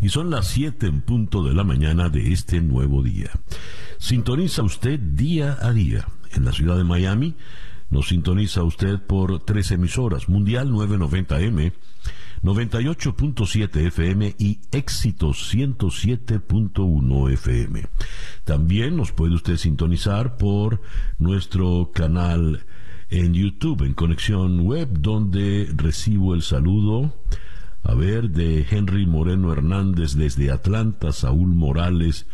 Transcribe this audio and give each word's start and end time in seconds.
y 0.00 0.08
son 0.08 0.30
las 0.30 0.48
7 0.48 0.86
en 0.86 1.00
punto 1.00 1.42
de 1.42 1.54
la 1.54 1.64
mañana 1.64 2.08
de 2.08 2.32
este 2.32 2.60
nuevo 2.60 3.02
día. 3.02 3.30
Sintoniza 3.98 4.62
usted 4.62 4.98
día 4.98 5.58
a 5.60 5.72
día 5.72 6.08
en 6.32 6.44
la 6.44 6.52
ciudad 6.52 6.76
de 6.76 6.84
Miami. 6.84 7.34
Nos 7.90 8.08
sintoniza 8.08 8.62
usted 8.64 9.00
por 9.00 9.44
tres 9.44 9.70
emisoras, 9.70 10.28
Mundial 10.28 10.70
990M, 10.70 11.72
98.7 12.42 13.86
FM 13.86 14.34
y 14.38 14.60
Éxito 14.72 15.28
107.1 15.28 17.32
FM. 17.32 17.86
También 18.44 18.96
nos 18.96 19.12
puede 19.12 19.34
usted 19.34 19.56
sintonizar 19.56 20.36
por 20.36 20.82
nuestro 21.18 21.92
canal 21.94 22.66
en 23.08 23.32
YouTube, 23.32 23.82
en 23.82 23.94
Conexión 23.94 24.60
Web, 24.60 24.98
donde 24.98 25.70
recibo 25.74 26.34
el 26.34 26.42
saludo, 26.42 27.14
a 27.84 27.94
ver, 27.94 28.30
de 28.30 28.66
Henry 28.68 29.06
Moreno 29.06 29.52
Hernández 29.52 30.14
desde 30.14 30.50
Atlanta, 30.50 31.12
Saúl 31.12 31.54
Morales 31.54 32.26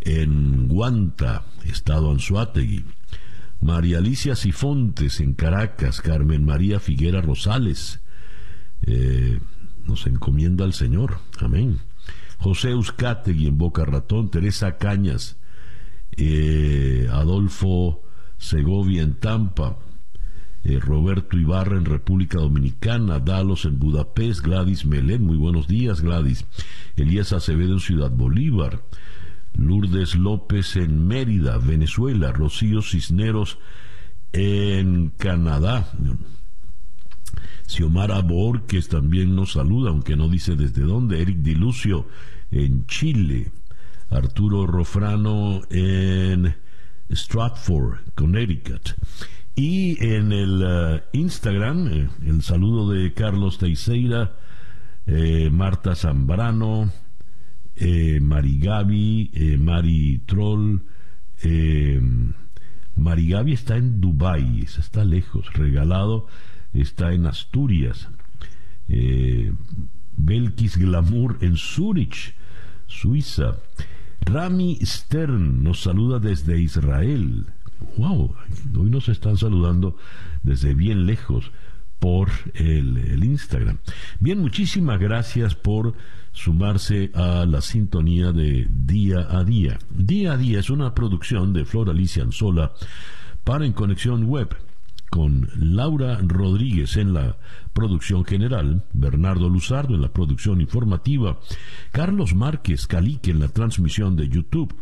en 0.00 0.68
Guanta, 0.68 1.42
Estado 1.64 2.12
Anzuategui, 2.12 2.84
María 3.60 3.98
Alicia 3.98 4.36
Sifontes 4.36 5.20
en 5.20 5.34
Caracas, 5.34 6.00
Carmen 6.00 6.44
María 6.44 6.78
Figuera 6.78 7.20
Rosales, 7.20 8.02
eh, 8.82 9.40
nos 9.84 10.06
encomienda 10.06 10.64
al 10.64 10.74
Señor, 10.74 11.18
amén. 11.40 11.80
José 12.38 12.70
Euskategui 12.70 13.48
en 13.48 13.58
Boca 13.58 13.84
Ratón, 13.84 14.30
Teresa 14.30 14.76
Cañas, 14.76 15.38
eh, 16.16 17.08
Adolfo 17.10 18.02
Segovia 18.38 19.02
en 19.02 19.14
Tampa, 19.14 19.76
eh, 20.64 20.80
Roberto 20.80 21.38
Ibarra 21.38 21.76
en 21.76 21.84
República 21.84 22.38
Dominicana, 22.38 23.20
Dalos 23.20 23.66
en 23.66 23.78
Budapest, 23.78 24.42
Gladys 24.42 24.86
Melén, 24.86 25.22
muy 25.22 25.36
buenos 25.36 25.68
días 25.68 26.00
Gladys, 26.00 26.46
Elías 26.96 27.32
Acevedo 27.32 27.74
en 27.74 27.80
Ciudad 27.80 28.10
Bolívar, 28.10 28.82
Lourdes 29.54 30.14
López 30.14 30.76
en 30.76 31.06
Mérida, 31.06 31.58
Venezuela, 31.58 32.32
Rocío 32.32 32.80
Cisneros 32.82 33.58
en 34.32 35.10
Canadá, 35.10 35.92
Xiomara 37.66 38.20
Borges 38.20 38.88
también 38.88 39.36
nos 39.36 39.52
saluda, 39.52 39.90
aunque 39.90 40.16
no 40.16 40.28
dice 40.28 40.56
desde 40.56 40.82
dónde, 40.82 41.20
Eric 41.20 41.38
Dilucio 41.38 42.06
en 42.50 42.86
Chile, 42.86 43.52
Arturo 44.10 44.66
Rofrano 44.66 45.62
en 45.70 46.54
Stratford, 47.10 47.98
Connecticut. 48.14 48.94
Y 49.56 50.04
en 50.04 50.32
el 50.32 50.62
uh, 50.62 51.00
Instagram, 51.12 51.86
eh, 51.86 52.08
el 52.26 52.42
saludo 52.42 52.90
de 52.90 53.14
Carlos 53.14 53.58
Teixeira, 53.58 54.32
eh, 55.06 55.48
Marta 55.50 55.94
Zambrano, 55.94 56.90
eh, 57.76 58.18
Mari 58.20 58.58
Gaby, 58.58 59.30
eh, 59.32 59.56
Mari 59.56 60.22
Troll. 60.26 60.82
Eh, 61.44 62.00
Mari 62.96 63.28
Gaby 63.28 63.52
está 63.52 63.76
en 63.76 64.00
Dubai, 64.00 64.62
está 64.62 65.04
lejos, 65.04 65.52
regalado, 65.52 66.26
está 66.72 67.12
en 67.12 67.26
Asturias. 67.26 68.08
Eh, 68.88 69.52
Belkis 70.16 70.76
Glamour 70.76 71.38
en 71.42 71.56
Zurich, 71.56 72.34
Suiza. 72.88 73.58
Rami 74.20 74.78
Stern 74.82 75.62
nos 75.62 75.82
saluda 75.82 76.18
desde 76.18 76.60
Israel 76.60 77.53
wow, 77.96 78.34
hoy 78.76 78.90
nos 78.90 79.08
están 79.08 79.36
saludando 79.36 79.96
desde 80.42 80.74
bien 80.74 81.06
lejos 81.06 81.50
por 81.98 82.28
el, 82.54 83.24
Instagram. 83.24 83.78
Bien, 84.20 84.38
muchísimas 84.38 85.00
gracias 85.00 85.54
por 85.54 85.94
sumarse 86.32 87.10
a 87.14 87.46
la 87.46 87.60
sintonía 87.62 88.32
de 88.32 88.66
Día 88.68 89.26
a 89.30 89.42
Día. 89.44 89.78
Día 89.90 90.32
a 90.32 90.36
Día 90.36 90.60
es 90.60 90.68
una 90.68 90.94
producción 90.94 91.52
de 91.52 91.64
Flor 91.64 91.88
Alicia 91.88 92.22
Anzola 92.22 92.72
para 93.42 93.64
En 93.64 93.72
Conexión 93.72 94.24
Web 94.24 94.54
con 95.14 95.48
Laura 95.54 96.18
Rodríguez 96.20 96.96
en 96.96 97.14
la 97.14 97.36
producción 97.72 98.24
general, 98.24 98.82
Bernardo 98.92 99.48
Luzardo 99.48 99.94
en 99.94 100.00
la 100.00 100.12
producción 100.12 100.60
informativa, 100.60 101.38
Carlos 101.92 102.34
Márquez 102.34 102.88
Calique 102.88 103.30
en 103.30 103.38
la 103.38 103.46
transmisión 103.46 104.16
de 104.16 104.28
YouTube, 104.28 104.74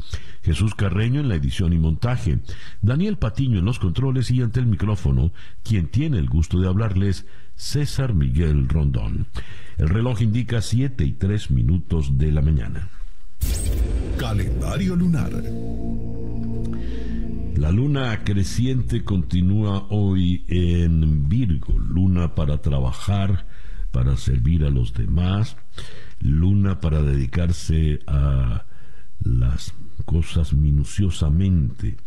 Jesús 0.43 0.75
Carreño 0.75 1.21
en 1.21 1.29
la 1.29 1.35
edición 1.35 1.75
y 1.75 1.79
montaje, 1.79 2.39
Daniel 2.81 3.19
Patiño 3.19 3.59
en 3.59 3.67
los 3.67 3.79
controles 3.79 4.31
y 4.31 4.41
ante 4.41 4.59
el 4.61 4.65
micrófono, 4.65 5.33
quien 5.63 5.89
tiene 5.89 6.17
el 6.17 6.31
gusto 6.31 6.59
de 6.59 6.69
hablarles, 6.69 7.27
César 7.55 8.15
Miguel 8.15 8.71
Rondón. 8.71 9.27
El 9.77 9.91
reloj 9.91 10.23
indica 10.23 10.63
7 10.63 11.05
y 11.05 11.13
3 11.13 11.51
minutos 11.51 12.17
de 12.17 12.33
la 12.33 12.41
mañana. 12.41 12.89
Calendario 14.17 14.97
lunar. 14.97 15.31
La 17.57 17.71
luna 17.71 18.25
creciente 18.25 19.05
continúa 19.05 19.87
hoy 19.91 20.45
en 20.49 21.29
Virgo, 21.29 21.79
luna 21.79 22.35
para 22.35 22.63
trabajar, 22.63 23.47
para 23.91 24.17
servir 24.17 24.65
a 24.65 24.71
los 24.71 24.95
demás, 24.95 25.57
luna 26.21 26.81
para 26.81 27.03
dedicarse 27.03 28.01
a 28.07 28.65
las 29.21 29.75
cosas 30.07 30.55
minuciosamente, 30.55 31.99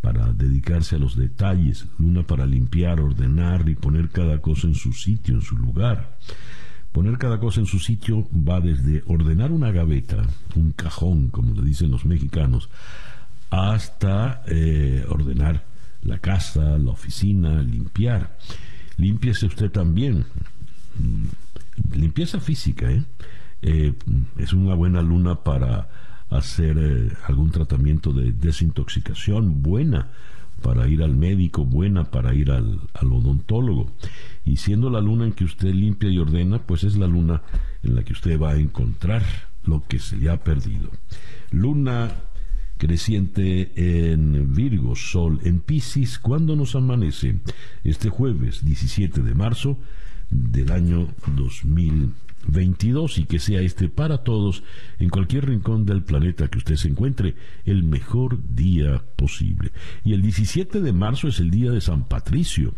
para 0.00 0.32
dedicarse 0.32 0.94
a 0.94 1.00
los 1.00 1.16
detalles, 1.16 1.86
luna 1.98 2.22
para 2.22 2.46
limpiar, 2.46 3.00
ordenar 3.00 3.68
y 3.68 3.74
poner 3.74 4.10
cada 4.10 4.40
cosa 4.40 4.68
en 4.68 4.74
su 4.74 4.92
sitio, 4.92 5.34
en 5.34 5.42
su 5.42 5.56
lugar. 5.56 6.18
Poner 6.92 7.18
cada 7.18 7.40
cosa 7.40 7.58
en 7.58 7.66
su 7.66 7.80
sitio 7.80 8.28
va 8.32 8.60
desde 8.60 9.02
ordenar 9.08 9.50
una 9.50 9.72
gaveta, 9.72 10.24
un 10.54 10.70
cajón, 10.70 11.30
como 11.30 11.52
le 11.52 11.62
dicen 11.62 11.90
los 11.90 12.04
mexicanos, 12.04 12.70
hasta 13.54 14.42
eh, 14.46 15.04
ordenar 15.08 15.64
la 16.02 16.18
casa, 16.18 16.78
la 16.78 16.90
oficina, 16.90 17.62
limpiar. 17.62 18.36
Limpiese 18.96 19.46
usted 19.46 19.70
también. 19.70 20.26
Mm, 20.98 21.96
limpieza 21.96 22.40
física, 22.40 22.90
¿eh? 22.90 23.02
Eh, 23.62 23.94
es 24.38 24.52
una 24.52 24.74
buena 24.74 25.00
luna 25.00 25.36
para 25.36 25.88
hacer 26.28 27.16
algún 27.26 27.50
tratamiento 27.50 28.12
de 28.12 28.32
desintoxicación, 28.32 29.62
buena 29.62 30.10
para 30.62 30.88
ir 30.88 31.02
al 31.02 31.14
médico, 31.14 31.64
buena 31.64 32.04
para 32.04 32.34
ir 32.34 32.50
al, 32.50 32.80
al, 32.92 33.12
odontólogo. 33.12 33.90
Y 34.44 34.56
siendo 34.56 34.90
la 34.90 35.00
luna 35.00 35.24
en 35.24 35.32
que 35.32 35.44
usted 35.44 35.72
limpia 35.72 36.10
y 36.10 36.18
ordena, 36.18 36.58
pues 36.58 36.84
es 36.84 36.96
la 36.96 37.06
luna 37.06 37.42
en 37.82 37.94
la 37.94 38.02
que 38.02 38.12
usted 38.12 38.38
va 38.38 38.52
a 38.52 38.56
encontrar 38.56 39.22
lo 39.64 39.82
que 39.86 39.98
se 39.98 40.16
le 40.16 40.30
ha 40.30 40.42
perdido. 40.42 40.90
Luna 41.50 42.10
creciente 42.78 43.72
en 44.12 44.54
Virgo, 44.54 44.96
Sol 44.96 45.40
en 45.44 45.60
Pisces, 45.60 46.18
cuando 46.18 46.56
nos 46.56 46.74
amanece 46.74 47.40
este 47.84 48.08
jueves 48.08 48.64
17 48.64 49.22
de 49.22 49.34
marzo 49.34 49.78
del 50.30 50.72
año 50.72 51.08
2022 51.36 53.18
y 53.18 53.24
que 53.24 53.38
sea 53.38 53.60
este 53.60 53.88
para 53.88 54.18
todos 54.18 54.62
en 54.98 55.08
cualquier 55.08 55.46
rincón 55.46 55.86
del 55.86 56.02
planeta 56.02 56.48
que 56.48 56.58
usted 56.58 56.76
se 56.76 56.88
encuentre 56.88 57.34
el 57.64 57.84
mejor 57.84 58.38
día 58.54 59.02
posible. 59.16 59.72
Y 60.04 60.14
el 60.14 60.22
17 60.22 60.80
de 60.80 60.92
marzo 60.92 61.28
es 61.28 61.40
el 61.40 61.50
día 61.50 61.70
de 61.70 61.80
San 61.80 62.04
Patricio. 62.04 62.74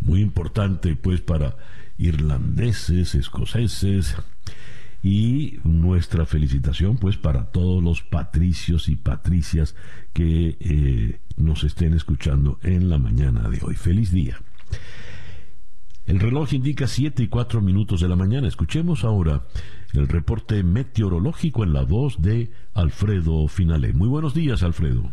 Muy 0.00 0.20
importante 0.20 0.94
pues 0.94 1.20
para 1.20 1.56
irlandeses, 1.98 3.14
escoceses, 3.14 4.16
y 5.06 5.60
nuestra 5.62 6.26
felicitación 6.26 6.96
pues 6.96 7.16
para 7.16 7.52
todos 7.52 7.80
los 7.80 8.02
patricios 8.02 8.88
y 8.88 8.96
patricias 8.96 9.76
que 10.12 10.56
eh, 10.58 11.20
nos 11.36 11.62
estén 11.62 11.94
escuchando 11.94 12.58
en 12.64 12.88
la 12.88 12.98
mañana 12.98 13.48
de 13.48 13.60
hoy. 13.62 13.76
Feliz 13.76 14.10
día. 14.10 14.36
El 16.06 16.18
reloj 16.18 16.54
indica 16.54 16.88
7 16.88 17.22
y 17.22 17.28
4 17.28 17.60
minutos 17.60 18.00
de 18.00 18.08
la 18.08 18.16
mañana. 18.16 18.48
Escuchemos 18.48 19.04
ahora 19.04 19.46
el 19.92 20.08
reporte 20.08 20.64
meteorológico 20.64 21.62
en 21.62 21.72
la 21.72 21.82
voz 21.82 22.20
de 22.20 22.50
Alfredo 22.74 23.46
Finale. 23.46 23.92
Muy 23.92 24.08
buenos 24.08 24.34
días, 24.34 24.64
Alfredo. 24.64 25.12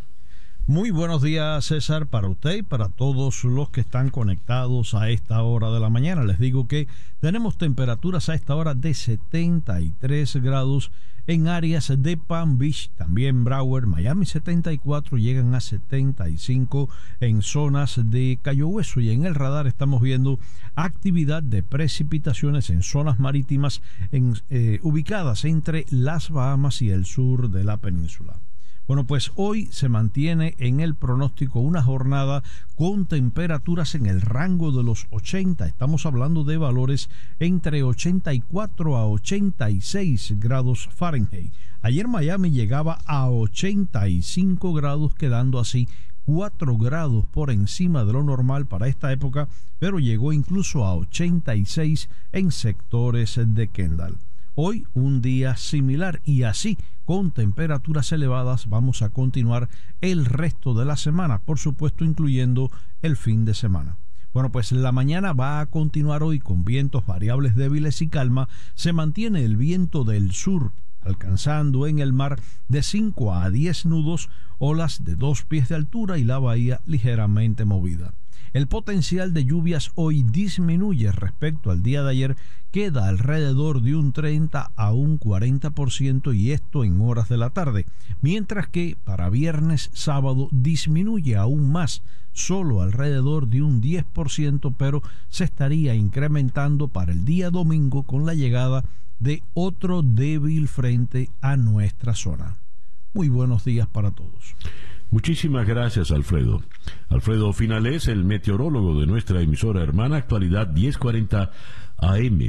Muy 0.66 0.92
buenos 0.92 1.22
días, 1.22 1.66
César, 1.66 2.08
para 2.08 2.30
usted 2.30 2.56
y 2.56 2.64
para 2.64 2.88
todos 2.88 3.44
los 3.44 3.70
que 3.70 3.82
están 3.82 4.10
conectados 4.10 4.94
a 4.94 5.10
esta 5.10 5.44
hora 5.44 5.70
de 5.72 5.82
la 5.82 5.90
mañana. 5.90 6.24
Les 6.24 6.40
digo 6.40 6.70
que 6.70 6.88
tenemos 7.20 7.58
temperaturas 7.58 8.30
a 8.30 8.34
esta 8.34 8.56
hora 8.56 8.74
de 8.74 8.94
73 8.94 10.38
grados 10.38 10.90
en 11.28 11.50
áreas 11.50 11.92
de 11.98 12.16
Palm 12.16 12.58
Beach, 12.58 12.90
también 12.96 13.44
Broward, 13.44 13.88
Miami 13.88 14.26
74, 14.26 15.18
llegan 15.18 15.54
a 15.54 15.60
75 15.60 16.90
en 17.20 17.42
zonas 17.42 18.00
de 18.02 18.40
Cayo 18.42 18.70
Hueso 18.70 19.02
y 19.02 19.10
en 19.10 19.26
el 19.26 19.36
radar 19.36 19.68
estamos 19.68 20.02
viendo 20.02 20.40
actividad 20.76 21.44
de 21.44 21.62
precipitaciones 21.62 22.70
en 22.70 22.84
zonas 22.84 23.20
marítimas 23.20 23.82
eh, 24.14 24.80
ubicadas 24.82 25.44
entre 25.44 25.86
las 25.90 26.30
Bahamas 26.30 26.82
y 26.82 26.90
el 26.90 27.06
sur 27.06 27.50
de 27.50 27.66
la 27.66 27.76
península. 27.76 28.40
Bueno, 28.86 29.08
pues 29.08 29.32
hoy 29.36 29.70
se 29.72 29.88
mantiene 29.88 30.56
en 30.58 30.82
el 30.82 30.94
pronóstico 30.96 31.62
una 31.62 31.82
jornada 31.82 32.44
con 32.76 33.06
temperaturas 33.06 33.96
en 33.96 34.08
el 34.08 34.20
rango 34.20 34.74
de 34.74 34.84
los 34.84 35.08
80. 35.12 35.66
Estamos 35.68 36.06
hablando 36.06 36.44
de 36.44 36.58
valores 36.58 37.10
entre 37.40 37.82
84 37.82 38.98
a 38.98 39.08
86 39.08 40.34
grados 40.38 40.90
Fahrenheit. 40.94 41.54
Ayer 41.82 42.10
Miami 42.10 42.52
llegaba 42.52 43.00
a 43.06 43.30
85 43.30 44.74
grados, 44.74 45.16
quedando 45.16 45.60
así 45.60 45.88
4 46.26 46.78
grados 46.78 47.26
por 47.28 47.52
encima 47.52 48.04
de 48.04 48.12
lo 48.12 48.24
normal 48.24 48.66
para 48.66 48.90
esta 48.90 49.14
época, 49.14 49.48
pero 49.80 50.00
llegó 50.00 50.34
incluso 50.34 50.84
a 50.84 50.94
86 50.96 52.10
en 52.34 52.52
sectores 52.52 53.40
de 53.42 53.70
Kendall. 53.70 54.18
Hoy 54.56 54.86
un 54.94 55.24
día 55.24 55.58
similar 55.58 56.22
y 56.26 56.44
así 56.44 56.78
con 57.06 57.32
temperaturas 57.32 58.12
elevadas 58.12 58.70
vamos 58.70 59.02
a 59.02 59.10
continuar 59.10 59.68
el 60.00 60.26
resto 60.26 60.76
de 60.76 60.86
la 60.86 60.96
semana, 60.96 61.40
por 61.40 61.58
supuesto 61.58 62.06
incluyendo 62.06 62.70
el 63.02 63.18
fin 63.18 63.46
de 63.46 63.56
semana. 63.56 63.98
Bueno, 64.32 64.52
pues 64.52 64.72
la 64.72 64.92
mañana 64.92 65.34
va 65.34 65.60
a 65.60 65.66
continuar 65.66 66.22
hoy 66.22 66.38
con 66.38 66.66
vientos 66.66 67.04
variables 67.08 67.56
débiles 67.56 68.00
y 68.04 68.10
calma. 68.10 68.48
Se 68.76 68.94
mantiene 68.94 69.44
el 69.44 69.58
viento 69.58 70.04
del 70.04 70.34
sur, 70.34 70.72
alcanzando 71.02 71.88
en 71.88 71.98
el 71.98 72.14
mar 72.14 72.40
de 72.68 72.84
5 72.84 73.34
a 73.34 73.50
10 73.50 73.88
nudos, 73.88 74.30
olas 74.60 75.04
de 75.04 75.16
dos 75.16 75.46
pies 75.46 75.70
de 75.70 75.76
altura 75.76 76.20
y 76.20 76.26
la 76.26 76.38
bahía 76.38 76.80
ligeramente 76.86 77.66
movida. 77.66 78.14
El 78.52 78.68
potencial 78.68 79.34
de 79.34 79.46
lluvias 79.46 79.92
hoy 79.96 80.24
disminuye 80.24 81.12
respecto 81.12 81.72
al 81.72 81.82
día 81.82 82.04
de 82.04 82.12
ayer, 82.12 82.36
queda 82.72 83.08
alrededor 83.08 83.82
de 83.82 83.96
un 83.96 84.14
30 84.14 84.72
a 84.76 84.92
un 84.94 85.20
40% 85.20 86.36
y 86.36 86.52
esto 86.52 86.84
en 86.84 87.00
horas 87.02 87.30
de 87.30 87.38
la 87.38 87.52
tarde, 87.52 87.86
mientras 88.22 88.68
que 88.68 88.98
para 89.04 89.30
viernes, 89.30 89.90
sábado 89.94 90.50
disminuye 90.52 91.36
aún 91.36 91.72
más, 91.72 92.02
solo 92.32 92.82
alrededor 92.82 93.48
de 93.48 93.62
un 93.62 93.82
10%, 93.82 94.76
pero 94.78 95.02
se 95.30 95.44
estaría 95.44 95.96
incrementando 95.96 96.88
para 96.88 97.12
el 97.12 97.26
día 97.26 97.50
domingo 97.50 98.04
con 98.04 98.26
la 98.26 98.34
llegada 98.34 98.84
de 99.20 99.44
otro 99.54 100.02
débil 100.02 100.68
frente 100.68 101.30
a 101.42 101.56
nuestra 101.58 102.14
zona. 102.14 102.58
Muy 103.14 103.30
buenos 103.30 103.64
días 103.64 103.88
para 103.88 104.12
todos. 104.12 104.56
Muchísimas 105.14 105.68
gracias, 105.68 106.10
Alfredo. 106.10 106.64
Alfredo 107.08 107.54
Finales, 107.54 108.08
el 108.08 108.24
meteorólogo 108.24 109.00
de 109.00 109.06
nuestra 109.06 109.42
emisora 109.42 109.84
hermana, 109.84 110.18
actualidad 110.18 110.74
1040 110.74 111.52
AM 112.00 112.40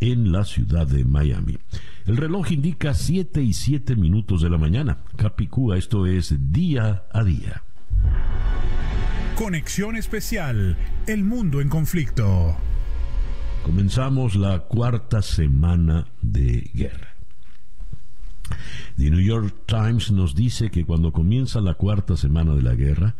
en 0.00 0.30
la 0.30 0.44
ciudad 0.44 0.86
de 0.86 1.06
Miami. 1.06 1.56
El 2.04 2.18
reloj 2.18 2.52
indica 2.52 2.92
7 2.92 3.40
y 3.40 3.54
7 3.54 3.96
minutos 3.96 4.42
de 4.42 4.50
la 4.50 4.58
mañana. 4.58 4.98
Capicúa, 5.16 5.78
esto 5.78 6.04
es 6.04 6.52
día 6.52 7.04
a 7.10 7.24
día. 7.24 7.62
Conexión 9.34 9.96
especial, 9.96 10.76
el 11.06 11.24
mundo 11.24 11.62
en 11.62 11.70
conflicto. 11.70 12.54
Comenzamos 13.64 14.36
la 14.36 14.58
cuarta 14.58 15.22
semana 15.22 16.06
de 16.20 16.70
guerra. 16.74 17.09
The 18.96 19.10
New 19.10 19.20
York 19.20 19.66
Times 19.66 20.10
nos 20.10 20.34
dice 20.34 20.70
que 20.70 20.84
cuando 20.84 21.12
comienza 21.12 21.60
la 21.60 21.74
cuarta 21.74 22.16
semana 22.16 22.54
de 22.54 22.62
la 22.62 22.74
guerra, 22.74 23.16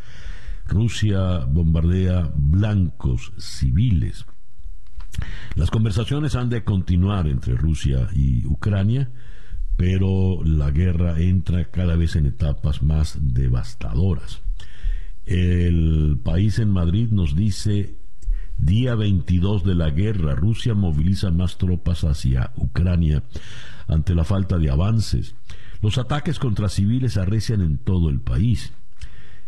Rusia 0.66 1.38
bombardea 1.46 2.30
blancos 2.34 3.32
civiles. 3.38 4.26
Las 5.54 5.70
conversaciones 5.70 6.36
han 6.36 6.48
de 6.48 6.64
continuar 6.64 7.26
entre 7.26 7.54
Rusia 7.54 8.08
y 8.14 8.46
Ucrania, 8.46 9.10
pero 9.76 10.42
la 10.44 10.70
guerra 10.70 11.20
entra 11.20 11.70
cada 11.70 11.96
vez 11.96 12.16
en 12.16 12.26
etapas 12.26 12.82
más 12.82 13.18
devastadoras. 13.20 14.42
El 15.24 16.18
país 16.22 16.58
en 16.58 16.70
Madrid 16.70 17.10
nos 17.10 17.36
dice, 17.36 17.99
día 18.60 18.94
22 18.94 19.64
de 19.64 19.74
la 19.74 19.90
guerra, 19.90 20.34
Rusia 20.34 20.74
moviliza 20.74 21.30
más 21.30 21.56
tropas 21.56 22.04
hacia 22.04 22.52
Ucrania 22.56 23.22
ante 23.88 24.14
la 24.14 24.24
falta 24.24 24.58
de 24.58 24.70
avances. 24.70 25.34
Los 25.80 25.98
ataques 25.98 26.38
contra 26.38 26.68
civiles 26.68 27.16
arrecian 27.16 27.62
en 27.62 27.78
todo 27.78 28.10
el 28.10 28.20
país. 28.20 28.72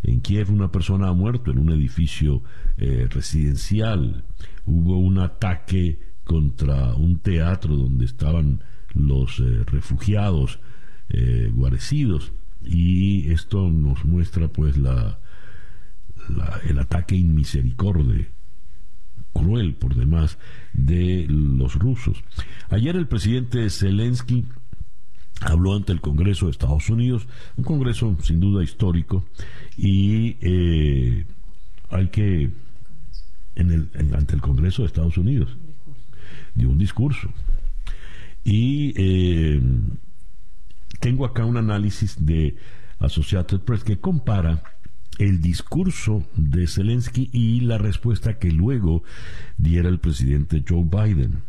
En 0.02 0.20
Kiev 0.20 0.50
una 0.50 0.72
persona 0.72 1.08
ha 1.08 1.12
muerto 1.12 1.50
en 1.50 1.58
un 1.58 1.70
edificio 1.70 2.42
eh, 2.78 3.06
residencial. 3.10 4.24
Hubo 4.64 4.98
un 4.98 5.18
ataque 5.18 6.00
contra 6.24 6.94
un 6.94 7.18
teatro 7.18 7.76
donde 7.76 8.06
estaban 8.06 8.62
los 8.94 9.40
eh, 9.40 9.64
refugiados 9.66 10.58
eh, 11.10 11.50
guarecidos 11.52 12.32
y 12.64 13.30
esto 13.32 13.68
nos 13.68 14.04
muestra 14.04 14.48
pues 14.48 14.76
la, 14.78 15.18
el 16.64 16.78
ataque 16.78 17.16
inmisericordia 17.16 18.28
cruel 19.32 19.74
por 19.74 19.94
demás 19.94 20.38
de 20.72 21.26
los 21.28 21.74
rusos. 21.76 22.22
Ayer 22.70 22.96
el 22.96 23.08
presidente 23.08 23.68
Zelensky 23.70 24.46
habló 25.40 25.74
ante 25.74 25.92
el 25.92 26.00
Congreso 26.00 26.46
de 26.46 26.52
Estados 26.52 26.88
Unidos, 26.88 27.26
un 27.56 27.64
Congreso 27.64 28.16
sin 28.22 28.40
duda 28.40 28.62
histórico, 28.62 29.24
y 29.76 30.36
eh, 30.40 31.24
hay 31.90 32.08
que, 32.08 32.50
ante 33.56 34.34
el 34.34 34.40
Congreso 34.40 34.82
de 34.82 34.86
Estados 34.86 35.18
Unidos, 35.18 35.56
dio 36.54 36.70
un 36.70 36.78
discurso. 36.78 37.32
Y 38.44 38.92
eh, 38.96 39.60
tengo 41.00 41.24
acá 41.24 41.44
un 41.44 41.56
análisis 41.56 42.24
de 42.24 42.56
Associated 42.98 43.60
Press 43.60 43.84
que 43.84 43.98
compara 43.98 44.62
el 45.18 45.40
discurso 45.40 46.24
de 46.36 46.66
Zelensky 46.66 47.30
y 47.32 47.60
la 47.60 47.78
respuesta 47.78 48.38
que 48.38 48.50
luego 48.50 49.02
diera 49.58 49.88
el 49.88 49.98
presidente 49.98 50.64
Joe 50.66 50.84
Biden. 50.84 51.42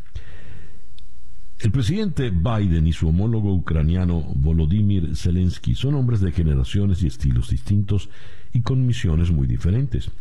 El 1.59 1.71
presidente 1.71 2.29
Biden 2.29 2.87
y 2.87 2.93
su 2.93 3.07
homólogo 3.07 3.53
ucraniano 3.53 4.21
Volodymyr 4.35 5.15
Zelensky 5.15 5.75
son 5.75 5.95
hombres 5.95 6.19
de 6.19 6.33
generaciones 6.33 7.01
y 7.03 7.07
estilos 7.07 7.49
distintos 7.49 8.09
y 8.51 8.61
con 8.61 8.85
misiones 8.85 9.31
muy 9.31 9.47
diferentes. 9.47 10.11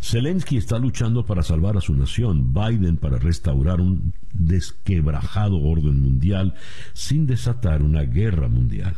Zelensky 0.00 0.56
está 0.56 0.78
luchando 0.78 1.24
para 1.24 1.42
salvar 1.42 1.76
a 1.76 1.80
su 1.80 1.94
nación, 1.94 2.52
Biden 2.52 2.96
para 2.96 3.18
restaurar 3.18 3.80
un 3.80 4.12
desquebrajado 4.32 5.58
orden 5.58 6.02
mundial 6.02 6.54
sin 6.92 7.26
desatar 7.26 7.82
una 7.82 8.02
guerra 8.02 8.48
mundial. 8.48 8.94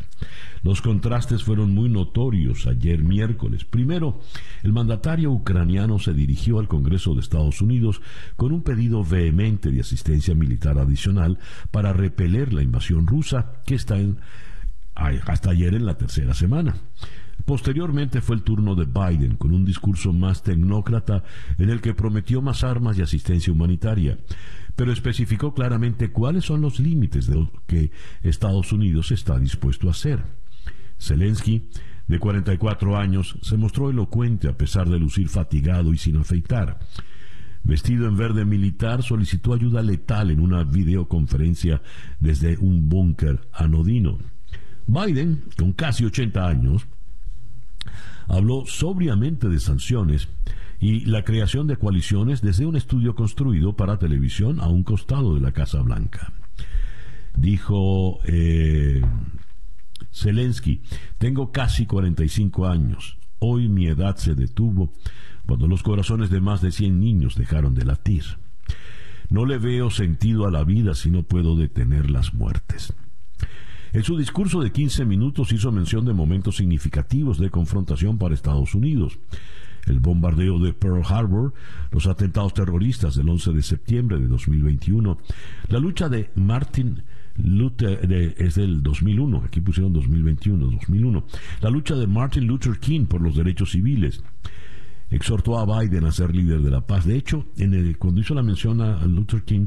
Los 0.62 0.82
contrastes 0.82 1.44
fueron 1.44 1.74
muy 1.74 1.88
notorios 1.88 2.66
ayer 2.66 3.04
miércoles. 3.04 3.64
Primero, 3.64 4.20
el 4.62 4.72
mandatario 4.72 5.30
ucraniano 5.30 5.98
se 5.98 6.14
dirigió 6.14 6.58
al 6.58 6.68
Congreso 6.68 7.14
de 7.14 7.20
Estados 7.20 7.60
Unidos 7.60 8.00
con 8.36 8.52
un 8.52 8.62
pedido 8.62 9.04
vehemente 9.04 9.70
de 9.70 9.80
asistencia 9.80 10.34
militar 10.34 10.78
adicional 10.78 11.38
para 11.70 11.92
repeler 11.92 12.52
la 12.52 12.62
invasión 12.62 13.06
rusa 13.06 13.52
que 13.64 13.74
está 13.74 13.96
hasta 14.94 15.50
ayer 15.50 15.74
en 15.74 15.86
la 15.86 15.98
tercera 15.98 16.34
semana. 16.34 16.74
Posteriormente 17.46 18.20
fue 18.20 18.34
el 18.34 18.42
turno 18.42 18.74
de 18.74 18.86
Biden 18.86 19.36
con 19.36 19.52
un 19.52 19.64
discurso 19.64 20.12
más 20.12 20.42
tecnócrata 20.42 21.22
en 21.58 21.70
el 21.70 21.80
que 21.80 21.94
prometió 21.94 22.42
más 22.42 22.64
armas 22.64 22.98
y 22.98 23.02
asistencia 23.02 23.52
humanitaria, 23.52 24.18
pero 24.74 24.92
especificó 24.92 25.54
claramente 25.54 26.10
cuáles 26.10 26.44
son 26.44 26.60
los 26.60 26.80
límites 26.80 27.28
de 27.28 27.36
lo 27.36 27.52
que 27.68 27.92
Estados 28.24 28.72
Unidos 28.72 29.12
está 29.12 29.38
dispuesto 29.38 29.86
a 29.86 29.92
hacer. 29.92 30.24
Zelensky, 30.98 31.68
de 32.08 32.18
44 32.18 32.96
años, 32.96 33.38
se 33.42 33.56
mostró 33.56 33.90
elocuente 33.90 34.48
a 34.48 34.56
pesar 34.56 34.88
de 34.88 34.98
lucir 34.98 35.28
fatigado 35.28 35.94
y 35.94 35.98
sin 35.98 36.16
afeitar. 36.16 36.80
Vestido 37.62 38.08
en 38.08 38.16
verde 38.16 38.44
militar, 38.44 39.04
solicitó 39.04 39.54
ayuda 39.54 39.82
letal 39.82 40.32
en 40.32 40.40
una 40.40 40.64
videoconferencia 40.64 41.80
desde 42.18 42.58
un 42.58 42.88
búnker 42.88 43.48
anodino. 43.52 44.18
Biden, 44.88 45.44
con 45.56 45.72
casi 45.72 46.04
80 46.04 46.46
años, 46.46 46.86
habló 48.28 48.64
sobriamente 48.66 49.48
de 49.48 49.60
sanciones 49.60 50.28
y 50.80 51.06
la 51.06 51.24
creación 51.24 51.66
de 51.66 51.76
coaliciones 51.76 52.42
desde 52.42 52.66
un 52.66 52.76
estudio 52.76 53.14
construido 53.14 53.76
para 53.76 53.98
televisión 53.98 54.60
a 54.60 54.68
un 54.68 54.82
costado 54.82 55.34
de 55.34 55.40
la 55.40 55.52
Casa 55.52 55.80
Blanca. 55.80 56.32
Dijo 57.36 58.20
eh, 58.24 59.02
Zelensky, 60.12 60.82
tengo 61.18 61.52
casi 61.52 61.86
45 61.86 62.66
años. 62.66 63.18
Hoy 63.38 63.68
mi 63.68 63.86
edad 63.86 64.16
se 64.16 64.34
detuvo 64.34 64.92
cuando 65.46 65.66
los 65.66 65.82
corazones 65.82 66.30
de 66.30 66.40
más 66.40 66.60
de 66.60 66.72
100 66.72 66.98
niños 67.00 67.36
dejaron 67.36 67.74
de 67.74 67.84
latir. 67.84 68.24
No 69.28 69.44
le 69.44 69.58
veo 69.58 69.90
sentido 69.90 70.46
a 70.46 70.50
la 70.50 70.64
vida 70.64 70.94
si 70.94 71.10
no 71.10 71.22
puedo 71.22 71.56
detener 71.56 72.10
las 72.10 72.32
muertes. 72.32 72.94
En 73.92 74.02
su 74.02 74.16
discurso 74.16 74.60
de 74.60 74.72
15 74.72 75.04
minutos 75.04 75.52
hizo 75.52 75.72
mención 75.72 76.04
de 76.04 76.12
momentos 76.12 76.56
significativos 76.56 77.38
de 77.38 77.50
confrontación 77.50 78.18
para 78.18 78.34
Estados 78.34 78.74
Unidos. 78.74 79.18
El 79.86 80.00
bombardeo 80.00 80.58
de 80.58 80.72
Pearl 80.72 81.02
Harbor, 81.08 81.54
los 81.92 82.06
atentados 82.06 82.54
terroristas 82.54 83.14
del 83.14 83.28
11 83.28 83.52
de 83.52 83.62
septiembre 83.62 84.18
de 84.18 84.26
2021, 84.26 85.18
la 85.68 85.78
lucha 85.78 86.08
de 86.08 86.30
Martin 86.34 87.04
Luther, 87.36 88.34
es 88.38 88.56
del 88.56 88.82
2001, 88.82 89.44
aquí 89.44 89.60
pusieron 89.60 89.92
2021, 89.92 90.72
2001, 90.72 91.24
la 91.60 91.70
lucha 91.70 91.94
de 91.94 92.08
Martin 92.08 92.46
Luther 92.46 92.80
King 92.80 93.06
por 93.06 93.20
los 93.20 93.36
derechos 93.36 93.70
civiles, 93.70 94.24
exhortó 95.10 95.58
a 95.58 95.80
Biden 95.80 96.04
a 96.04 96.10
ser 96.10 96.34
líder 96.34 96.62
de 96.62 96.70
la 96.70 96.80
paz. 96.80 97.04
De 97.06 97.16
hecho, 97.16 97.46
en 97.56 97.74
el, 97.74 97.96
cuando 97.96 98.20
hizo 98.20 98.34
la 98.34 98.42
mención 98.42 98.80
a 98.80 99.04
Luther 99.06 99.42
King, 99.44 99.66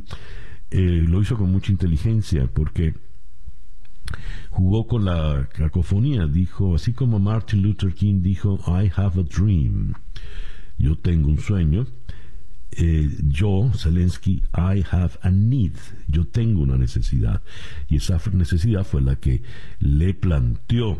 eh, 0.71 1.05
lo 1.07 1.21
hizo 1.21 1.37
con 1.37 1.51
mucha 1.51 1.71
inteligencia, 1.71 2.47
porque 2.53 2.93
jugó 4.49 4.87
con 4.87 5.05
la 5.05 5.47
cacofonía, 5.53 6.25
dijo, 6.27 6.75
así 6.75 6.93
como 6.93 7.19
Martin 7.19 7.61
Luther 7.61 7.93
King 7.93 8.21
dijo, 8.21 8.59
I 8.67 8.91
have 8.95 9.19
a 9.19 9.23
dream, 9.23 9.93
yo 10.77 10.97
tengo 10.97 11.29
un 11.29 11.39
sueño, 11.39 11.87
eh, 12.71 13.09
yo, 13.23 13.71
Zelensky, 13.75 14.43
I 14.53 14.83
have 14.91 15.19
a 15.21 15.29
need, 15.29 15.73
yo 16.07 16.25
tengo 16.27 16.61
una 16.61 16.77
necesidad, 16.77 17.41
y 17.87 17.97
esa 17.97 18.19
necesidad 18.33 18.83
fue 18.83 19.01
la 19.01 19.15
que 19.15 19.41
le 19.79 20.13
planteó 20.13 20.97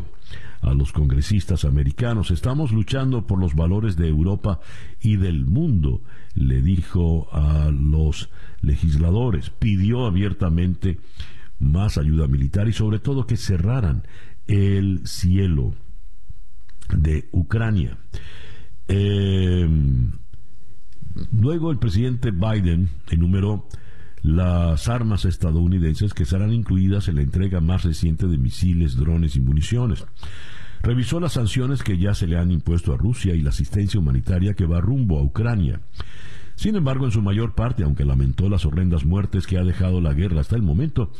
a 0.60 0.74
los 0.74 0.92
congresistas 0.92 1.64
americanos. 1.64 2.30
Estamos 2.30 2.72
luchando 2.72 3.26
por 3.26 3.38
los 3.38 3.54
valores 3.54 3.96
de 3.96 4.08
Europa 4.08 4.60
y 5.00 5.16
del 5.16 5.46
mundo, 5.46 6.02
le 6.34 6.60
dijo 6.62 7.28
a 7.32 7.70
los 7.70 8.28
legisladores. 8.60 9.50
Pidió 9.50 10.06
abiertamente 10.06 10.98
más 11.60 11.98
ayuda 11.98 12.26
militar 12.26 12.68
y 12.68 12.72
sobre 12.72 12.98
todo 12.98 13.26
que 13.26 13.36
cerraran 13.36 14.02
el 14.46 15.06
cielo 15.06 15.74
de 16.96 17.28
Ucrania. 17.32 17.98
Em, 18.88 20.10
luego 21.32 21.70
el 21.70 21.78
presidente 21.78 22.32
Biden 22.32 22.88
enumeró 23.10 23.68
las 24.22 24.88
armas 24.88 25.24
estadounidenses 25.24 26.12
que 26.12 26.24
serán 26.24 26.52
incluidas 26.52 27.08
en 27.08 27.16
la 27.16 27.22
entrega 27.22 27.60
más 27.60 27.84
reciente 27.84 28.26
de 28.26 28.38
misiles, 28.38 28.96
drones 28.96 29.36
y 29.36 29.40
municiones. 29.40 30.04
Revisó 30.82 31.20
las 31.20 31.34
sanciones 31.34 31.82
que 31.82 31.98
ya 31.98 32.14
se 32.14 32.26
le 32.26 32.38
han 32.38 32.50
impuesto 32.50 32.92
a 32.92 32.96
Rusia 32.96 33.34
y 33.34 33.42
la 33.42 33.50
asistencia 33.50 34.00
humanitaria 34.00 34.54
que 34.54 34.66
va 34.66 34.80
rumbo 34.80 35.18
a 35.18 35.22
Ucrania. 35.22 35.80
Sin 36.60 36.76
embargo, 36.76 37.06
en 37.06 37.10
su 37.10 37.22
mayor 37.22 37.54
parte, 37.54 37.84
aunque 37.84 38.04
lamentó 38.04 38.50
las 38.50 38.66
horrendas 38.66 39.06
muertes 39.06 39.46
que 39.46 39.56
ha 39.56 39.64
dejado 39.64 40.02
la 40.02 40.12
guerra 40.12 40.42
hasta 40.42 40.56
el 40.56 40.62
momento, 40.62 41.10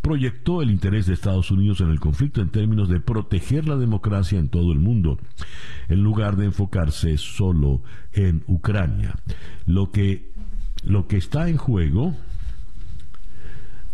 proyectó 0.00 0.62
el 0.62 0.70
interés 0.70 1.06
de 1.06 1.14
Estados 1.14 1.50
Unidos 1.50 1.80
en 1.80 1.88
el 1.88 1.98
conflicto 1.98 2.40
en 2.40 2.50
términos 2.50 2.88
de 2.88 3.00
proteger 3.00 3.66
la 3.66 3.74
democracia 3.74 4.38
en 4.38 4.48
todo 4.48 4.70
el 4.70 4.78
mundo, 4.78 5.18
en 5.88 6.04
lugar 6.04 6.36
de 6.36 6.44
enfocarse 6.44 7.18
solo 7.18 7.82
en 8.12 8.44
Ucrania. 8.46 9.16
Lo 9.66 9.90
que, 9.90 10.30
lo 10.84 11.08
que 11.08 11.16
está 11.16 11.48
en 11.48 11.56
juego, 11.56 12.14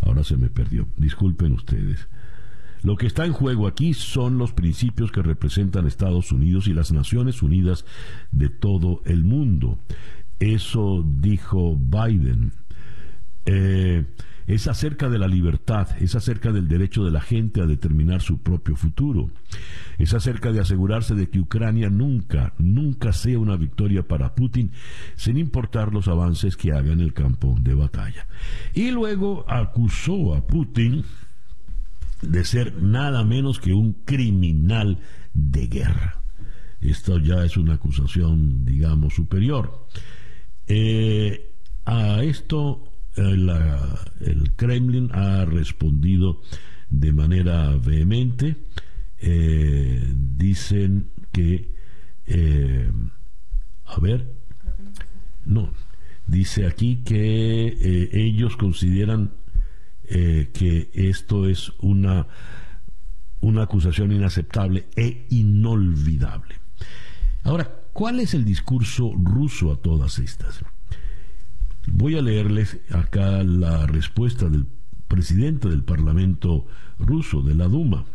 ahora 0.03 0.23
se 0.23 0.37
me 0.37 0.51
perdió, 0.51 0.87
disculpen 0.99 1.53
ustedes. 1.53 2.09
Lo 2.83 2.97
que 2.97 3.07
está 3.07 3.25
en 3.25 3.33
juego 3.33 3.67
aquí 3.67 3.95
son 3.95 4.39
los 4.39 4.53
principios 4.53 5.13
que 5.13 5.23
representan 5.23 5.87
Estados 5.87 6.33
Unidos 6.33 6.67
y 6.67 6.75
las 6.75 6.93
Naciones 6.93 7.43
Unidas 7.43 7.85
de 8.33 8.49
todo 8.49 9.03
el 9.05 9.25
mundo. 9.25 9.79
Eso 10.41 11.05
dijo 11.07 11.77
Biden. 11.77 12.53
Eh, 13.47 14.05
es 14.47 14.67
acerca 14.67 15.09
de 15.09 15.19
la 15.19 15.29
libertad, 15.29 15.89
es 16.01 16.17
acerca 16.17 16.51
del 16.51 16.67
derecho 16.67 17.05
de 17.05 17.13
la 17.13 17.21
gente 17.21 17.61
a 17.61 17.67
determinar 17.67 18.21
su 18.21 18.43
propio 18.43 18.75
futuro, 18.75 19.31
es 19.99 20.13
acerca 20.13 20.51
de 20.51 20.61
asegurarse 20.61 21.15
de 21.15 21.29
que 21.29 21.39
Ucrania 21.39 21.89
nunca, 21.89 22.53
nunca 22.59 23.13
sea 23.13 23.39
una 23.39 23.57
victoria 23.57 24.03
para 24.03 24.35
Putin, 24.35 24.73
sin 25.15 25.39
importar 25.39 25.93
los 25.93 26.09
avances 26.09 26.57
que 26.57 26.73
haga 26.73 26.93
en 26.93 27.01
el 27.01 27.13
campo 27.13 27.57
de 27.61 27.75
batalla. 27.75 28.27
Y 28.75 28.91
luego 28.91 29.45
acusó 29.49 30.35
a 30.35 30.45
Putin 30.45 31.05
de 32.23 32.45
ser 32.45 32.83
nada 32.83 33.25
menos 33.25 33.61
que 33.61 33.73
un 33.73 33.93
criminal 34.05 34.99
de 35.33 35.69
guerra. 35.69 36.17
Esto 36.81 37.19
ya 37.19 37.45
es 37.45 37.57
una 37.57 37.75
acusación, 37.75 38.65
digamos, 38.65 39.15
superior. 39.15 39.87
Eh, 40.73 41.51
a 41.85 42.23
esto 42.23 42.93
eh, 43.17 43.23
el 44.21 44.53
Kremlin 44.55 45.11
ha 45.13 45.45
respondido 45.45 46.43
de 46.89 47.13
manera 47.13 47.75
vehemente. 47.75 48.55
Eh, 49.19 50.15
dicen 50.37 51.11
que, 51.33 51.75
a 53.85 54.01
ver, 54.01 54.33
no, 55.45 55.73
dice 56.29 56.67
aquí 56.67 57.03
que 57.05 58.09
ellos 58.13 58.57
consideran 58.57 59.33
que 60.09 60.91
esto 60.95 61.49
es 61.49 61.73
una, 61.81 62.29
una 63.41 63.65
acusación 63.65 64.13
inaceptable 64.13 64.87
e 64.95 65.27
inolvidable. 65.31 66.55
Ahora, 67.43 67.80
¿Cuál 68.01 68.19
es 68.21 68.33
el 68.33 68.47
discurso 68.47 69.13
ruso 69.15 69.71
a 69.71 69.77
todas 69.77 70.19
estas? 70.21 70.65
Voy 71.87 72.17
a 72.17 72.23
leerles 72.23 72.79
acá 72.91 73.45
la 73.45 73.87
respuesta 73.87 74.49
del 74.49 74.67
presidente 75.07 75.69
del 75.69 75.85
Parlamento 75.85 76.67
ruso, 76.99 77.43
de 77.43 77.55
la 77.55 77.69
Duma. 77.69 78.07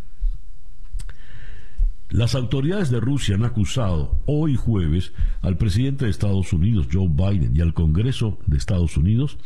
Las 2.12 2.36
autoridades 2.36 2.92
de 2.92 3.00
Rusia 3.00 3.34
han 3.34 3.46
acusado 3.46 4.22
hoy 4.28 4.56
jueves 4.56 5.12
al 5.42 5.58
presidente 5.58 6.06
de 6.06 6.12
Estados 6.12 6.54
Unidos, 6.54 6.88
Joe 6.92 7.10
Biden, 7.10 7.56
y 7.56 7.62
al 7.62 7.74
Congreso 7.74 8.38
de 8.46 8.58
Estados 8.58 8.96
Unidos 8.96 9.38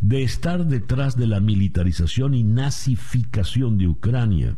de 0.00 0.24
estar 0.24 0.66
detrás 0.66 1.16
de 1.16 1.28
la 1.28 1.38
militarización 1.38 2.34
y 2.34 2.42
nazificación 2.42 3.78
de 3.78 3.86
Ucrania 3.86 4.56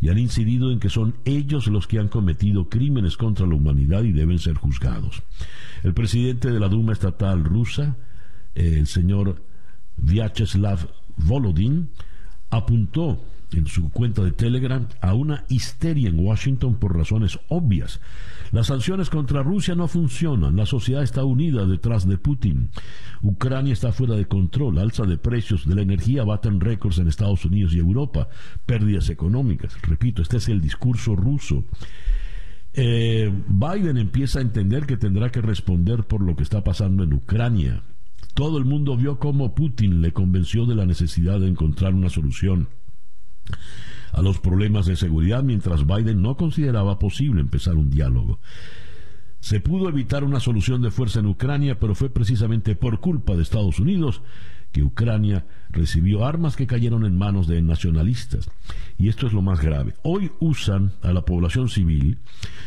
y 0.00 0.08
han 0.08 0.18
incidido 0.18 0.72
en 0.72 0.80
que 0.80 0.88
son 0.88 1.16
ellos 1.26 1.66
los 1.66 1.86
que 1.86 1.98
han 1.98 2.08
cometido 2.08 2.70
crímenes 2.70 3.18
contra 3.18 3.46
la 3.46 3.54
humanidad 3.54 4.02
y 4.02 4.12
deben 4.12 4.38
ser 4.38 4.54
juzgados. 4.54 5.22
El 5.82 5.92
presidente 5.92 6.50
de 6.50 6.58
la 6.58 6.68
Duma 6.68 6.94
estatal 6.94 7.44
rusa, 7.44 7.96
el 8.54 8.86
señor 8.86 9.42
Vyacheslav 9.98 10.88
Volodin, 11.18 11.90
apuntó 12.48 13.22
en 13.52 13.66
su 13.66 13.90
cuenta 13.90 14.22
de 14.22 14.32
Telegram 14.32 14.86
a 15.00 15.14
una 15.14 15.44
histeria 15.48 16.08
en 16.08 16.18
Washington 16.18 16.76
por 16.76 16.96
razones 16.96 17.38
obvias. 17.48 18.00
Las 18.52 18.68
sanciones 18.68 19.10
contra 19.10 19.42
Rusia 19.42 19.74
no 19.74 19.88
funcionan, 19.88 20.56
la 20.56 20.66
sociedad 20.66 21.02
está 21.02 21.24
unida 21.24 21.66
detrás 21.66 22.06
de 22.06 22.18
Putin. 22.18 22.70
Ucrania 23.22 23.72
está 23.72 23.92
fuera 23.92 24.14
de 24.14 24.26
control, 24.26 24.78
alza 24.78 25.04
de 25.04 25.18
precios 25.18 25.66
de 25.66 25.74
la 25.74 25.82
energía 25.82 26.24
baten 26.24 26.60
récords 26.60 26.98
en 26.98 27.08
Estados 27.08 27.44
Unidos 27.44 27.74
y 27.74 27.78
Europa, 27.78 28.28
pérdidas 28.64 29.08
económicas. 29.08 29.76
Repito, 29.82 30.22
este 30.22 30.36
es 30.36 30.48
el 30.48 30.60
discurso 30.60 31.16
ruso. 31.16 31.64
Eh, 32.72 33.32
Biden 33.48 33.96
empieza 33.96 34.38
a 34.38 34.42
entender 34.42 34.86
que 34.86 34.96
tendrá 34.96 35.30
que 35.30 35.40
responder 35.40 36.04
por 36.04 36.20
lo 36.22 36.36
que 36.36 36.42
está 36.42 36.62
pasando 36.62 37.04
en 37.04 37.14
Ucrania. 37.14 37.82
Todo 38.34 38.58
el 38.58 38.66
mundo 38.66 38.96
vio 38.98 39.18
cómo 39.18 39.54
Putin 39.54 40.02
le 40.02 40.12
convenció 40.12 40.66
de 40.66 40.74
la 40.74 40.84
necesidad 40.84 41.40
de 41.40 41.48
encontrar 41.48 41.94
una 41.94 42.10
solución 42.10 42.68
a 44.12 44.22
los 44.22 44.38
problemas 44.38 44.86
de 44.86 44.96
seguridad 44.96 45.42
mientras 45.42 45.86
Biden 45.86 46.22
no 46.22 46.36
consideraba 46.36 46.98
posible 46.98 47.40
empezar 47.40 47.74
un 47.74 47.90
diálogo. 47.90 48.40
Se 49.40 49.60
pudo 49.60 49.88
evitar 49.88 50.24
una 50.24 50.40
solución 50.40 50.82
de 50.82 50.90
fuerza 50.90 51.20
en 51.20 51.26
Ucrania, 51.26 51.78
pero 51.78 51.94
fue 51.94 52.10
precisamente 52.10 52.74
por 52.74 53.00
culpa 53.00 53.36
de 53.36 53.42
Estados 53.42 53.78
Unidos 53.78 54.22
que 54.72 54.82
Ucrania 54.82 55.46
recibió 55.70 56.24
armas 56.26 56.56
que 56.56 56.66
cayeron 56.66 57.06
en 57.06 57.16
manos 57.16 57.46
de 57.46 57.62
nacionalistas. 57.62 58.50
Y 58.98 59.08
esto 59.08 59.26
es 59.26 59.32
lo 59.32 59.42
más 59.42 59.60
grave. 59.60 59.94
Hoy 60.02 60.32
usan 60.40 60.92
a 61.02 61.12
la 61.12 61.24
población 61.24 61.68
civil 61.68 62.18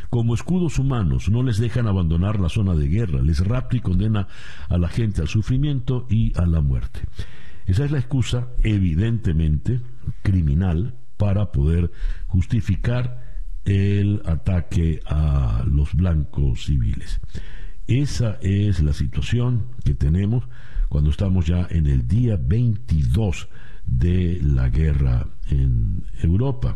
como 0.09 0.33
escudos 0.33 0.79
humanos, 0.79 1.29
no 1.29 1.43
les 1.43 1.57
dejan 1.57 1.88
abandonar 1.88 2.39
la 2.39 2.50
zona 2.50 2.75
de 2.75 2.88
guerra, 2.88 3.21
les 3.21 3.45
rapta 3.45 3.77
y 3.77 3.81
condena 3.81 4.27
a 4.69 4.77
la 4.77 4.88
gente 4.88 5.21
al 5.21 5.27
sufrimiento 5.27 6.07
y 6.09 6.31
a 6.39 6.45
la 6.45 6.62
muerte. 6.62 7.01
Esa 7.70 7.86
es 7.86 7.92
la 7.92 8.00
excusa, 8.00 8.48
evidentemente, 8.64 9.80
criminal 10.24 10.96
para 11.18 11.52
poder 11.52 11.92
justificar 12.26 13.24
el 13.64 14.24
ataque 14.26 15.02
a 15.06 15.64
los 15.72 15.94
blancos 15.94 16.66
civiles. 16.66 17.22
Esa 17.86 18.40
es 18.42 18.82
la 18.82 18.94
situación 18.94 19.68
que 19.86 19.94
tenemos 19.94 20.46
cuando 20.90 21.12
estamos 21.12 21.46
ya 21.46 21.68
en 21.70 21.86
el 21.86 22.08
día 22.08 22.40
22 22.42 23.48
de 23.86 24.40
la 24.42 24.70
guerra 24.70 25.28
en 25.52 26.06
Europa. 26.24 26.76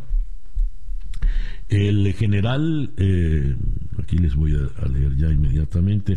El 1.69 2.13
general, 2.13 2.93
eh, 2.97 3.55
aquí 3.97 4.19
les 4.19 4.35
voy 4.35 4.53
a, 4.53 4.87
leer 4.89 5.15
ya 5.15 5.31
inmediatamente, 5.31 6.13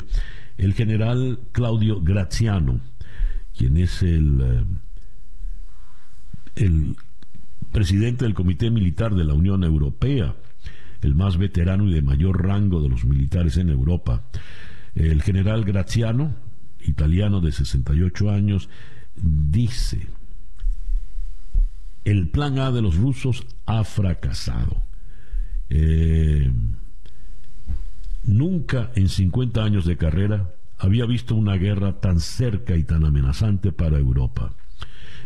el 0.59 0.75
general 0.75 1.41
Claudio 1.53 2.03
Graziano, 2.03 2.83
quien 3.57 3.77
es 3.77 4.03
el, 4.03 4.41
eh, 4.41 4.65
el 6.57 6.97
presidente 7.73 8.25
del 8.25 8.35
Comité 8.35 8.71
Militar 8.71 9.15
de 9.15 9.25
la 9.25 9.35
Unión 9.35 9.65
Europea, 9.65 10.37
el 11.03 11.15
más 11.15 11.37
veterano 11.37 11.89
y 11.89 11.95
de 11.95 12.03
mayor 12.03 12.45
rango 12.45 12.83
de 12.83 12.89
los 12.89 13.05
militares 13.05 13.57
en 13.57 13.69
Europa. 13.69 14.25
El 14.95 15.23
general 15.23 15.65
Graziano, 15.65 16.35
italiano 16.81 17.41
de 17.41 17.53
68 17.53 18.31
años, 18.31 18.69
dice, 19.15 20.09
el 22.05 22.29
plan 22.29 22.59
A 22.59 22.71
de 22.71 22.83
los 22.83 22.97
rusos 22.97 23.47
ha 23.67 23.85
fracasado. 23.85 24.85
Eh, 25.69 26.51
nunca 28.25 28.91
en 28.95 29.09
50 29.09 29.63
años 29.63 29.85
de 29.85 29.97
carrera 29.97 30.56
había 30.79 31.07
visto 31.07 31.35
una 31.35 31.57
guerra 31.57 32.01
tan 32.01 32.21
cerca 32.21 32.77
y 32.77 32.85
tan 32.85 33.05
amenazante 33.05 33.73
para 33.73 33.99
Europa. 33.99 34.55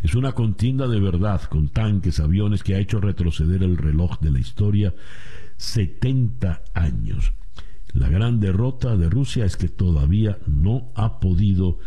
Es 0.02 0.14
una 0.14 0.32
contienda 0.32 0.88
de 0.88 1.00
verdad 1.00 1.42
con 1.42 1.68
tanques, 1.68 2.20
aviones 2.20 2.62
que 2.62 2.74
ha 2.74 2.78
hecho 2.78 3.00
retroceder 3.00 3.62
el 3.62 3.76
reloj 3.76 4.18
de 4.20 4.30
la 4.30 4.40
historia 4.40 4.94
70 5.56 6.62
años. 6.74 7.32
La 7.92 8.08
gran 8.08 8.40
derrota 8.40 8.96
de 8.96 9.10
Rusia 9.10 9.44
es 9.44 9.56
que 9.56 9.68
todavía 9.68 10.38
no 10.46 10.90
ha 10.94 11.20
podido 11.20 11.78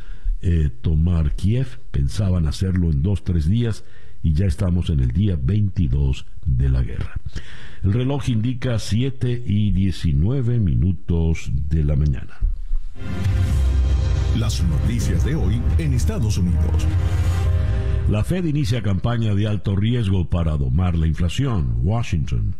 eh, 0.41 0.69
tomar 0.81 1.35
Kiev. 1.35 1.79
Pensaban 1.91 2.45
hacerlo 2.45 2.91
en 2.91 3.01
dos, 3.01 3.23
tres 3.23 3.49
días 3.49 3.83
y 4.21 4.33
ya 4.33 4.45
estamos 4.45 4.89
en 4.89 4.99
el 4.99 5.11
día 5.11 5.37
22 5.41 6.25
de 6.45 6.69
la 6.69 6.83
guerra. 6.83 7.13
El 7.83 7.93
reloj 7.93 8.29
indica 8.29 8.77
7 8.77 9.43
y 9.45 9.71
19 9.71 10.59
minutos 10.59 11.49
de 11.69 11.83
la 11.83 11.95
mañana. 11.95 12.37
Las 14.37 14.63
noticias 14.63 15.23
de 15.25 15.35
hoy 15.35 15.61
en 15.77 15.93
Estados 15.93 16.37
Unidos. 16.37 16.87
La 18.09 18.23
Fed 18.23 18.45
inicia 18.45 18.81
campaña 18.81 19.33
de 19.35 19.47
alto 19.47 19.75
riesgo 19.75 20.29
para 20.29 20.57
domar 20.57 20.97
la 20.97 21.07
inflación. 21.07 21.77
Washington. 21.83 22.55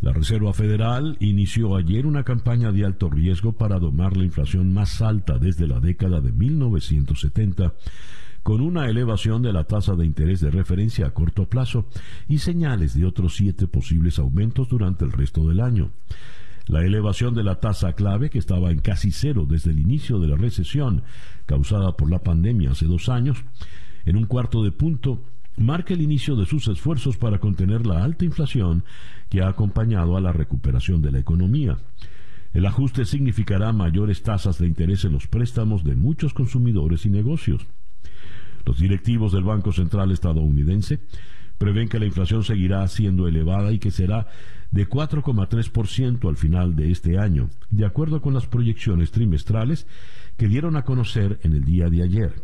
La 0.00 0.12
Reserva 0.12 0.52
Federal 0.52 1.16
inició 1.20 1.76
ayer 1.76 2.06
una 2.06 2.24
campaña 2.24 2.70
de 2.70 2.84
alto 2.84 3.10
riesgo 3.10 3.52
para 3.52 3.78
domar 3.78 4.16
la 4.16 4.24
inflación 4.24 4.72
más 4.72 5.02
alta 5.02 5.38
desde 5.38 5.66
la 5.66 5.80
década 5.80 6.20
de 6.20 6.32
1970 6.32 7.74
con 8.42 8.60
una 8.60 8.88
elevación 8.88 9.42
de 9.42 9.52
la 9.52 9.64
tasa 9.64 9.94
de 9.94 10.06
interés 10.06 10.40
de 10.40 10.50
referencia 10.50 11.06
a 11.06 11.10
corto 11.10 11.48
plazo 11.48 11.86
y 12.28 12.38
señales 12.38 12.94
de 12.94 13.04
otros 13.04 13.36
siete 13.36 13.66
posibles 13.66 14.18
aumentos 14.18 14.68
durante 14.68 15.04
el 15.04 15.12
resto 15.12 15.46
del 15.48 15.60
año. 15.60 15.90
La 16.68 16.84
elevación 16.84 17.34
de 17.34 17.42
la 17.42 17.60
tasa 17.60 17.94
clave, 17.94 18.28
que 18.28 18.38
estaba 18.38 18.70
en 18.70 18.80
casi 18.80 19.10
cero 19.10 19.46
desde 19.48 19.70
el 19.70 19.80
inicio 19.80 20.18
de 20.20 20.28
la 20.28 20.36
recesión 20.36 21.02
causada 21.46 21.96
por 21.96 22.10
la 22.10 22.18
pandemia 22.18 22.72
hace 22.72 22.84
dos 22.84 23.08
años, 23.08 23.42
en 24.04 24.16
un 24.16 24.26
cuarto 24.26 24.62
de 24.62 24.70
punto, 24.70 25.24
marca 25.56 25.94
el 25.94 26.02
inicio 26.02 26.36
de 26.36 26.44
sus 26.44 26.68
esfuerzos 26.68 27.16
para 27.16 27.38
contener 27.38 27.86
la 27.86 28.04
alta 28.04 28.26
inflación 28.26 28.84
que 29.30 29.40
ha 29.40 29.48
acompañado 29.48 30.16
a 30.16 30.20
la 30.20 30.32
recuperación 30.32 31.00
de 31.00 31.12
la 31.12 31.18
economía. 31.18 31.78
El 32.52 32.66
ajuste 32.66 33.06
significará 33.06 33.72
mayores 33.72 34.22
tasas 34.22 34.58
de 34.58 34.66
interés 34.66 35.04
en 35.04 35.12
los 35.12 35.26
préstamos 35.26 35.84
de 35.84 35.96
muchos 35.96 36.34
consumidores 36.34 37.06
y 37.06 37.10
negocios. 37.10 37.66
Los 38.66 38.78
directivos 38.78 39.32
del 39.32 39.44
Banco 39.44 39.72
Central 39.72 40.10
estadounidense 40.10 41.00
prevén 41.58 41.88
que 41.88 41.98
la 41.98 42.06
inflación 42.06 42.44
seguirá 42.44 42.86
siendo 42.88 43.28
elevada 43.28 43.72
y 43.72 43.78
que 43.78 43.90
será 43.90 44.26
de 44.70 44.88
4,3% 44.88 46.28
al 46.28 46.36
final 46.36 46.76
de 46.76 46.90
este 46.90 47.18
año, 47.18 47.50
de 47.70 47.84
acuerdo 47.84 48.20
con 48.20 48.34
las 48.34 48.46
proyecciones 48.46 49.10
trimestrales 49.10 49.86
que 50.36 50.48
dieron 50.48 50.76
a 50.76 50.84
conocer 50.84 51.40
en 51.42 51.52
el 51.52 51.64
día 51.64 51.88
de 51.88 52.02
ayer. 52.02 52.42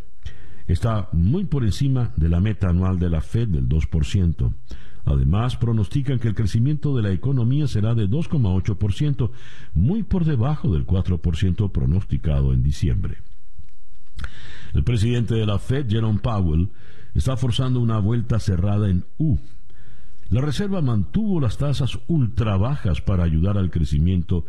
Está 0.66 1.08
muy 1.12 1.44
por 1.44 1.64
encima 1.64 2.12
de 2.16 2.28
la 2.28 2.40
meta 2.40 2.68
anual 2.68 2.98
de 2.98 3.10
la 3.10 3.20
Fed 3.20 3.48
del 3.48 3.68
2%. 3.68 4.54
Además, 5.04 5.56
pronostican 5.56 6.18
que 6.18 6.28
el 6.28 6.34
crecimiento 6.34 6.96
de 6.96 7.02
la 7.02 7.10
economía 7.10 7.66
será 7.66 7.94
de 7.94 8.08
2,8%, 8.08 9.30
muy 9.74 10.02
por 10.02 10.24
debajo 10.24 10.72
del 10.72 10.86
4% 10.86 11.70
pronosticado 11.70 12.54
en 12.54 12.62
diciembre. 12.62 13.18
El 14.72 14.82
presidente 14.82 15.34
de 15.34 15.44
la 15.44 15.58
Fed, 15.58 15.86
Jerome 15.88 16.20
Powell, 16.20 16.70
está 17.14 17.36
forzando 17.36 17.80
una 17.80 17.98
vuelta 17.98 18.40
cerrada 18.40 18.88
en 18.88 19.04
U. 19.18 19.38
La 20.30 20.40
Reserva 20.40 20.80
mantuvo 20.80 21.40
las 21.40 21.58
tasas 21.58 21.98
ultra 22.06 22.56
bajas 22.56 23.00
para 23.00 23.24
ayudar 23.24 23.58
al 23.58 23.70
crecimiento 23.70 24.46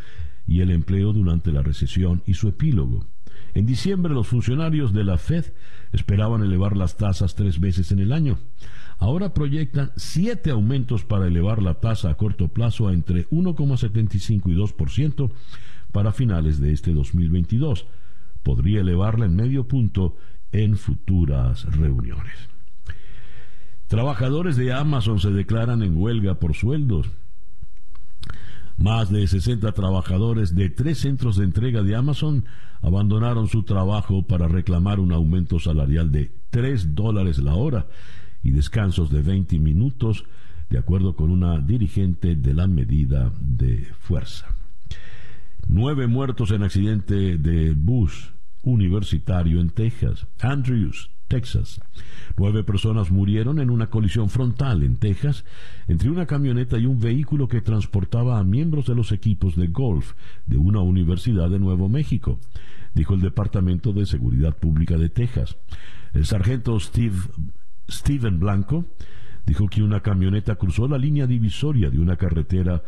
y 0.47 0.61
el 0.61 0.71
empleo 0.71 1.13
durante 1.13 1.51
la 1.51 1.61
recesión 1.61 2.23
y 2.25 2.33
su 2.35 2.47
epílogo. 2.47 3.05
En 3.53 3.65
diciembre 3.65 4.13
los 4.13 4.27
funcionarios 4.27 4.93
de 4.93 5.03
la 5.03 5.17
Fed 5.17 5.45
esperaban 5.91 6.43
elevar 6.43 6.75
las 6.75 6.97
tasas 6.97 7.35
tres 7.35 7.59
veces 7.59 7.91
en 7.91 7.99
el 7.99 8.13
año. 8.13 8.37
Ahora 8.97 9.33
proyectan 9.33 9.91
siete 9.95 10.51
aumentos 10.51 11.03
para 11.03 11.27
elevar 11.27 11.61
la 11.61 11.75
tasa 11.75 12.09
a 12.09 12.15
corto 12.15 12.47
plazo 12.47 12.87
a 12.87 12.93
entre 12.93 13.27
1,75 13.29 14.51
y 14.51 14.55
2% 14.55 15.31
para 15.91 16.13
finales 16.13 16.59
de 16.59 16.73
este 16.73 16.93
2022. 16.93 17.85
Podría 18.43 18.81
elevarla 18.81 19.25
en 19.25 19.35
medio 19.35 19.67
punto 19.67 20.17
en 20.51 20.77
futuras 20.77 21.65
reuniones. 21.75 22.54
Trabajadores 23.87 24.55
de 24.55 24.73
Amazon 24.73 25.19
se 25.19 25.31
declaran 25.31 25.83
en 25.83 25.95
huelga 25.97 26.35
por 26.35 26.55
sueldos. 26.55 27.11
Más 28.77 29.11
de 29.11 29.25
60 29.25 29.71
trabajadores 29.71 30.55
de 30.55 30.69
tres 30.69 30.99
centros 30.99 31.37
de 31.37 31.45
entrega 31.45 31.81
de 31.81 31.95
Amazon 31.95 32.45
abandonaron 32.81 33.47
su 33.47 33.63
trabajo 33.63 34.23
para 34.23 34.47
reclamar 34.47 34.99
un 34.99 35.13
aumento 35.13 35.59
salarial 35.59 36.11
de 36.11 36.31
3 36.49 36.93
dólares 36.93 37.37
la 37.37 37.55
hora 37.55 37.87
y 38.43 38.51
descansos 38.51 39.09
de 39.11 39.21
20 39.21 39.59
minutos, 39.59 40.25
de 40.69 40.77
acuerdo 40.77 41.15
con 41.15 41.29
una 41.29 41.59
dirigente 41.59 42.35
de 42.35 42.53
la 42.53 42.67
medida 42.67 43.31
de 43.39 43.87
fuerza. 43.99 44.47
Nueve 45.67 46.07
muertos 46.07 46.51
en 46.51 46.63
accidente 46.63 47.37
de 47.37 47.71
bus 47.71 48.33
universitario 48.61 49.61
en 49.61 49.69
Texas. 49.69 50.27
Andrews, 50.39 51.09
Texas. 51.27 51.81
Nueve 52.37 52.63
personas 52.63 53.11
murieron 53.11 53.59
en 53.59 53.69
una 53.69 53.87
colisión 53.89 54.29
frontal 54.29 54.83
en 54.83 54.97
Texas 54.97 55.45
entre 55.87 56.09
una 56.09 56.25
camioneta 56.25 56.77
y 56.77 56.85
un 56.85 56.99
vehículo 56.99 57.47
que 57.47 57.61
transportaba 57.61 58.39
a 58.39 58.43
miembros 58.43 58.85
de 58.85 58.95
los 58.95 59.11
equipos 59.11 59.55
de 59.55 59.67
golf 59.67 60.13
de 60.45 60.57
una 60.57 60.81
universidad 60.81 61.49
de 61.49 61.59
Nuevo 61.59 61.89
México, 61.89 62.39
dijo 62.93 63.13
el 63.13 63.21
Departamento 63.21 63.93
de 63.93 64.05
Seguridad 64.05 64.55
Pública 64.55 64.97
de 64.97 65.09
Texas. 65.09 65.57
El 66.13 66.25
sargento 66.25 66.79
Steve, 66.79 67.17
Steven 67.89 68.39
Blanco 68.39 68.85
dijo 69.45 69.67
que 69.67 69.83
una 69.83 70.01
camioneta 70.01 70.55
cruzó 70.55 70.87
la 70.87 70.97
línea 70.97 71.27
divisoria 71.27 71.89
de 71.89 71.99
una 71.99 72.15
carretera 72.15 72.83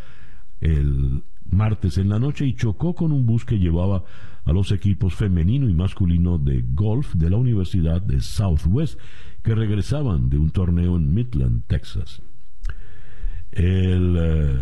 el 0.60 1.24
martes 1.52 1.98
en 1.98 2.10
la 2.10 2.20
noche 2.20 2.46
y 2.46 2.54
chocó 2.54 2.96
con 2.96 3.12
un 3.12 3.26
bus 3.26 3.46
que 3.46 3.60
llevaba 3.60 4.04
a 4.46 4.52
los 4.52 4.72
equipos 4.72 5.14
femenino 5.16 5.70
y 5.70 5.74
masculino 5.74 6.38
de 6.38 6.64
golf 6.74 7.14
de 7.16 7.30
la 7.30 7.38
Universidad 7.38 8.02
de 8.02 8.22
Southwest 8.22 9.00
que 9.44 9.56
regresaban 9.56 10.30
de 10.30 10.38
un 10.38 10.52
torneo 10.52 10.96
en 10.96 11.14
Midland, 11.14 11.64
Texas. 11.68 12.22
El, 13.52 14.18
eh, 14.20 14.60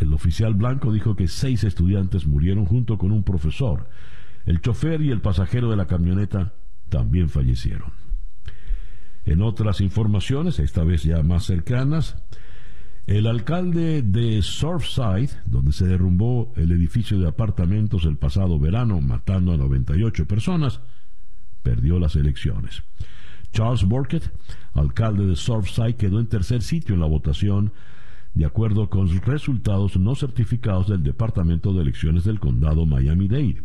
el 0.00 0.14
oficial 0.14 0.54
blanco 0.54 0.92
dijo 0.92 1.14
que 1.14 1.28
seis 1.28 1.62
estudiantes 1.64 2.26
murieron 2.26 2.64
junto 2.64 2.98
con 2.98 3.12
un 3.12 3.22
profesor. 3.22 3.88
El 4.46 4.60
chofer 4.60 5.02
y 5.02 5.10
el 5.10 5.20
pasajero 5.20 5.70
de 5.70 5.76
la 5.76 5.86
camioneta 5.86 6.54
también 6.88 7.28
fallecieron. 7.28 7.92
En 9.24 9.42
otras 9.42 9.80
informaciones, 9.80 10.58
esta 10.58 10.82
vez 10.82 11.02
ya 11.02 11.22
más 11.22 11.44
cercanas, 11.44 12.16
el 13.10 13.26
alcalde 13.26 14.02
de 14.02 14.40
Surfside, 14.40 15.30
donde 15.44 15.72
se 15.72 15.84
derrumbó 15.84 16.52
el 16.54 16.70
edificio 16.70 17.18
de 17.18 17.26
apartamentos 17.26 18.04
el 18.04 18.16
pasado 18.16 18.56
verano, 18.60 19.00
matando 19.00 19.52
a 19.52 19.56
98 19.56 20.28
personas, 20.28 20.80
perdió 21.60 21.98
las 21.98 22.14
elecciones. 22.14 22.84
Charles 23.52 23.82
Burkett, 23.82 24.30
alcalde 24.74 25.26
de 25.26 25.34
Surfside, 25.34 25.96
quedó 25.96 26.20
en 26.20 26.28
tercer 26.28 26.62
sitio 26.62 26.94
en 26.94 27.00
la 27.00 27.08
votación, 27.08 27.72
de 28.34 28.44
acuerdo 28.44 28.88
con 28.88 29.08
resultados 29.22 29.96
no 29.96 30.14
certificados 30.14 30.86
del 30.86 31.02
Departamento 31.02 31.72
de 31.72 31.82
Elecciones 31.82 32.22
del 32.22 32.38
Condado 32.38 32.86
Miami-Dade. 32.86 33.64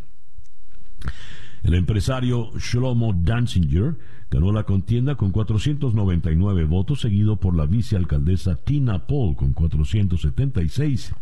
El 1.65 1.73
empresario 1.73 2.51
Shlomo 2.59 3.11
Danzinger 3.11 3.97
ganó 4.29 4.51
la 4.51 4.65
contienda 4.65 5.15
con 5.15 5.31
499 5.31 6.63
votos, 6.65 7.01
seguido 7.01 7.37
por 7.37 7.55
la 7.55 7.65
vicealcaldesa 7.65 8.55
Tina 8.57 9.07
Paul 9.07 9.35
con 9.35 9.53
476 9.53 11.15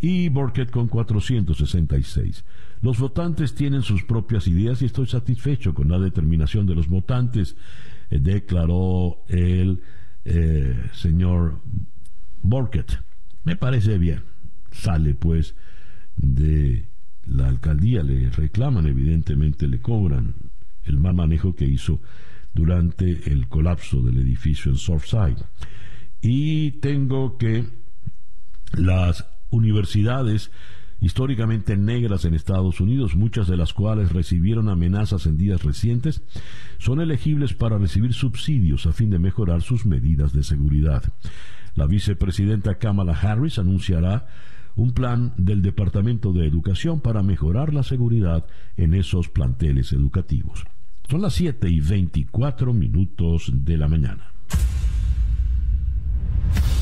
y 0.00 0.30
Burkett 0.30 0.70
con 0.70 0.88
466. 0.88 2.46
Los 2.80 2.98
votantes 2.98 3.54
tienen 3.54 3.82
sus 3.82 4.02
propias 4.02 4.48
ideas 4.48 4.80
y 4.80 4.86
estoy 4.86 5.06
satisfecho 5.06 5.74
con 5.74 5.90
la 5.90 5.98
determinación 5.98 6.64
de 6.64 6.74
los 6.74 6.88
votantes, 6.88 7.54
eh, 8.08 8.18
declaró 8.18 9.18
el 9.28 9.82
eh, 10.24 10.88
señor 10.94 11.60
Burkett. 12.40 13.02
Me 13.44 13.56
parece 13.56 13.98
bien. 13.98 14.22
Sale 14.70 15.12
pues 15.12 15.54
de 16.16 16.89
la 17.26 17.48
alcaldía, 17.48 18.02
le 18.02 18.30
reclaman, 18.30 18.86
evidentemente 18.86 19.68
le 19.68 19.80
cobran 19.80 20.34
el 20.84 20.98
mal 20.98 21.14
manejo 21.14 21.54
que 21.54 21.66
hizo 21.66 22.00
durante 22.54 23.32
el 23.32 23.48
colapso 23.48 24.02
del 24.02 24.18
edificio 24.18 24.70
en 24.70 24.78
Surfside. 24.78 25.44
Y 26.20 26.72
tengo 26.72 27.38
que 27.38 27.64
las 28.72 29.26
universidades 29.50 30.50
históricamente 31.00 31.76
negras 31.76 32.24
en 32.24 32.34
Estados 32.34 32.80
Unidos, 32.80 33.16
muchas 33.16 33.48
de 33.48 33.56
las 33.56 33.72
cuales 33.72 34.12
recibieron 34.12 34.68
amenazas 34.68 35.26
en 35.26 35.38
días 35.38 35.62
recientes, 35.62 36.22
son 36.78 37.00
elegibles 37.00 37.54
para 37.54 37.78
recibir 37.78 38.12
subsidios 38.12 38.86
a 38.86 38.92
fin 38.92 39.10
de 39.10 39.18
mejorar 39.18 39.62
sus 39.62 39.86
medidas 39.86 40.32
de 40.32 40.42
seguridad. 40.42 41.02
La 41.74 41.86
vicepresidenta 41.86 42.76
Kamala 42.76 43.12
Harris 43.12 43.58
anunciará 43.58 44.26
un 44.76 44.92
plan 44.92 45.34
del 45.36 45.62
Departamento 45.62 46.32
de 46.32 46.46
Educación 46.46 47.00
para 47.00 47.22
mejorar 47.22 47.74
la 47.74 47.82
seguridad 47.82 48.46
en 48.76 48.94
esos 48.94 49.28
planteles 49.28 49.92
educativos. 49.92 50.64
Son 51.08 51.22
las 51.22 51.34
7 51.34 51.68
y 51.68 51.80
24 51.80 52.72
minutos 52.72 53.50
de 53.52 53.76
la 53.76 53.88
mañana. 53.88 54.32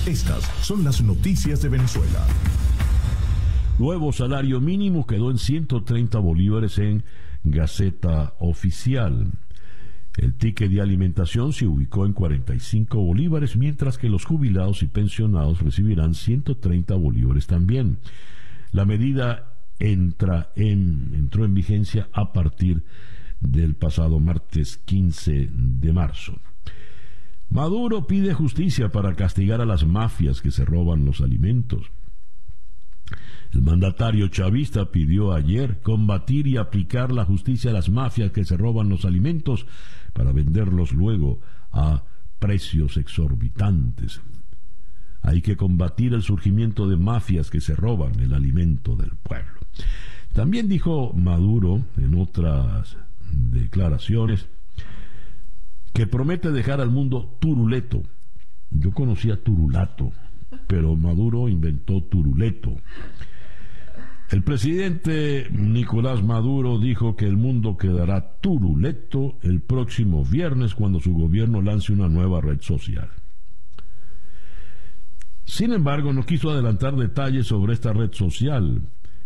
Estas 0.07 0.45
son 0.63 0.85
las 0.85 1.03
noticias 1.03 1.63
de 1.63 1.69
Venezuela. 1.69 2.27
Nuevo 3.79 4.13
salario 4.13 4.61
mínimo 4.61 5.07
quedó 5.07 5.31
en 5.31 5.39
130 5.39 6.19
bolívares 6.19 6.79
en 6.79 7.05
Gaceta 7.45 8.35
Oficial. 8.39 9.33
El 10.19 10.35
ticket 10.35 10.69
de 10.73 10.81
alimentación 10.81 11.53
se 11.53 11.69
ubicó 11.69 12.05
en 12.05 12.13
45 12.13 13.01
bolívares, 13.01 13.57
mientras 13.57 13.99
que 13.99 14.09
los 14.09 14.25
jubilados 14.25 14.83
y 14.83 14.89
pensionados 14.89 15.63
recibirán 15.63 16.15
130 16.15 16.93
bolívares 16.97 17.47
también. 17.47 17.99
La 18.73 18.85
medida 18.85 19.55
entra 19.79 20.51
en, 20.57 21.13
entró 21.15 21.45
en 21.45 21.55
vigencia 21.55 22.09
a 22.13 22.33
partir 22.33 22.83
del 23.39 23.77
pasado 23.77 24.19
martes 24.19 24.79
15 24.79 25.51
de 25.53 25.93
marzo. 25.93 26.41
Maduro 27.49 28.09
pide 28.09 28.35
justicia 28.35 28.89
para 28.89 29.15
castigar 29.15 29.61
a 29.61 29.67
las 29.67 29.87
mafias 29.87 30.43
que 30.43 30.51
se 30.51 30.65
roban 30.65 31.05
los 31.05 31.21
alimentos. 31.21 31.93
El 33.53 33.63
mandatario 33.63 34.29
chavista 34.29 34.91
pidió 34.91 35.33
ayer 35.33 35.81
combatir 35.81 36.49
y 36.49 36.57
aplicar 36.57 37.13
la 37.13 37.25
justicia 37.25 37.71
a 37.71 37.73
las 37.75 37.89
mafias 37.89 38.33
que 38.33 38.45
se 38.45 38.57
roban 38.57 38.89
los 38.89 39.05
alimentos 39.05 39.67
para 40.19 40.33
venderlos 40.33 40.91
luego 40.91 41.39
a 41.71 42.03
precios 42.41 42.97
exorbitantes. 42.97 44.21
Hay 45.23 45.43
que 45.43 45.57
combatir 45.57 46.13
el 46.13 46.23
surgimiento 46.23 46.89
de 46.89 46.97
mafias 46.97 47.51
que 47.51 47.61
se 47.61 47.77
roban 47.77 48.19
el 48.19 48.35
alimento 48.35 48.97
del 48.97 49.11
pueblo. 49.11 49.61
También 50.33 50.69
dijo 50.69 51.13
Maduro 51.13 51.85
en 51.99 52.17
otras 52.17 52.97
declaraciones 53.31 54.49
que 55.93 56.09
promete 56.09 56.51
dejar 56.51 56.81
al 56.81 56.91
mundo 56.91 57.37
turuleto. 57.39 58.03
Yo 58.71 58.91
conocía 58.91 59.41
turulato, 59.41 60.11
pero 60.67 60.97
Maduro 60.97 61.49
inventó 61.49 62.03
turuleto. 62.03 62.75
El 64.29 64.43
presidente 64.43 65.49
Nicolás 65.51 66.23
Maduro 66.23 66.79
dijo 66.79 67.17
que 67.17 67.25
el 67.25 67.39
mundo 67.39 67.79
quedará 67.79 68.39
turuleto 68.41 69.39
el 69.41 69.63
próximo 69.63 70.23
viernes 70.23 70.75
cuando 70.75 71.01
su 71.01 71.15
gobierno 71.15 71.63
lance 71.63 71.95
una 71.95 72.09
nueva 72.09 72.43
red 72.43 72.61
social. 72.61 73.09
Sin 75.47 75.73
embargo, 75.73 76.13
no 76.13 76.27
quiso 76.27 76.51
adelantar 76.51 76.95
detalles 76.97 77.47
sobre 77.47 77.73
esta 77.73 77.95
red 77.95 78.13
social, 78.13 78.83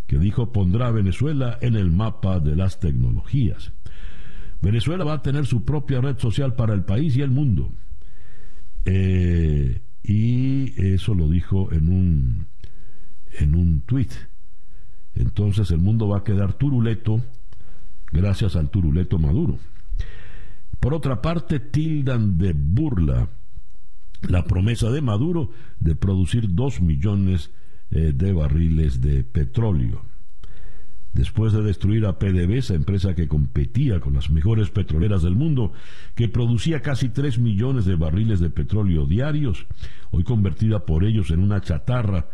que 0.07 0.21
dijo 0.21 0.53
pondrá 0.53 0.87
a 0.87 0.93
Venezuela 0.93 1.59
en 1.61 1.75
el 1.75 1.91
mapa 1.91 2.39
de 2.39 2.55
las 2.55 2.79
tecnologías. 2.79 3.73
Venezuela 4.61 5.03
va 5.03 5.15
a 5.15 5.23
tener 5.23 5.47
su 5.47 5.65
propia 5.65 6.01
red 6.01 6.17
social 6.19 6.55
para 6.55 6.75
el 6.75 6.85
país 6.85 7.17
y 7.17 7.23
el 7.23 7.33
mundo. 7.33 7.73
Eh, 8.85 9.81
y 10.05 10.81
eso 10.81 11.13
lo 11.15 11.29
dijo 11.29 11.73
en 11.73 11.89
un, 11.89 12.47
en 13.41 13.57
un 13.57 13.81
tuit 13.81 14.13
entonces 15.15 15.71
el 15.71 15.79
mundo 15.79 16.09
va 16.09 16.19
a 16.19 16.25
quedar 16.25 16.55
turuleto 16.55 17.23
gracias 18.13 18.57
al 18.57 18.71
turuleto 18.71 19.19
Maduro. 19.19 19.59
Por 20.81 20.95
otra 20.95 21.23
parte, 21.23 21.61
tildan 21.61 22.39
de 22.39 22.53
burla 22.55 23.29
la 24.23 24.45
promesa 24.45 24.91
de 24.91 25.01
Maduro 25.01 25.51
de 25.81 25.95
producir 25.95 26.55
dos 26.55 26.81
millones 26.81 27.51
eh, 27.91 28.13
de 28.15 28.33
barriles 28.33 29.01
de 29.01 29.25
petróleo. 29.25 30.05
Después 31.13 31.53
de 31.53 31.63
destruir 31.63 32.07
a 32.07 32.19
PDVSA, 32.19 32.75
empresa 32.75 33.15
que 33.15 33.29
competía 33.29 34.01
con 34.01 34.15
las 34.15 34.31
mejores 34.31 34.71
petroleras 34.71 35.23
del 35.23 35.37
mundo, 35.37 35.73
que 36.15 36.29
producía 36.29 36.81
casi 36.81 37.11
tres 37.11 37.39
millones 37.39 37.85
de 37.85 37.97
barriles 37.97 38.41
de 38.41 38.49
petróleo 38.49 39.05
diarios, 39.07 39.67
hoy 40.11 40.25
convertida 40.25 40.87
por 40.87 41.05
ellos 41.05 41.31
en 41.31 41.41
una 41.41 41.61
chatarra, 41.61 42.29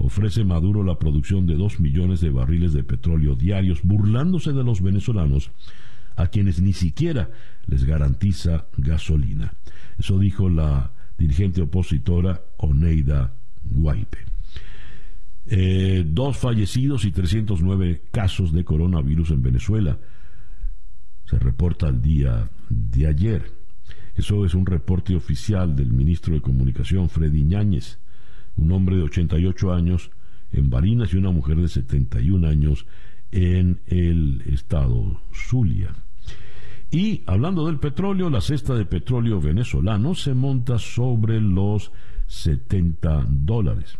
ofrece 0.00 0.44
Maduro 0.44 0.82
la 0.82 0.98
producción 0.98 1.46
de 1.46 1.56
dos 1.56 1.78
millones 1.78 2.20
de 2.20 2.30
barriles 2.30 2.72
de 2.72 2.82
petróleo 2.82 3.34
diarios, 3.34 3.80
burlándose 3.82 4.52
de 4.52 4.64
los 4.64 4.80
venezolanos, 4.80 5.50
a 6.16 6.28
quienes 6.28 6.60
ni 6.60 6.72
siquiera 6.72 7.30
les 7.66 7.84
garantiza 7.84 8.66
gasolina. 8.78 9.52
Eso 9.98 10.18
dijo 10.18 10.48
la 10.48 10.90
dirigente 11.18 11.60
opositora 11.60 12.40
Oneida 12.56 13.34
Guaipe. 13.62 14.18
Eh, 15.46 16.04
dos 16.06 16.38
fallecidos 16.38 17.04
y 17.04 17.10
309 17.10 18.02
casos 18.10 18.52
de 18.52 18.64
coronavirus 18.64 19.32
en 19.32 19.42
Venezuela. 19.42 19.98
Se 21.26 21.38
reporta 21.38 21.88
al 21.88 22.00
día 22.00 22.48
de 22.70 23.06
ayer. 23.06 23.52
Eso 24.14 24.46
es 24.46 24.54
un 24.54 24.64
reporte 24.64 25.14
oficial 25.14 25.76
del 25.76 25.92
ministro 25.92 26.34
de 26.34 26.40
Comunicación, 26.40 27.10
Freddy 27.10 27.42
Ñáñez 27.44 27.98
un 28.60 28.72
hombre 28.72 28.96
de 28.96 29.02
88 29.02 29.72
años 29.72 30.10
en 30.52 30.70
Barinas 30.70 31.12
y 31.12 31.16
una 31.16 31.30
mujer 31.30 31.56
de 31.56 31.68
71 31.68 32.46
años 32.46 32.86
en 33.32 33.80
el 33.86 34.42
estado 34.46 35.20
Zulia. 35.32 35.94
Y 36.90 37.22
hablando 37.26 37.66
del 37.66 37.78
petróleo, 37.78 38.30
la 38.30 38.40
cesta 38.40 38.74
de 38.74 38.84
petróleo 38.84 39.40
venezolano 39.40 40.14
se 40.14 40.34
monta 40.34 40.78
sobre 40.78 41.40
los 41.40 41.92
70 42.26 43.26
dólares. 43.28 43.96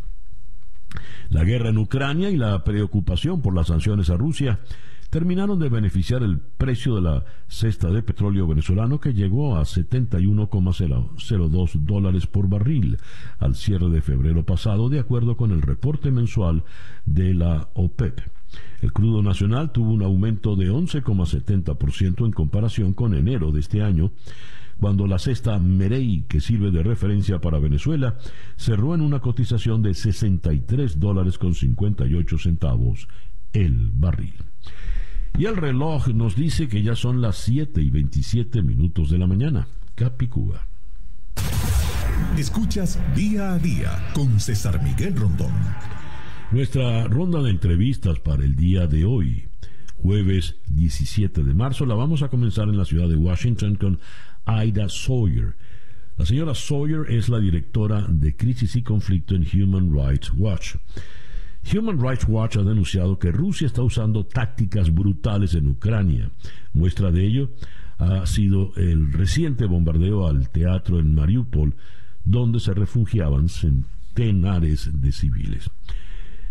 La 1.29 1.45
guerra 1.45 1.69
en 1.69 1.79
Ucrania 1.79 2.31
y 2.31 2.37
la 2.37 2.65
preocupación 2.65 3.41
por 3.43 3.55
las 3.55 3.69
sanciones 3.69 4.11
a 4.11 4.17
Rusia 4.17 4.59
terminaron 5.11 5.59
de 5.59 5.69
beneficiar 5.69 6.23
el 6.23 6.39
precio 6.39 6.95
de 6.95 7.03
la 7.03 7.25
cesta 7.49 7.91
de 7.91 8.03
petróleo 8.03 8.47
venezolano 8.47 9.01
que 9.01 9.13
llegó 9.13 9.57
a 9.57 9.63
71,02 9.63 11.73
dólares 11.85 12.29
por 12.29 12.49
barril 12.49 12.99
al 13.39 13.57
cierre 13.57 13.91
de 13.91 14.03
febrero 14.03 14.47
pasado, 14.47 14.89
de 14.89 15.01
acuerdo 15.01 15.37
con 15.37 15.51
el 15.51 15.63
reporte 15.63 16.13
mensual 16.13 16.63
de 17.05 17.35
la 17.35 17.71
OPEP. 17.75 18.21
El 18.81 18.93
crudo 18.93 19.23
nacional 19.23 19.73
tuvo 19.73 19.93
un 19.93 20.03
aumento 20.03 20.57
de 20.57 20.71
11,70% 20.71 22.25
en 22.25 22.33
comparación 22.33 22.95
con 22.95 23.15
enero 23.15 23.53
de 23.53 23.61
este 23.61 23.83
año, 23.83 24.13
cuando 24.79 25.07
la 25.07 25.19
cesta 25.19 25.59
Merey, 25.59 26.25
que 26.27 26.41
sirve 26.41 26.71
de 26.71 26.83
referencia 26.83 27.39
para 27.41 27.59
Venezuela, 27.59 28.17
cerró 28.57 28.95
en 28.95 29.03
una 29.03 29.21
cotización 29.21 29.83
de 29.83 29.93
63 29.93 30.99
dólares 30.99 31.37
con 31.37 31.55
58 31.55 32.39
centavos 32.39 33.07
el 33.53 33.91
barril. 33.93 34.50
Y 35.39 35.47
el 35.47 35.57
reloj 35.57 36.09
nos 36.09 36.37
dice 36.37 36.69
que 36.69 36.83
ya 36.83 36.95
son 36.95 37.21
las 37.21 37.37
7 37.37 37.81
y 37.81 37.91
27 37.91 38.63
minutos 38.63 39.11
de 39.11 39.19
la 39.19 39.27
mañana. 39.27 39.69
Capicúa. 39.95 40.67
Escuchas 42.39 42.99
día 43.15 43.55
a 43.55 43.59
día 43.59 44.11
con 44.15 44.39
César 44.39 44.83
Miguel 44.83 45.17
Rondón. 45.17 45.53
Nuestra 46.53 47.05
ronda 47.05 47.43
de 47.43 47.51
entrevistas 47.51 48.19
para 48.19 48.45
el 48.45 48.57
día 48.57 48.87
de 48.87 49.05
hoy, 49.05 49.49
jueves 50.03 50.57
17 50.69 51.45
de 51.45 51.55
marzo, 51.55 51.87
la 51.87 51.95
vamos 51.95 52.23
a 52.23 52.29
comenzar 52.29 52.69
en 52.69 52.77
la 52.77 52.85
ciudad 52.85 53.09
de 53.09 53.17
Washington 53.17 53.77
con 53.77 54.01
Aida 54.45 54.89
Sawyer. 54.89 55.57
La 56.17 56.27
señora 56.27 56.55
Sawyer 56.55 57.07
es 57.09 57.29
la 57.29 57.39
directora 57.39 58.07
de 58.09 58.37
Crisis 58.37 58.77
y 58.77 58.83
Conflicto 58.83 59.35
en 59.35 59.47
Human 59.55 59.93
Rights 59.93 60.33
Watch. 60.37 60.77
Human 61.73 62.01
Rights 62.01 62.27
Watch 62.29 62.57
ha 62.57 62.63
denunciado 62.63 63.19
que 63.19 63.31
Rusia 63.31 63.67
está 63.67 63.83
usando 63.83 64.25
tácticas 64.25 64.93
brutales 64.93 65.55
en 65.55 65.69
Ucrania. 65.69 66.31
Muestra 66.73 67.11
de 67.11 67.27
ello 67.27 67.51
ha 67.99 68.27
sido 68.27 68.73
el 68.77 69.13
reciente 69.13 69.67
bombardeo 69.67 70.27
al 70.27 70.49
teatro 70.49 70.99
en 70.99 71.15
Mariupol, 71.15 71.75
donde 72.25 72.61
se 72.61 72.73
refugiaban 72.73 73.49
centenares 73.49 74.91
de 75.01 75.13
civiles. 75.13 75.71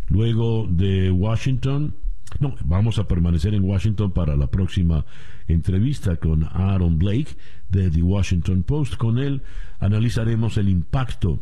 Luego 0.10 0.67
de 0.69 1.12
Washington, 1.12 1.95
no, 2.39 2.56
vamos 2.63 3.00
a 3.00 3.08
permanecer 3.08 3.54
en 3.56 3.63
Washington 3.63 4.12
para 4.12 4.36
la 4.36 4.48
próxima 4.48 5.06
entrevista 5.48 6.17
con 6.17 6.43
Aaron 6.43 6.98
Blake 7.00 7.36
de 7.69 7.89
The 7.89 8.04
Washington 8.04 8.63
Post. 8.63 8.95
Con 8.98 9.17
él 9.17 9.41
analizaremos 9.80 10.58
el 10.58 10.69
impacto 10.69 11.41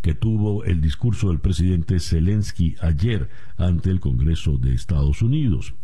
que 0.00 0.14
tuvo 0.14 0.64
el 0.64 0.80
discurso 0.80 1.28
del 1.28 1.40
presidente 1.40 2.00
Zelensky 2.00 2.76
ayer 2.80 3.30
ante 3.56 3.90
el 3.90 4.00
Congreso 4.00 4.58
de 4.58 4.74
Estados 4.74 5.22
Unidos. 5.22 5.74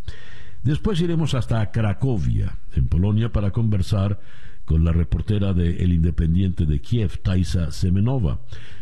Después 0.62 1.00
iremos 1.00 1.34
hasta 1.34 1.70
Cracovia, 1.70 2.58
en 2.74 2.88
Polonia, 2.88 3.32
para 3.32 3.52
conversar 3.52 4.20
con 4.64 4.84
la 4.84 4.92
reportera 4.92 5.54
de 5.54 5.82
El 5.82 5.92
Independiente 5.92 6.66
de 6.66 6.80
Kiev, 6.80 7.18
Taisa 7.22 7.70
Semenova. 7.70 8.40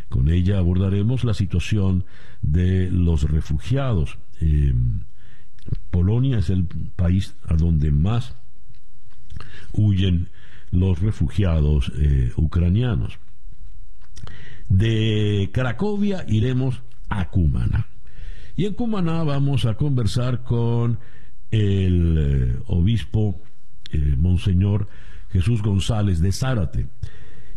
Con 0.09 0.28
ella 0.28 0.59
abordaremos 0.59 1.22
la 1.24 1.35
situación 1.35 2.04
de 2.42 2.90
los 2.90 3.30
refugiados. 3.30 4.18
Em, 4.40 5.00
Polonia 5.90 6.38
es 6.38 6.50
el 6.50 6.64
país 6.96 7.35
a 7.46 7.54
donde 7.54 7.90
más 7.90 8.35
huyen 9.72 10.28
los 10.70 11.00
refugiados 11.00 11.92
eh, 11.96 12.32
ucranianos. 12.37 13.18
De 14.68 15.50
Cracovia 15.52 16.24
iremos 16.29 16.83
a 17.09 17.31
Cumaná. 17.31 17.87
Y 18.57 18.64
en 18.64 18.74
Cumaná 18.74 19.22
vamos 19.22 19.64
a 19.66 19.74
conversar 19.74 20.42
con 20.42 20.98
el 21.50 22.16
eh, 22.18 22.59
obispo 22.66 23.42
eh, 23.92 24.16
Monseñor 24.16 24.88
Jesús 25.31 25.62
González 25.62 26.20
de 26.20 26.33
Zárate. 26.33 26.88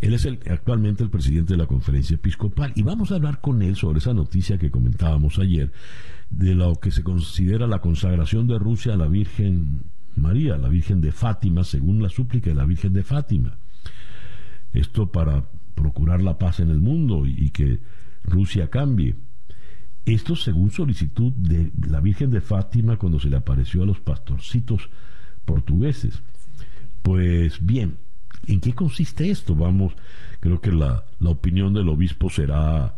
Él 0.01 0.13
es 0.13 0.25
el, 0.25 0.39
actualmente 0.49 1.03
el 1.03 1.09
presidente 1.09 1.53
de 1.53 1.57
la 1.57 1.67
conferencia 1.67 2.15
episcopal 2.15 2.71
y 2.75 2.83
vamos 2.83 3.11
a 3.11 3.15
hablar 3.15 3.41
con 3.41 3.61
él 3.61 3.75
sobre 3.75 3.99
esa 3.99 4.13
noticia 4.13 4.57
que 4.57 4.71
comentábamos 4.71 5.39
ayer 5.39 5.71
de 6.29 6.55
lo 6.55 6.75
que 6.75 6.91
se 6.91 7.03
considera 7.03 7.67
la 7.67 7.79
consagración 7.79 8.47
de 8.47 8.59
Rusia 8.59 8.93
a 8.93 8.97
la 8.97 9.07
Virgen 9.07 9.83
María, 10.15 10.57
la 10.57 10.69
Virgen 10.69 11.01
de 11.01 11.11
Fátima, 11.11 11.63
según 11.63 12.01
la 12.01 12.09
súplica 12.09 12.49
de 12.49 12.55
la 12.55 12.65
Virgen 12.65 12.93
de 12.93 13.03
Fátima. 13.03 13.57
Esto 14.71 15.11
para 15.11 15.45
procurar 15.79 16.21
la 16.21 16.37
paz 16.37 16.59
en 16.59 16.69
el 16.69 16.81
mundo 16.81 17.25
y, 17.25 17.49
que 17.51 17.79
Rusia 18.23 18.69
cambie. 18.69 19.15
Esto 20.05 20.35
según 20.35 20.71
solicitud 20.71 21.31
de 21.33 21.71
la 21.87 22.01
Virgen 22.01 22.31
de 22.31 22.41
Fátima 22.41 22.97
cuando 22.97 23.19
se 23.19 23.29
le 23.29 23.37
apareció 23.37 23.83
a 23.83 23.85
los 23.85 23.99
pastorcitos 24.01 24.89
portugueses. 25.45 26.21
Pues 27.01 27.65
bien, 27.65 27.97
¿en 28.45 28.59
qué 28.59 28.73
consiste 28.73 29.29
esto? 29.29 29.55
Vamos, 29.55 29.93
creo 30.41 30.59
que 30.59 30.71
la, 30.71 31.05
la 31.19 31.29
opinión 31.29 31.73
del 31.73 31.87
obispo 31.87 32.29
será 32.29 32.97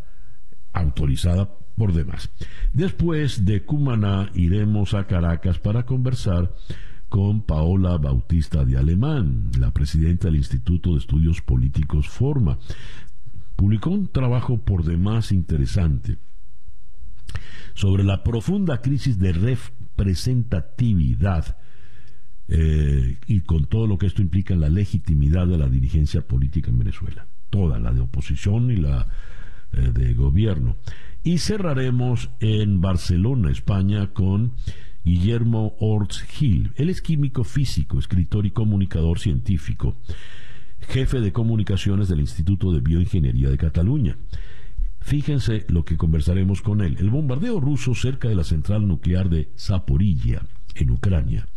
autorizada 0.73 1.49
por 1.77 1.93
demás. 1.93 2.29
Después 2.73 3.45
de 3.45 3.63
Cumaná 3.63 4.31
iremos 4.33 4.95
a 4.95 5.05
Caracas 5.05 5.59
para 5.59 5.85
conversar 5.85 6.53
con 7.11 7.41
Paola 7.41 7.97
Bautista 7.97 8.63
de 8.63 8.77
Alemán, 8.77 9.51
la 9.59 9.71
presidenta 9.71 10.29
del 10.29 10.37
Instituto 10.37 10.93
de 10.93 10.99
Estudios 10.99 11.41
Políticos 11.41 12.07
Forma. 12.07 12.57
Publicó 13.57 13.89
un 13.89 14.07
trabajo 14.07 14.59
por 14.59 14.85
demás 14.85 15.33
interesante 15.33 16.15
sobre 17.73 18.05
la 18.05 18.23
profunda 18.23 18.81
crisis 18.81 19.19
de 19.19 19.33
representatividad 19.33 21.57
eh, 22.47 23.17
y 23.27 23.41
con 23.41 23.65
todo 23.65 23.87
lo 23.87 23.97
que 23.97 24.07
esto 24.07 24.21
implica 24.21 24.53
en 24.53 24.61
la 24.61 24.69
legitimidad 24.69 25.47
de 25.47 25.57
la 25.57 25.67
dirigencia 25.67 26.21
política 26.21 26.69
en 26.69 26.79
Venezuela, 26.79 27.27
toda 27.49 27.77
la 27.77 27.91
de 27.91 27.99
oposición 27.99 28.71
y 28.71 28.77
la 28.77 29.05
eh, 29.73 29.91
de 29.93 30.13
gobierno. 30.13 30.77
Y 31.23 31.39
cerraremos 31.39 32.29
en 32.39 32.79
Barcelona, 32.79 33.51
España, 33.51 34.13
con 34.13 34.53
Guillermo 35.03 35.75
Orts 35.79 36.21
Gil. 36.21 36.71
Él 36.75 36.89
es 36.89 37.01
químico 37.01 37.43
físico, 37.43 37.99
escritor 37.99 38.45
y 38.45 38.51
comunicador 38.51 39.19
científico, 39.19 39.95
jefe 40.79 41.19
de 41.21 41.33
comunicaciones 41.33 42.07
del 42.07 42.19
Instituto 42.19 42.71
de 42.71 42.81
Bioingeniería 42.81 43.49
de 43.49 43.57
Cataluña. 43.57 44.17
Fíjense 44.99 45.65
lo 45.67 45.83
que 45.83 45.97
conversaremos 45.97 46.61
con 46.61 46.81
él. 46.81 46.97
El 46.99 47.09
bombardeo 47.09 47.59
ruso 47.59 47.95
cerca 47.95 48.29
de 48.29 48.35
la 48.35 48.43
central 48.43 48.87
nuclear 48.87 49.29
de 49.29 49.49
Zaporilla, 49.57 50.43
en 50.75 50.91
Ucrania, 50.91 51.47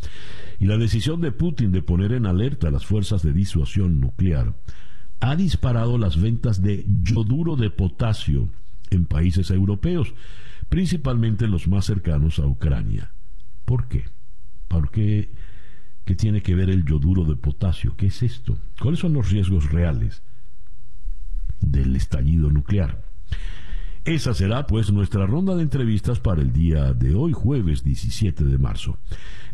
y 0.59 0.67
la 0.67 0.79
decisión 0.79 1.21
de 1.21 1.31
Putin 1.31 1.71
de 1.71 1.83
poner 1.83 2.13
en 2.13 2.27
alerta 2.27 2.69
a 2.69 2.71
las 2.71 2.87
fuerzas 2.87 3.23
de 3.23 3.33
disuasión 3.33 4.01
nuclear 4.01 4.55
ha 5.21 5.37
disparado 5.37 5.99
las 5.99 6.21
ventas 6.21 6.63
de 6.63 6.85
yoduro 7.03 7.57
de 7.57 7.71
potasio 7.71 8.49
en 8.91 9.07
países 9.07 9.51
europeos, 9.51 10.15
principalmente 10.69 11.47
los 11.47 11.69
más 11.69 11.87
cercanos 11.87 12.39
a 12.39 12.47
Ucrania. 12.47 13.13
¿Por 13.65 13.89
qué? 13.89 14.05
¿Por 14.69 14.91
qué? 14.91 15.33
¿Qué 16.05 16.15
tiene 16.15 16.43
que 16.43 16.55
ver 16.55 16.69
el 16.69 16.85
yoduro 16.85 17.25
de 17.25 17.37
potasio? 17.37 17.97
¿Qué 17.97 18.07
es 18.07 18.23
esto? 18.23 18.59
¿Cuáles 18.81 19.01
son 19.01 19.15
los 19.15 19.31
riesgos 19.31 19.71
reales 19.71 20.23
del 21.61 21.97
estallido 21.97 22.51
nuclear? 22.51 23.03
Esa 24.05 24.35
será 24.35 24.67
pues 24.67 24.93
nuestra 24.93 25.25
ronda 25.25 25.57
de 25.57 25.63
entrevistas 25.63 26.21
para 26.21 26.43
el 26.43 26.53
día 26.53 26.93
de 26.93 27.15
hoy, 27.15 27.33
jueves 27.33 27.83
17 27.83 28.45
de 28.45 28.59
marzo. 28.59 28.99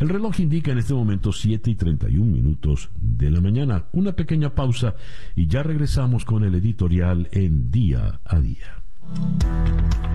El 0.01 0.09
reloj 0.09 0.40
indica 0.40 0.73
en 0.73 0.79
este 0.79 0.92
momento 0.92 1.33
7 1.33 1.70
y 1.70 1.77
31 1.77 2.33
minutos 2.33 2.90
de 2.96 3.31
la 3.31 3.40
mañana. 3.40 3.85
Una 3.92 4.16
pequeña 4.16 4.53
pausa 4.57 4.96
y 5.37 5.46
ya 5.46 5.62
regresamos 5.62 6.25
con 6.25 6.42
el 6.42 6.57
editorial 6.57 7.29
en 7.31 7.70
día 7.70 8.20
a 8.25 8.40
día. 8.40 8.83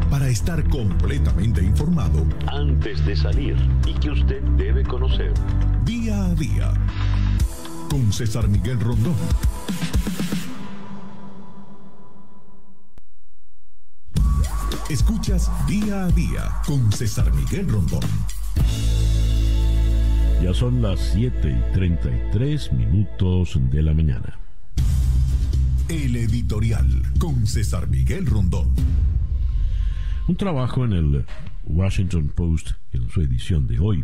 Para 0.10 0.30
estar 0.30 0.64
completamente 0.70 1.64
informado 1.64 2.26
antes 2.48 3.06
de 3.06 3.16
salir 3.16 3.56
y 3.86 3.94
que 3.94 4.12
usted 4.12 4.42
debe 4.58 4.84
conocer 4.84 5.34
día 5.84 6.26
a 6.26 6.36
día 6.36 6.74
con 7.90 8.12
César 8.14 8.48
Miguel 8.48 8.80
Rondón. 8.80 9.16
Escuchas 14.90 15.52
día 15.68 16.06
a 16.06 16.08
día 16.10 16.52
con 16.66 16.92
César 16.92 17.34
Miguel 17.34 17.68
Rondón. 17.68 18.02
Ya 20.42 20.54
son 20.54 20.82
las 20.82 21.00
7 21.14 21.50
y 21.50 21.74
33 21.74 22.72
minutos 22.74 23.58
de 23.72 23.82
la 23.82 23.94
mañana. 23.94 24.45
El 25.88 26.16
editorial 26.16 26.88
con 27.20 27.46
César 27.46 27.88
Miguel 27.88 28.26
Rondón. 28.26 28.74
Un 30.28 30.36
trabajo 30.36 30.84
en 30.84 30.94
el 30.94 31.26
Washington 31.64 32.32
Post, 32.34 32.72
en 32.92 33.08
su 33.10 33.22
edición 33.22 33.68
de 33.68 33.78
hoy, 33.78 34.04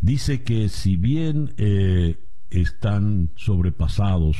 dice 0.00 0.42
que 0.42 0.70
si 0.70 0.96
bien 0.96 1.52
eh, 1.58 2.16
están 2.48 3.32
sobrepasados 3.36 4.38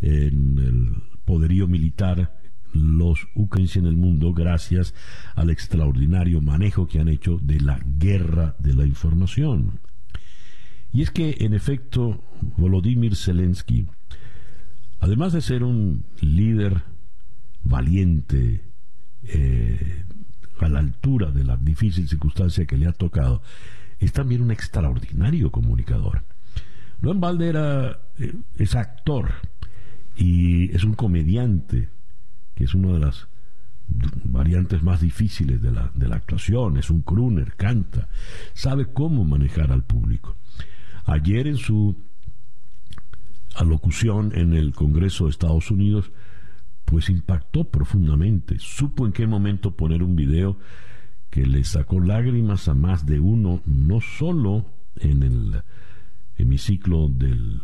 en 0.00 0.58
el 0.58 1.02
poderío 1.26 1.68
militar 1.68 2.40
los 2.72 3.28
ucranianos 3.34 3.76
en 3.76 3.86
el 3.86 3.96
mundo 3.96 4.32
gracias 4.32 4.94
al 5.34 5.50
extraordinario 5.50 6.40
manejo 6.40 6.86
que 6.86 7.00
han 7.00 7.08
hecho 7.08 7.38
de 7.42 7.60
la 7.60 7.78
guerra 7.98 8.56
de 8.58 8.72
la 8.72 8.86
información. 8.86 9.80
Y 10.90 11.02
es 11.02 11.10
que, 11.10 11.36
en 11.40 11.52
efecto, 11.52 12.24
Volodymyr 12.56 13.14
Zelensky 13.14 13.86
Además 15.00 15.32
de 15.32 15.40
ser 15.40 15.62
un 15.62 16.04
líder 16.20 16.82
valiente, 17.62 18.64
eh, 19.22 20.04
a 20.60 20.68
la 20.68 20.80
altura 20.80 21.30
de 21.30 21.44
la 21.44 21.56
difícil 21.56 22.08
circunstancia 22.08 22.66
que 22.66 22.76
le 22.76 22.86
ha 22.86 22.92
tocado, 22.92 23.42
es 23.98 24.12
también 24.12 24.42
un 24.42 24.50
extraordinario 24.50 25.50
comunicador. 25.50 26.24
En 27.02 27.20
balde 27.20 27.48
era, 27.48 28.00
eh, 28.18 28.34
es 28.56 28.74
actor 28.74 29.30
y 30.16 30.74
es 30.74 30.84
un 30.84 30.94
comediante, 30.94 31.88
que 32.54 32.64
es 32.64 32.74
una 32.74 32.92
de 32.92 32.98
las 32.98 33.28
variantes 34.24 34.82
más 34.82 35.00
difíciles 35.00 35.62
de 35.62 35.70
la, 35.70 35.90
de 35.94 36.08
la 36.08 36.16
actuación, 36.16 36.76
es 36.76 36.90
un 36.90 37.02
crooner, 37.02 37.54
canta, 37.54 38.08
sabe 38.52 38.92
cómo 38.92 39.24
manejar 39.24 39.72
al 39.72 39.84
público. 39.84 40.36
Ayer 41.04 41.46
en 41.46 41.56
su 41.56 41.96
alocución 43.58 44.32
en 44.34 44.54
el 44.54 44.72
Congreso 44.72 45.24
de 45.24 45.30
Estados 45.30 45.70
Unidos, 45.70 46.12
pues 46.84 47.10
impactó 47.10 47.64
profundamente. 47.64 48.56
Supo 48.58 49.04
en 49.04 49.12
qué 49.12 49.26
momento 49.26 49.76
poner 49.76 50.02
un 50.02 50.16
video 50.16 50.58
que 51.30 51.44
le 51.44 51.64
sacó 51.64 52.00
lágrimas 52.00 52.68
a 52.68 52.74
más 52.74 53.04
de 53.04 53.20
uno, 53.20 53.60
no 53.66 54.00
solo 54.00 54.66
en 54.96 55.22
el 55.22 55.62
hemiciclo 56.38 57.08
del, 57.08 57.60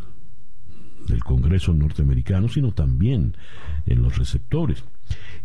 del 1.08 1.22
Congreso 1.22 1.72
norteamericano, 1.72 2.48
sino 2.48 2.72
también 2.72 3.36
en 3.86 4.02
los 4.02 4.18
receptores. 4.18 4.84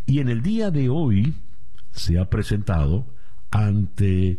Y 0.04 0.18
en 0.18 0.28
el 0.28 0.42
día 0.42 0.70
de 0.70 0.88
hoy 0.88 1.34
se 1.92 2.18
ha 2.18 2.28
presentado 2.28 3.06
ante 3.50 4.38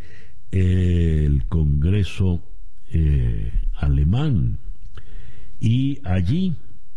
el 0.51 1.45
Congreso 1.47 2.43
eh, 2.89 3.51
alemán 3.73 4.59
y 5.61 6.01
allí 6.03 6.55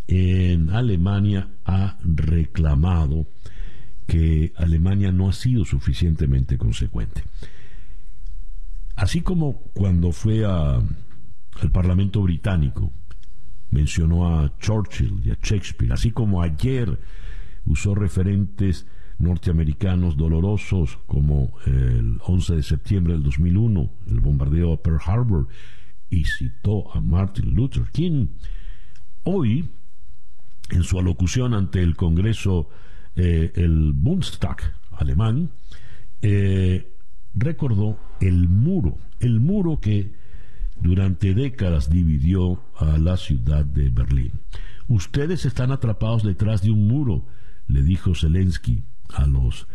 en 0.09 0.70
Alemania 0.70 1.48
ha 1.66 1.98
reclamado 2.03 3.27
que 4.07 4.53
Alemania 4.57 5.12
no 5.12 5.29
ha 5.29 5.33
sido 5.35 5.66
suficientemente 5.66 6.57
consecuente. 6.57 7.22
Así 8.96 9.20
como 9.20 9.61
cuando 9.74 10.12
fue 10.12 10.46
a, 10.46 10.77
al 10.77 11.70
Parlamento 11.72 12.22
británico, 12.22 12.90
mencionó 13.70 14.38
a 14.38 14.57
Churchill 14.59 15.20
y 15.24 15.31
a 15.31 15.38
Shakespeare, 15.42 15.92
así 15.92 16.11
como 16.11 16.40
ayer 16.40 16.98
usó 17.66 17.94
referentes 17.94 18.87
norteamericanos 19.18 20.16
dolorosos 20.16 20.98
como 21.07 21.53
el 21.66 22.18
11 22.24 22.57
de 22.57 22.62
septiembre 22.62 23.12
del 23.12 23.22
2001, 23.24 23.90
el 24.09 24.20
bombardeo 24.20 24.72
a 24.72 24.83
Pearl 24.83 25.00
Harbor, 25.05 25.48
y 26.14 26.24
citó 26.24 26.94
a 26.94 27.00
Martin 27.00 27.55
Luther 27.55 27.90
King. 27.92 28.29
Hoy, 29.24 29.68
en 30.70 30.85
su 30.85 30.98
alocución 30.98 31.55
ante 31.55 31.83
el 31.83 31.96
Congreso, 31.96 32.68
eh, 33.16 33.53
el 33.57 33.92
Bundestag 33.92 34.59
alemán, 34.92 35.50
eh, 36.22 36.92
recordó 37.35 37.98
el 38.20 38.48
muro, 38.48 38.98
el 39.18 39.40
muro 39.40 39.81
que 39.81 40.14
durante 40.81 41.35
décadas 41.35 41.90
dividió 41.90 42.62
a 42.77 42.96
la 42.98 43.16
ciudad 43.16 43.64
de 43.64 43.90
Berlín. 43.90 44.33
Ustedes 44.87 45.44
están 45.46 45.72
atrapados 45.72 46.22
detrás 46.22 46.62
de 46.62 46.70
un 46.70 46.87
muro, 46.87 47.27
le 47.66 47.83
dijo 47.83 48.14
Zelensky 48.14 48.85
a 49.09 49.27
los 49.27 49.66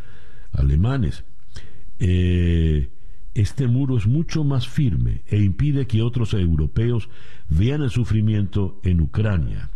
alemanes. 0.54 1.26
Eh, 2.00 2.90
este 3.40 3.68
muro 3.68 3.98
es 3.98 4.06
mucho 4.06 4.44
más 4.44 4.68
firme 4.68 5.22
e 5.28 5.42
impide 5.42 5.88
que 5.88 6.02
otros 6.02 6.34
europeos 6.34 7.10
vean 7.48 7.82
el 7.82 7.90
sufrimiento 7.90 8.82
en 8.84 9.00
Ucrania. 9.00 9.72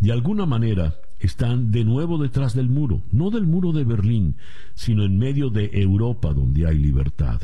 De 0.00 0.10
alguna 0.10 0.46
manera 0.46 0.96
están 1.20 1.70
de 1.70 1.84
nuevo 1.84 2.18
detrás 2.18 2.54
del 2.54 2.68
muro, 2.68 3.04
no 3.12 3.30
del 3.30 3.46
muro 3.46 3.72
de 3.72 3.84
Berlín, 3.84 4.36
sino 4.74 5.04
en 5.04 5.16
medio 5.16 5.50
de 5.50 5.70
Europa 5.74 6.32
donde 6.32 6.66
hay 6.66 6.76
libertad. 6.78 7.40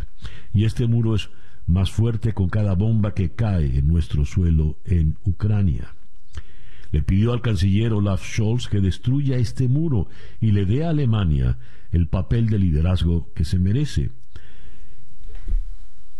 Y 0.53 0.64
este 0.64 0.88
muro 0.88 1.14
es 1.14 1.31
más 1.67 1.93
fuerte 1.93 2.33
con 2.33 2.49
cada 2.49 2.75
bomba 2.75 3.14
que 3.14 3.31
cae 3.31 3.79
en 3.79 3.87
nuestro 3.87 4.25
suelo 4.25 4.79
en 4.85 5.19
Ucrania. 5.25 5.95
Le 6.90 7.03
pidió 7.03 7.33
al 7.33 7.43
canciller 7.43 7.93
Olaf 7.93 8.25
Scholz 8.25 8.69
que 8.69 8.81
destruya 8.81 9.37
este 9.37 9.69
muro 9.69 10.09
y 10.40 10.51
le 10.51 10.67
dé 10.67 10.85
a 10.85 10.90
Alemania 10.90 11.59
el 11.93 12.09
papel 12.09 12.49
de 12.49 12.59
liderazgo 12.59 13.33
que 13.35 13.45
se 13.45 13.61
merece. 13.61 14.11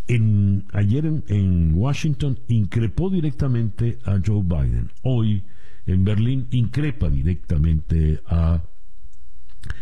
Ayer 0.07 1.05
en, 1.05 1.23
en, 1.27 1.73
Washington 1.73 2.39
increpó 2.47 3.09
directamente 3.09 3.97
a 4.05 4.19
Joe 4.23 4.43
Biden. 4.43 4.91
Hoy 5.01 5.43
en 5.87 6.03
Berlín 6.03 6.47
increpa 6.51 7.09
directamente 7.09 8.21
a 8.27 8.61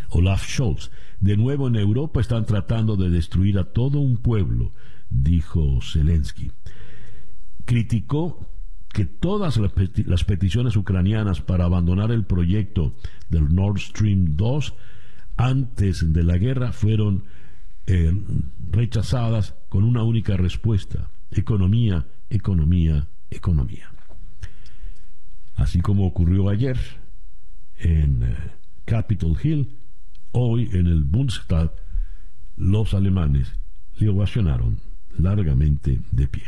Olaf 0.10 0.48
Scholz. 0.48 0.92
De 1.20 1.36
nuevo 1.36 1.68
en 1.68 1.76
Europa 1.76 2.22
están 2.22 2.46
tratando 2.46 2.96
de 2.96 3.10
destruir 3.10 3.60
a 3.60 3.66
todo 3.66 4.00
un 4.00 4.18
pueblo, 4.18 4.72
dijo 5.10 5.80
Zelensky. 5.82 6.52
Criticó 7.66 8.50
que 8.94 9.06
todas 9.06 9.58
las 9.58 10.24
peticiones 10.24 10.76
ucranianas 10.76 11.42
para 11.42 11.66
abandonar 11.66 12.12
el 12.12 12.26
proyecto 12.26 12.94
del 13.30 13.54
Nord 13.54 13.80
Stream 13.80 14.36
2 14.38 14.74
antes 15.36 16.14
de 16.14 16.24
la 16.24 16.38
guerra 16.38 16.72
fueron 16.72 17.24
eh, 17.86 18.14
rechazadas 18.70 19.56
con 19.70 19.84
una 19.84 20.04
única 20.04 20.38
respuesta, 20.38 21.10
economía, 21.32 22.08
economía, 22.30 23.08
economía. 23.30 23.92
Así 25.56 25.82
como 25.82 26.08
ocurrió 26.08 26.50
ayer 26.50 26.78
en 27.78 28.24
eh, 28.24 28.36
Capitol 28.86 29.38
Hill, 29.42 29.78
hoy 30.32 30.70
en 30.74 30.88
el 30.88 31.04
Bundestag 31.04 31.72
los 32.56 32.94
alemanes 32.94 33.54
le 33.98 34.10
ovacionaron 34.10 34.80
largamente 35.18 36.00
de 36.12 36.28
pie. 36.28 36.44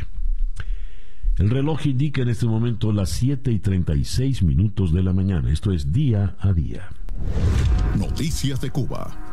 El 1.36 1.50
reloj 1.50 1.86
indica 1.86 2.22
en 2.22 2.30
este 2.30 2.46
momento 2.46 2.92
las 2.92 3.10
7 3.10 3.52
y 3.52 3.58
36 3.58 4.42
minutos 4.42 4.92
de 4.92 5.02
la 5.02 5.12
mañana. 5.12 5.52
Esto 5.52 5.70
es 5.70 5.92
día 5.92 6.34
a 6.40 6.52
día. 6.52 6.88
Noticias 7.98 8.60
de 8.60 8.70
Cuba. 8.70 9.25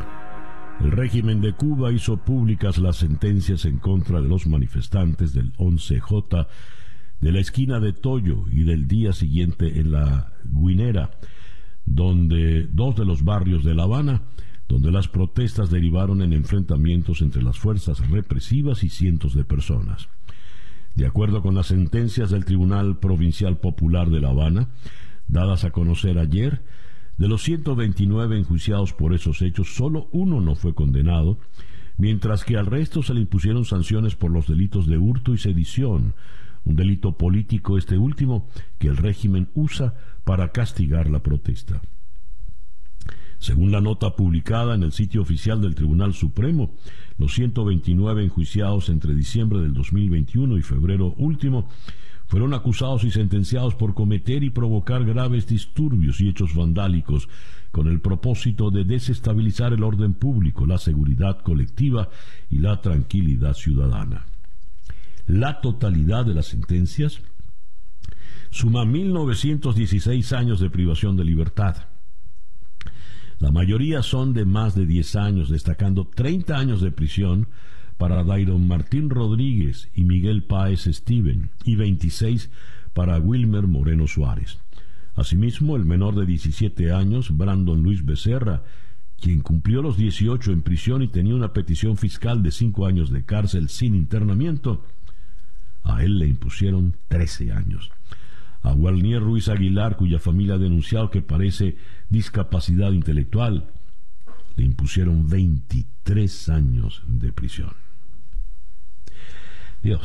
El 0.80 0.90
régimen 0.90 1.40
de 1.40 1.52
Cuba 1.52 1.92
hizo 1.92 2.16
públicas 2.18 2.78
las 2.78 2.96
sentencias 2.96 3.64
en 3.64 3.78
contra 3.78 4.20
de 4.20 4.28
los 4.28 4.46
manifestantes 4.46 5.32
del 5.32 5.52
11J 5.54 6.46
de 7.20 7.32
la 7.32 7.40
esquina 7.40 7.80
de 7.80 7.92
Toyo 7.92 8.44
y 8.50 8.64
del 8.64 8.86
día 8.86 9.12
siguiente 9.12 9.80
en 9.80 9.92
la 9.92 10.32
Guinera, 10.44 11.10
donde 11.86 12.66
dos 12.70 12.96
de 12.96 13.06
los 13.06 13.24
barrios 13.24 13.64
de 13.64 13.74
La 13.74 13.84
Habana, 13.84 14.22
donde 14.68 14.90
las 14.90 15.08
protestas 15.08 15.70
derivaron 15.70 16.20
en 16.22 16.32
enfrentamientos 16.32 17.22
entre 17.22 17.42
las 17.42 17.58
fuerzas 17.58 18.10
represivas 18.10 18.84
y 18.84 18.90
cientos 18.90 19.34
de 19.34 19.44
personas. 19.44 20.08
De 20.94 21.06
acuerdo 21.06 21.40
con 21.40 21.54
las 21.54 21.68
sentencias 21.68 22.30
del 22.30 22.44
Tribunal 22.44 22.98
Provincial 22.98 23.58
Popular 23.58 24.10
de 24.10 24.20
La 24.20 24.28
Habana, 24.28 24.68
dadas 25.26 25.64
a 25.64 25.70
conocer 25.70 26.18
ayer, 26.18 26.62
de 27.18 27.28
los 27.28 27.42
129 27.42 28.38
enjuiciados 28.38 28.92
por 28.92 29.14
esos 29.14 29.42
hechos, 29.42 29.74
solo 29.74 30.08
uno 30.12 30.40
no 30.40 30.54
fue 30.54 30.74
condenado, 30.74 31.38
mientras 31.96 32.44
que 32.44 32.56
al 32.56 32.66
resto 32.66 33.02
se 33.02 33.14
le 33.14 33.20
impusieron 33.20 33.64
sanciones 33.64 34.14
por 34.16 34.30
los 34.30 34.46
delitos 34.48 34.86
de 34.86 34.98
hurto 34.98 35.32
y 35.34 35.38
sedición, 35.38 36.14
un 36.64 36.76
delito 36.76 37.16
político 37.16 37.78
este 37.78 37.98
último 37.98 38.48
que 38.78 38.88
el 38.88 38.96
régimen 38.96 39.48
usa 39.54 39.94
para 40.24 40.50
castigar 40.50 41.10
la 41.10 41.22
protesta. 41.22 41.82
Según 43.38 43.70
la 43.70 43.82
nota 43.82 44.16
publicada 44.16 44.74
en 44.74 44.82
el 44.82 44.92
sitio 44.92 45.20
oficial 45.20 45.60
del 45.60 45.74
Tribunal 45.74 46.14
Supremo, 46.14 46.74
los 47.18 47.34
129 47.34 48.24
enjuiciados 48.24 48.88
entre 48.88 49.14
diciembre 49.14 49.60
del 49.60 49.74
2021 49.74 50.56
y 50.56 50.62
febrero 50.62 51.14
último 51.18 51.68
fueron 52.26 52.54
acusados 52.54 53.04
y 53.04 53.10
sentenciados 53.10 53.74
por 53.74 53.94
cometer 53.94 54.42
y 54.42 54.50
provocar 54.50 55.04
graves 55.04 55.46
disturbios 55.46 56.20
y 56.20 56.28
hechos 56.28 56.54
vandálicos 56.54 57.28
con 57.70 57.88
el 57.88 58.00
propósito 58.00 58.70
de 58.70 58.84
desestabilizar 58.84 59.72
el 59.72 59.82
orden 59.82 60.14
público, 60.14 60.66
la 60.66 60.78
seguridad 60.78 61.40
colectiva 61.40 62.08
y 62.50 62.58
la 62.58 62.80
tranquilidad 62.80 63.54
ciudadana. 63.54 64.26
La 65.26 65.60
totalidad 65.60 66.24
de 66.24 66.34
las 66.34 66.46
sentencias 66.46 67.20
suma 68.50 68.84
1.916 68.84 70.36
años 70.36 70.60
de 70.60 70.70
privación 70.70 71.16
de 71.16 71.24
libertad 71.24 71.88
la 73.44 73.50
mayoría 73.50 74.02
son 74.02 74.32
de 74.32 74.44
más 74.44 74.74
de 74.74 74.86
10 74.86 75.16
años, 75.16 75.50
destacando 75.50 76.06
30 76.06 76.56
años 76.56 76.80
de 76.80 76.90
prisión 76.90 77.48
para 77.98 78.24
Dairon 78.24 78.66
Martín 78.66 79.10
Rodríguez 79.10 79.88
y 79.94 80.04
Miguel 80.04 80.44
Páez 80.44 80.84
Steven 80.84 81.50
y 81.64 81.76
26 81.76 82.50
para 82.92 83.18
Wilmer 83.18 83.66
Moreno 83.66 84.06
Suárez. 84.06 84.58
Asimismo, 85.14 85.76
el 85.76 85.84
menor 85.84 86.14
de 86.14 86.26
17 86.26 86.92
años, 86.92 87.36
Brandon 87.36 87.82
Luis 87.82 88.04
Becerra, 88.04 88.64
quien 89.20 89.40
cumplió 89.40 89.80
los 89.80 89.96
18 89.96 90.52
en 90.52 90.62
prisión 90.62 91.02
y 91.02 91.08
tenía 91.08 91.34
una 91.34 91.52
petición 91.52 91.96
fiscal 91.96 92.42
de 92.42 92.50
5 92.50 92.86
años 92.86 93.10
de 93.10 93.24
cárcel 93.24 93.68
sin 93.68 93.94
internamiento, 93.94 94.84
a 95.82 96.02
él 96.02 96.18
le 96.18 96.26
impusieron 96.26 96.96
13 97.08 97.52
años 97.52 97.90
a 98.64 98.72
Walnier 98.72 99.22
Ruiz 99.22 99.48
Aguilar, 99.48 99.96
cuya 99.96 100.18
familia 100.18 100.54
ha 100.54 100.58
denunciado 100.58 101.10
que 101.10 101.20
parece 101.20 101.76
discapacidad 102.08 102.92
intelectual, 102.92 103.68
le 104.56 104.64
impusieron 104.64 105.28
23 105.28 106.48
años 106.48 107.02
de 107.06 107.32
prisión. 107.32 107.72
Dios. 109.82 110.02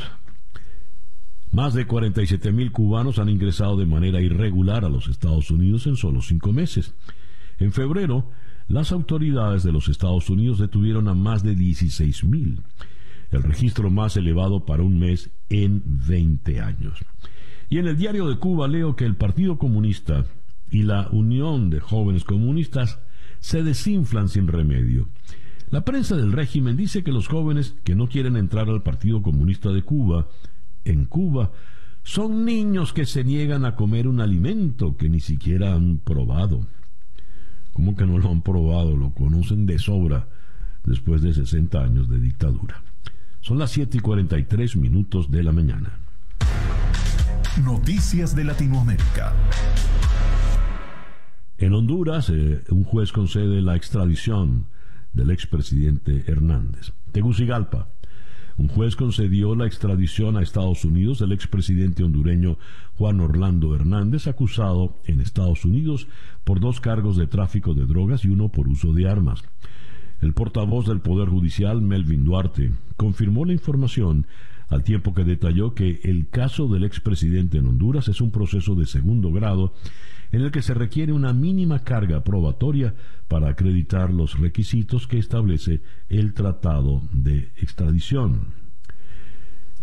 Más 1.51 1.73
de 1.73 1.88
47 1.88 2.51
mil 2.51 2.71
cubanos 2.71 3.17
han 3.17 3.29
ingresado 3.29 3.77
de 3.77 3.85
manera 3.85 4.21
irregular 4.21 4.85
a 4.85 4.89
los 4.89 5.07
Estados 5.07 5.49
Unidos 5.49 5.88
en 5.88 5.95
solo 5.95 6.21
cinco 6.21 6.53
meses. 6.53 6.93
En 7.57 7.71
febrero, 7.71 8.29
las 8.67 8.91
autoridades 8.91 9.63
de 9.63 9.71
los 9.71 9.88
Estados 9.88 10.29
Unidos 10.29 10.59
detuvieron 10.59 11.07
a 11.07 11.15
más 11.15 11.41
de 11.41 11.55
16 11.55 12.23
mil, 12.25 12.62
el 13.31 13.41
registro 13.41 13.89
más 13.89 14.15
elevado 14.15 14.65
para 14.65 14.83
un 14.83 14.99
mes 14.99 15.31
en 15.49 15.81
20 16.07 16.62
años. 16.62 16.99
Y 17.69 17.79
en 17.79 17.88
el 17.88 17.97
diario 17.97 18.27
de 18.27 18.38
Cuba 18.38 18.67
leo 18.67 18.95
que 18.95 19.05
el 19.05 19.15
Partido 19.15 19.57
Comunista 19.57 20.25
y 20.69 20.83
la 20.83 21.07
Unión 21.09 21.69
de 21.69 21.79
Jóvenes 21.79 22.23
Comunistas 22.23 22.99
se 23.39 23.63
desinflan 23.63 24.30
sin 24.30 24.47
remedio. 24.47 25.08
La 25.69 25.86
prensa 25.86 26.15
del 26.15 26.32
régimen 26.32 26.78
dice 26.78 27.04
que 27.04 27.12
los 27.12 27.28
jóvenes 27.28 27.76
que 27.84 27.95
no 27.95 28.07
quieren 28.07 28.36
entrar 28.36 28.70
al 28.70 28.82
Partido 28.82 29.22
Comunista 29.22 29.70
de 29.70 29.84
Cuba, 29.84 30.28
en 30.84 31.05
Cuba, 31.05 31.51
son 32.03 32.43
niños 32.43 32.91
que 32.91 33.05
se 33.05 33.24
niegan 33.24 33.66
a 33.66 33.76
comer 33.76 34.07
un 34.07 34.20
alimento 34.20 34.97
que 34.97 35.09
ni 35.09 35.20
siquiera 35.20 35.76
han 35.76 35.99
probado. 35.99 36.66
¿Cómo 37.74 37.95
que 37.95 38.05
no 38.05 38.18
lo 38.18 38.32
han 38.32 38.41
probado? 38.41 38.97
Lo 38.97 39.11
conocen 39.11 39.66
de 39.68 39.78
sobra 39.78 40.28
después 40.86 41.22
de 41.22 41.34
60 41.34 41.80
años 41.80 42.09
de 42.09 42.20
dictadura. 42.20 42.82
Son 43.41 43.59
las 43.59 43.72
7 43.72 43.97
y 43.97 43.99
43 44.01 44.76
minutos 44.76 45.30
de 45.30 45.43
la 45.43 45.51
mañana. 45.51 45.99
Noticias 47.63 48.36
de 48.36 48.43
Latinoamérica. 48.43 49.34
En 51.60 51.74
Honduras, 51.74 52.30
eh, 52.30 52.62
un 52.70 52.86
juez 52.86 53.12
concede 53.12 53.62
la 53.62 53.76
extradición 53.76 54.68
del 55.12 55.30
expresidente 55.30 56.24
Hernández. 56.26 56.93
Tegucigalpa. 57.12 57.89
un 58.57 58.70
juez 58.70 58.95
concedió 58.95 59.55
la 59.55 59.68
extradición 59.68 60.38
a 60.38 60.41
Estados 60.41 60.86
Unidos 60.86 61.20
del 61.20 61.34
expresidente 61.34 62.01
hondureño 62.03 62.57
Juan 62.95 63.20
Orlando 63.20 63.76
Hernández, 63.76 64.28
acusado 64.28 65.01
en 65.03 65.20
Estados 65.20 65.66
Unidos 65.66 66.07
por 66.45 66.62
dos 66.62 66.80
cargos 66.80 67.18
de 67.18 67.28
tráfico 67.28 67.74
de 67.74 67.86
drogas 67.86 68.24
y 68.24 68.30
uno 68.30 68.47
por 68.47 68.70
uso 68.70 68.93
de 68.93 69.10
armas. 69.10 69.43
El 70.22 70.34
portavoz 70.34 70.88
del 70.88 71.01
Poder 71.01 71.28
Judicial, 71.28 71.82
Melvin 71.82 72.24
Duarte, 72.24 72.72
confirmó 72.95 73.43
la 73.43 73.53
información 73.53 74.28
al 74.70 74.84
tiempo 74.84 75.14
que 75.14 75.26
detalló 75.26 75.74
que 75.74 75.99
el 76.03 76.30
caso 76.30 76.70
del 76.70 76.86
expresidente 76.86 77.57
en 77.57 77.68
Honduras 77.68 78.07
es 78.07 78.22
un 78.22 78.32
proceso 78.32 78.76
de 78.76 78.86
segundo 78.86 79.32
grado 79.34 79.74
en 80.32 80.41
el 80.41 80.51
que 80.51 80.61
se 80.61 80.73
requiere 80.73 81.13
una 81.13 81.34
mínima 81.34 81.80
carga 81.84 82.23
probatoria 82.23 82.93
para 83.27 83.49
acreditar 83.49 84.13
los 84.13 84.39
requisitos 84.39 85.07
que 85.07 85.17
establece 85.17 85.82
el 86.07 86.34
Tratado 86.34 87.01
de 87.11 87.51
Extradición. 87.57 88.53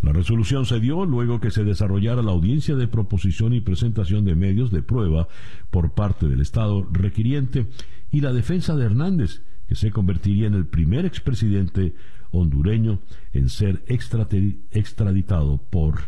La 0.03 0.13
resolución 0.13 0.67
se 0.67 0.79
dio 0.79 1.05
luego 1.05 1.41
que 1.41 1.51
se 1.51 1.65
desarrollara 1.65 2.23
la 2.23 2.31
audiencia 2.31 2.77
de 2.77 2.87
proposición 2.87 3.55
y 3.55 3.61
presentación 3.61 4.25
de 4.25 4.37
medios 4.37 4.71
de 4.71 4.83
prueba 4.83 5.27
por 5.71 5.95
parte 5.95 6.29
del 6.29 6.41
Estado 6.41 6.87
requiriente 6.93 7.67
y 8.13 8.21
la 8.21 8.33
defensa 8.33 8.77
de 8.77 8.85
Hernández, 8.85 9.43
que 9.67 9.75
se 9.75 9.91
convertiría 9.91 10.47
en 10.47 10.55
el 10.55 10.67
primer 10.67 11.07
expresidente 11.07 11.95
hondureño 12.31 13.01
en 13.33 13.49
ser 13.49 13.83
extraditado 13.89 15.59
por 15.59 16.03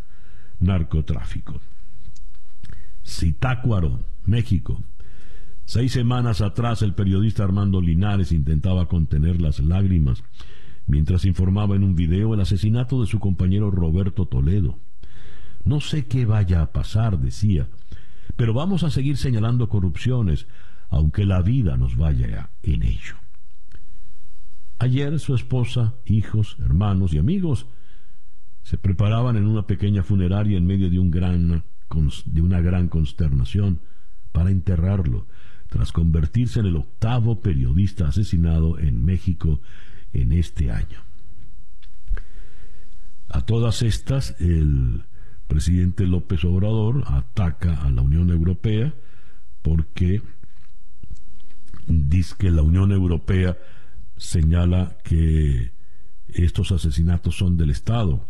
narcotráfico. 0.61 1.61
Zitácuaro, 3.05 4.05
México. 4.29 4.83
Seis 5.65 5.93
semanas 5.93 6.41
atrás 6.41 6.83
el 6.83 6.95
periodista 6.95 7.45
Armando 7.45 7.81
Linares 7.81 8.31
intentaba 8.31 8.87
contener 8.87 9.41
las 9.41 9.59
lágrimas 9.59 10.23
mientras 10.87 11.25
informaba 11.25 11.77
en 11.77 11.83
un 11.83 11.95
video 11.95 12.35
el 12.35 12.41
asesinato 12.41 13.01
de 13.01 13.07
su 13.07 13.19
compañero 13.21 13.71
Roberto 13.71 14.27
Toledo. 14.27 14.79
No 15.65 15.81
sé 15.81 16.07
qué 16.07 16.25
vaya 16.25 16.63
a 16.63 16.73
pasar, 16.73 17.19
decía, 17.19 17.69
pero 18.37 18.55
vamos 18.55 18.83
a 18.85 18.91
seguir 18.91 19.17
señalando 19.17 19.69
corrupciones, 19.69 20.47
aunque 20.89 21.25
la 21.27 21.43
vida 21.43 21.77
nos 21.77 21.97
vaya 21.97 22.51
en 22.63 22.83
ello. 22.83 23.17
Ayer 24.79 25.19
su 25.19 25.35
esposa, 25.35 25.95
hijos, 26.07 26.57
hermanos 26.61 27.13
y 27.13 27.19
amigos 27.19 27.67
se 28.63 28.79
preparaban 28.79 29.37
en 29.37 29.47
una 29.47 29.67
pequeña 29.67 30.03
funeraria 30.03 30.57
en 30.57 30.67
medio 30.67 30.89
de, 30.89 30.99
un 30.99 31.11
gran, 31.11 31.65
de 32.27 32.41
una 32.41 32.61
gran 32.61 32.89
consternación 32.89 33.81
para 34.39 34.53
enterrarlo, 34.53 35.27
tras 35.69 35.91
convertirse 35.91 36.61
en 36.61 36.67
el 36.67 36.77
octavo 36.77 37.41
periodista 37.41 38.07
asesinado 38.07 38.79
en 38.79 39.05
México 39.05 39.61
en 40.13 40.31
este 40.31 40.71
año. 40.71 41.03
A 43.29 43.41
todas 43.41 43.83
estas, 43.83 44.37
el 44.39 45.03
presidente 45.49 46.07
López 46.07 46.45
Obrador 46.45 47.03
ataca 47.09 47.83
a 47.83 47.91
la 47.91 48.03
Unión 48.03 48.31
Europea 48.31 48.95
porque 49.63 50.23
dice 51.89 52.37
que 52.39 52.53
la 52.53 52.63
Unión 52.63 52.93
Europea 52.93 53.59
señala 54.17 54.99
que 55.03 55.73
estos 56.29 56.71
asesinatos 56.71 57.37
son 57.37 57.57
del 57.57 57.71
Estado. 57.71 58.25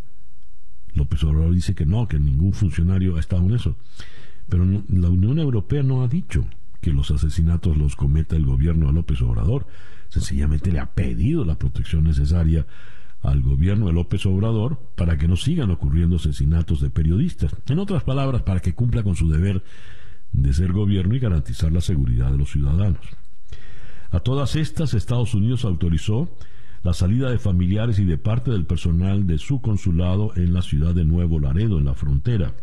López 0.94 1.22
Obrador 1.24 1.52
dice 1.52 1.74
que 1.74 1.84
no, 1.84 2.08
que 2.08 2.18
ningún 2.18 2.54
funcionario 2.54 3.16
ha 3.16 3.20
estado 3.20 3.44
en 3.44 3.56
eso. 3.56 3.76
Pero 4.48 4.64
la 4.64 5.08
Unión 5.08 5.38
Europea 5.38 5.82
no 5.82 6.02
ha 6.02 6.08
dicho 6.08 6.46
que 6.80 6.92
los 6.92 7.10
asesinatos 7.10 7.76
los 7.76 7.96
cometa 7.96 8.36
el 8.36 8.46
gobierno 8.46 8.86
de 8.86 8.92
López 8.92 9.20
Obrador 9.22 9.66
sencillamente 10.08 10.72
le 10.72 10.78
ha 10.78 10.86
pedido 10.86 11.44
la 11.44 11.58
protección 11.58 12.04
necesaria 12.04 12.66
al 13.22 13.42
gobierno 13.42 13.86
de 13.86 13.92
López 13.92 14.24
Obrador 14.26 14.78
para 14.94 15.18
que 15.18 15.28
no 15.28 15.36
sigan 15.36 15.70
ocurriendo 15.70 16.16
asesinatos 16.16 16.80
de 16.80 16.90
periodistas. 16.90 17.54
En 17.66 17.78
otras 17.78 18.04
palabras, 18.04 18.42
para 18.42 18.60
que 18.60 18.74
cumpla 18.74 19.02
con 19.02 19.16
su 19.16 19.28
deber 19.30 19.62
de 20.32 20.52
ser 20.52 20.72
gobierno 20.72 21.14
y 21.14 21.18
garantizar 21.18 21.72
la 21.72 21.80
seguridad 21.80 22.30
de 22.30 22.38
los 22.38 22.50
ciudadanos. 22.50 23.00
A 24.10 24.20
todas 24.20 24.56
estas, 24.56 24.94
Estados 24.94 25.34
Unidos 25.34 25.64
autorizó 25.64 26.30
la 26.82 26.94
salida 26.94 27.30
de 27.30 27.38
familiares 27.38 27.98
y 27.98 28.04
de 28.04 28.18
parte 28.18 28.50
del 28.50 28.64
personal 28.64 29.26
de 29.26 29.38
su 29.38 29.60
consulado 29.60 30.32
en 30.36 30.54
la 30.54 30.62
ciudad 30.62 30.94
de 30.94 31.04
Nuevo 31.04 31.40
Laredo, 31.40 31.78
en 31.78 31.84
la 31.84 31.94
frontera. 31.94 32.54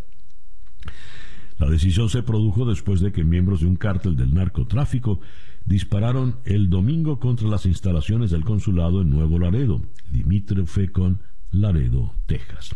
La 1.58 1.70
decisión 1.70 2.10
se 2.10 2.24
produjo 2.24 2.66
después 2.66 3.00
de 3.00 3.12
que 3.12 3.24
miembros 3.24 3.62
de 3.62 3.68
un 3.68 3.78
cártel 3.78 4.16
del 4.16 4.34
narcotráfico 4.34 5.22
dispararon 5.66 6.38
el 6.44 6.70
domingo 6.70 7.20
contra 7.20 7.48
las 7.48 7.66
instalaciones 7.66 8.32
del 8.32 8.44
consulado 8.44 9.02
en 9.02 9.10
Nuevo 9.10 9.40
Laredo, 9.40 9.82
limítrofe 10.12 10.92
con 10.92 11.22
Laredo, 11.52 12.14
Texas. 12.26 12.76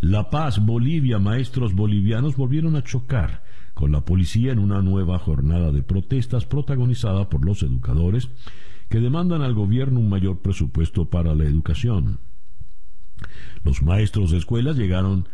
La 0.00 0.30
Paz, 0.30 0.64
Bolivia, 0.64 1.18
maestros 1.18 1.74
bolivianos 1.74 2.36
volvieron 2.36 2.76
a 2.76 2.82
chocar 2.82 3.42
con 3.74 3.92
la 3.92 4.00
policía 4.00 4.52
en 4.52 4.58
una 4.58 4.80
nueva 4.80 5.18
jornada 5.18 5.70
de 5.70 5.82
protestas 5.82 6.46
protagonizada 6.46 7.28
por 7.28 7.44
los 7.44 7.62
educadores 7.62 8.28
que 8.88 9.00
demandan 9.00 9.42
al 9.42 9.54
gobierno 9.54 10.00
un 10.00 10.08
mayor 10.08 10.38
presupuesto 10.38 11.10
para 11.10 11.34
la 11.34 11.44
educación. 11.44 12.18
Los 13.64 13.82
maestros 13.82 14.30
de 14.30 14.38
escuelas 14.38 14.76
llegaron 14.76 15.28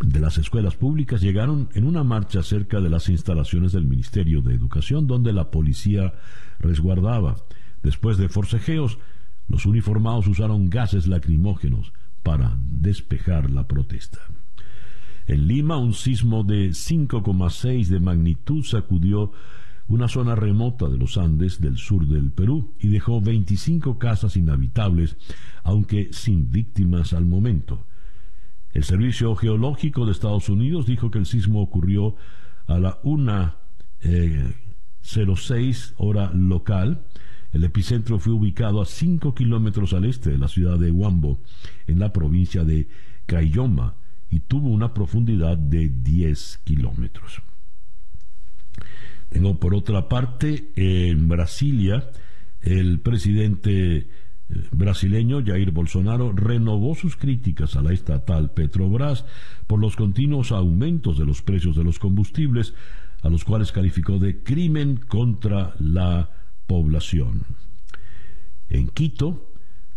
de 0.00 0.18
las 0.18 0.38
escuelas 0.38 0.76
públicas 0.76 1.20
llegaron 1.20 1.68
en 1.74 1.86
una 1.86 2.02
marcha 2.04 2.42
cerca 2.42 2.80
de 2.80 2.88
las 2.88 3.08
instalaciones 3.08 3.72
del 3.72 3.86
Ministerio 3.86 4.40
de 4.40 4.54
Educación 4.54 5.06
donde 5.06 5.32
la 5.32 5.50
policía 5.50 6.14
resguardaba. 6.58 7.36
Después 7.82 8.16
de 8.16 8.28
forcejeos, 8.28 8.98
los 9.48 9.66
uniformados 9.66 10.26
usaron 10.26 10.70
gases 10.70 11.06
lacrimógenos 11.06 11.92
para 12.22 12.56
despejar 12.64 13.50
la 13.50 13.66
protesta. 13.66 14.18
En 15.26 15.46
Lima, 15.46 15.76
un 15.76 15.92
sismo 15.92 16.44
de 16.44 16.70
5,6 16.70 17.86
de 17.86 18.00
magnitud 18.00 18.64
sacudió 18.64 19.32
una 19.86 20.08
zona 20.08 20.34
remota 20.34 20.88
de 20.88 20.96
los 20.96 21.18
Andes 21.18 21.60
del 21.60 21.76
sur 21.76 22.06
del 22.06 22.30
Perú 22.30 22.74
y 22.78 22.88
dejó 22.88 23.20
25 23.20 23.98
casas 23.98 24.36
inhabitables, 24.36 25.16
aunque 25.62 26.12
sin 26.12 26.50
víctimas 26.50 27.12
al 27.12 27.26
momento. 27.26 27.86
El 28.72 28.84
Servicio 28.84 29.34
Geológico 29.34 30.06
de 30.06 30.12
Estados 30.12 30.48
Unidos 30.48 30.86
dijo 30.86 31.10
que 31.10 31.18
el 31.18 31.26
sismo 31.26 31.60
ocurrió 31.60 32.14
a 32.66 32.78
la 32.78 33.02
1.06 33.02 35.90
eh, 35.90 35.94
hora 35.96 36.30
local. 36.32 37.02
El 37.52 37.64
epicentro 37.64 38.20
fue 38.20 38.32
ubicado 38.32 38.80
a 38.80 38.86
5 38.86 39.34
kilómetros 39.34 39.92
al 39.92 40.04
este 40.04 40.30
de 40.30 40.38
la 40.38 40.46
ciudad 40.46 40.78
de 40.78 40.92
Huambo, 40.92 41.40
en 41.88 41.98
la 41.98 42.12
provincia 42.12 42.62
de 42.64 42.86
Cayoma, 43.26 43.96
y 44.30 44.38
tuvo 44.40 44.68
una 44.68 44.94
profundidad 44.94 45.58
de 45.58 45.88
10 45.88 46.60
kilómetros. 46.62 47.42
Tengo 49.30 49.58
por 49.58 49.74
otra 49.74 50.08
parte 50.08 50.70
en 50.76 51.28
Brasilia 51.28 52.08
el 52.60 53.00
presidente 53.00 54.08
brasileño 54.72 55.42
Jair 55.44 55.70
Bolsonaro 55.70 56.32
renovó 56.32 56.94
sus 56.94 57.16
críticas 57.16 57.76
a 57.76 57.82
la 57.82 57.92
estatal 57.92 58.50
Petrobras 58.52 59.24
por 59.66 59.80
los 59.80 59.96
continuos 59.96 60.52
aumentos 60.52 61.18
de 61.18 61.26
los 61.26 61.42
precios 61.42 61.76
de 61.76 61.84
los 61.84 61.98
combustibles, 61.98 62.74
a 63.22 63.28
los 63.28 63.44
cuales 63.44 63.72
calificó 63.72 64.18
de 64.18 64.42
crimen 64.42 64.96
contra 64.96 65.74
la 65.78 66.30
población. 66.66 67.44
En 68.68 68.88
Quito, 68.88 69.52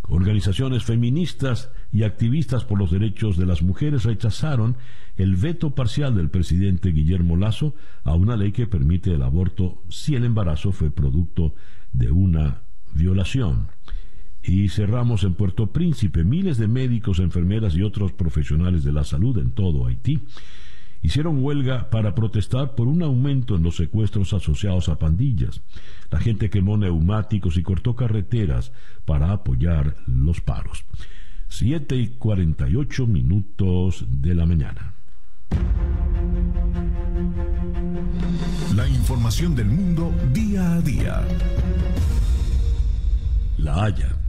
organizaciones 0.08 0.84
feministas 0.84 1.70
y 1.92 2.02
activistas 2.02 2.64
por 2.64 2.78
los 2.78 2.90
derechos 2.90 3.36
de 3.36 3.46
las 3.46 3.62
mujeres 3.62 4.04
rechazaron 4.04 4.76
el 5.16 5.36
veto 5.36 5.74
parcial 5.74 6.14
del 6.14 6.28
presidente 6.28 6.90
Guillermo 6.90 7.36
Lazo 7.36 7.74
a 8.02 8.14
una 8.14 8.36
ley 8.36 8.52
que 8.52 8.66
permite 8.66 9.14
el 9.14 9.22
aborto 9.22 9.82
si 9.88 10.14
el 10.14 10.24
embarazo 10.24 10.72
fue 10.72 10.90
producto 10.90 11.54
de 11.92 12.10
una 12.10 12.62
violación. 12.92 13.68
Y 14.46 14.68
cerramos 14.68 15.24
en 15.24 15.34
Puerto 15.34 15.68
Príncipe. 15.68 16.22
Miles 16.22 16.58
de 16.58 16.68
médicos, 16.68 17.18
enfermeras 17.18 17.74
y 17.74 17.82
otros 17.82 18.12
profesionales 18.12 18.84
de 18.84 18.92
la 18.92 19.02
salud 19.04 19.38
en 19.38 19.52
todo 19.52 19.86
Haití 19.86 20.20
hicieron 21.02 21.42
huelga 21.42 21.90
para 21.90 22.14
protestar 22.14 22.74
por 22.74 22.88
un 22.88 23.02
aumento 23.02 23.56
en 23.56 23.62
los 23.62 23.76
secuestros 23.76 24.32
asociados 24.32 24.88
a 24.88 24.98
pandillas. 24.98 25.62
La 26.10 26.18
gente 26.18 26.50
quemó 26.50 26.76
neumáticos 26.76 27.56
y 27.56 27.62
cortó 27.62 27.96
carreteras 27.96 28.72
para 29.04 29.32
apoyar 29.32 29.96
los 30.06 30.40
paros. 30.40 30.84
Siete 31.48 31.96
y 31.96 32.08
cuarenta 32.08 32.68
y 32.68 32.76
ocho 32.76 33.06
minutos 33.06 34.06
de 34.10 34.34
la 34.34 34.46
mañana. 34.46 34.94
La 38.74 38.88
información 38.88 39.54
del 39.54 39.66
mundo 39.66 40.12
día 40.32 40.74
a 40.74 40.80
día. 40.80 41.22
La 43.58 43.84
Haya 43.84 44.23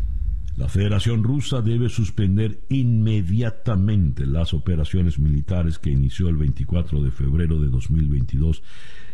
la 0.58 0.70
Federación 0.70 1.24
Rusa 1.24 1.62
debe 1.62 1.90
suspender 1.90 2.62
inmediatamente 2.70 4.26
las 4.26 4.54
operaciones 4.54 5.20
militares 5.20 5.80
que 5.80 5.90
inició 5.90 6.30
el 6.30 6.38
24 6.38 7.04
de 7.04 7.12
febrero 7.12 7.60
de 7.60 7.68
2022 7.68 8.64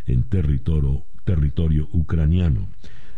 en 0.05 0.23
territorio, 0.23 1.03
territorio 1.23 1.89
ucraniano. 1.93 2.67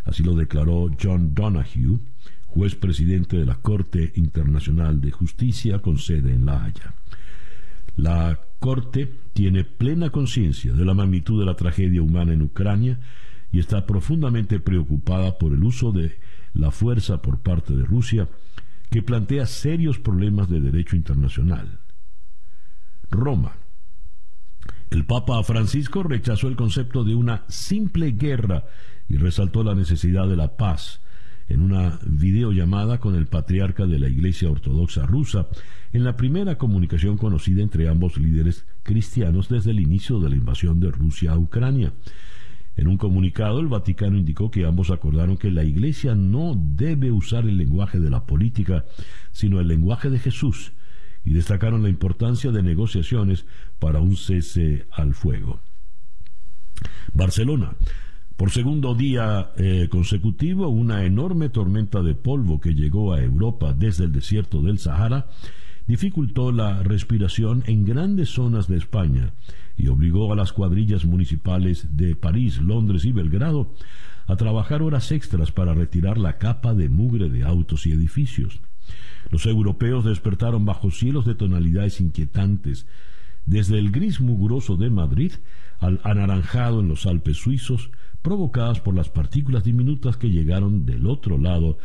Así 0.06 0.24
lo 0.24 0.36
declaró 0.36 0.90
John 1.02 1.34
Donahue, 1.34 2.00
juez 2.48 2.76
presidente 2.76 3.38
de 3.38 3.46
la 3.46 3.56
Corte 3.56 4.14
Internacional 4.16 5.02
de 5.02 5.12
Justicia 5.12 5.80
con 5.80 5.98
sede 5.98 6.34
en 6.34 6.46
La 6.46 6.64
Haya. 6.64 6.94
La 7.98 8.40
Corte 8.60 9.12
tiene 9.34 9.66
plena 9.66 10.12
conciencia 10.12 10.72
de 10.72 10.86
la 10.86 10.94
magnitud 10.94 11.40
de 11.42 11.46
la 11.46 11.56
tragedia 11.56 12.02
humana 12.02 12.32
en 12.32 12.42
Ucrania 12.42 13.00
y 13.52 13.60
está 13.60 13.86
profundamente 13.86 14.62
preocupada 14.62 15.38
por 15.38 15.52
el 15.52 15.64
uso 15.64 15.92
de 15.92 16.18
la 16.54 16.72
fuerza 16.72 17.22
por 17.22 17.42
parte 17.42 17.76
de 17.76 17.84
Rusia 17.84 18.30
que 18.90 19.02
plantea 19.02 19.46
serios 19.46 20.00
problemas 20.00 20.50
de 20.50 20.62
derecho 20.62 20.96
internacional. 20.96 21.80
Roma. 23.10 23.54
El 24.90 25.06
Papa 25.06 25.42
Francisco 25.44 26.04
rechazó 26.04 26.48
el 26.48 26.56
concepto 26.56 27.04
de 27.04 27.16
una 27.16 27.44
simple 27.48 28.12
guerra 28.12 28.66
y 29.10 29.18
resaltó 29.18 29.64
la 29.64 29.74
necesidad 29.74 30.28
de 30.28 30.36
la 30.36 30.56
paz 30.56 31.02
en 31.48 31.62
una 31.62 32.00
videollamada 32.06 33.00
con 33.00 33.16
el 33.16 33.28
patriarca 33.28 33.86
de 33.86 34.00
la 34.00 34.08
Iglesia 34.08 34.50
Ortodoxa 34.50 35.06
rusa, 35.06 35.48
en 35.92 36.04
la 36.04 36.16
primera 36.16 36.58
comunicación 36.58 37.18
conocida 37.18 37.62
entre 37.62 37.90
ambos 37.90 38.18
líderes 38.18 38.66
cristianos 38.84 39.50
desde 39.50 39.72
el 39.72 39.80
inicio 39.80 40.20
de 40.20 40.30
la 40.30 40.36
invasión 40.36 40.80
de 40.80 40.92
Rusia 40.92 41.34
a 41.34 41.38
Ucrania. 41.38 41.94
En 42.76 42.88
un 42.88 42.98
comunicado, 42.98 43.60
el 43.60 43.68
Vaticano 43.68 44.18
indicó 44.18 44.50
que 44.50 44.66
ambos 44.66 44.90
acordaron 44.90 45.38
que 45.38 45.52
la 45.52 45.64
Iglesia 45.64 46.16
no 46.16 46.56
debe 46.58 47.12
usar 47.12 47.46
el 47.46 47.58
lenguaje 47.58 48.00
de 48.00 48.10
la 48.10 48.26
política, 48.26 48.86
sino 49.32 49.60
el 49.60 49.68
lenguaje 49.68 50.10
de 50.10 50.20
Jesús, 50.20 50.74
y 51.24 51.34
destacaron 51.34 51.84
la 51.84 51.90
importancia 51.90 52.52
de 52.52 52.64
negociaciones 52.64 53.46
para 53.80 54.00
un 54.00 54.16
cese 54.16 54.88
al 54.92 55.14
fuego. 55.14 55.60
Barcelona. 57.14 57.76
Por 58.36 58.50
segundo 58.50 58.96
día 58.96 59.52
eh, 59.58 59.88
consecutivo, 59.92 60.68
una 60.68 61.06
enorme 61.06 61.50
tormenta 61.50 62.02
de 62.02 62.16
polvo 62.16 62.60
que 62.60 62.74
llegó 62.74 63.14
a 63.14 63.22
Europa 63.22 63.74
desde 63.74 64.06
el 64.06 64.12
desierto 64.12 64.64
del 64.64 64.80
Sahara 64.80 65.28
dificultó 65.86 66.52
la 66.52 66.82
respiración 66.82 67.64
en 67.68 67.86
grandes 67.86 68.30
zonas 68.30 68.68
de 68.68 68.78
España 68.78 69.34
y 69.76 69.88
obligó 69.88 70.32
a 70.32 70.36
las 70.36 70.54
cuadrillas 70.54 71.06
municipales 71.06 71.98
de 71.98 72.16
París, 72.16 72.62
Londres 72.62 73.06
y 73.06 73.12
Belgrado 73.12 73.74
a 74.28 74.36
trabajar 74.36 74.82
horas 74.82 75.12
extras 75.12 75.52
para 75.52 75.74
retirar 75.74 76.18
la 76.18 76.38
capa 76.38 76.74
de 76.74 76.90
mugre 76.90 77.30
de 77.30 77.44
autos 77.44 77.86
y 77.86 77.92
edificios. 77.92 78.62
Los 79.30 79.46
europeos 79.46 80.06
despertaron 80.06 80.66
bajo 80.66 80.92
cielos 80.92 81.26
de 81.26 81.36
tonalidades 81.36 82.00
inquietantes, 82.00 82.86
desde 83.46 83.78
el 83.78 83.92
gris 83.92 84.22
mugroso 84.22 84.78
de 84.78 84.90
Madrid 84.90 85.34
al 85.80 86.00
anaranjado 86.04 86.80
en 86.80 86.88
los 86.88 87.06
Alpes 87.06 87.38
suizos, 87.38 87.92
provocadas 88.22 88.80
por 88.80 88.96
las 88.96 89.10
partículas 89.10 89.64
diminutas 89.64 90.16
que 90.16 90.30
llegaron 90.30 90.86
del 90.86 91.08
otro 91.08 91.38
lado 91.38 91.78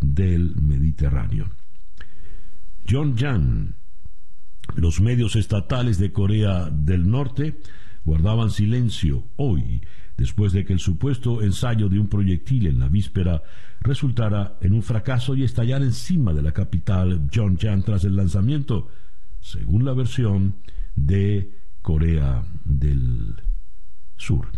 del 0.00 0.56
Mediterráneo. 0.56 1.50
John 2.88 3.16
Jan, 3.16 3.76
los 4.74 5.00
medios 5.00 5.36
estatales 5.36 5.98
de 5.98 6.12
Corea 6.12 6.70
del 6.70 7.10
Norte 7.10 7.60
guardaban 8.04 8.50
silencio 8.50 9.24
hoy, 9.36 9.82
después 10.16 10.52
de 10.52 10.64
que 10.64 10.72
el 10.72 10.78
supuesto 10.78 11.42
ensayo 11.42 11.88
de 11.88 11.98
un 11.98 12.08
proyectil 12.08 12.66
en 12.66 12.78
la 12.78 12.88
víspera 12.88 13.42
resultara 13.80 14.56
en 14.60 14.72
un 14.72 14.82
fracaso 14.82 15.34
y 15.34 15.42
estallara 15.42 15.84
encima 15.84 16.32
de 16.32 16.42
la 16.42 16.52
capital 16.52 17.28
Pyongyang 17.30 17.82
tras 17.82 18.04
el 18.04 18.16
lanzamiento, 18.16 18.88
según 19.40 19.84
la 19.84 19.92
versión 19.92 20.56
de 20.96 21.50
Corea 21.82 22.44
del 22.64 23.34
Sur 24.16 24.48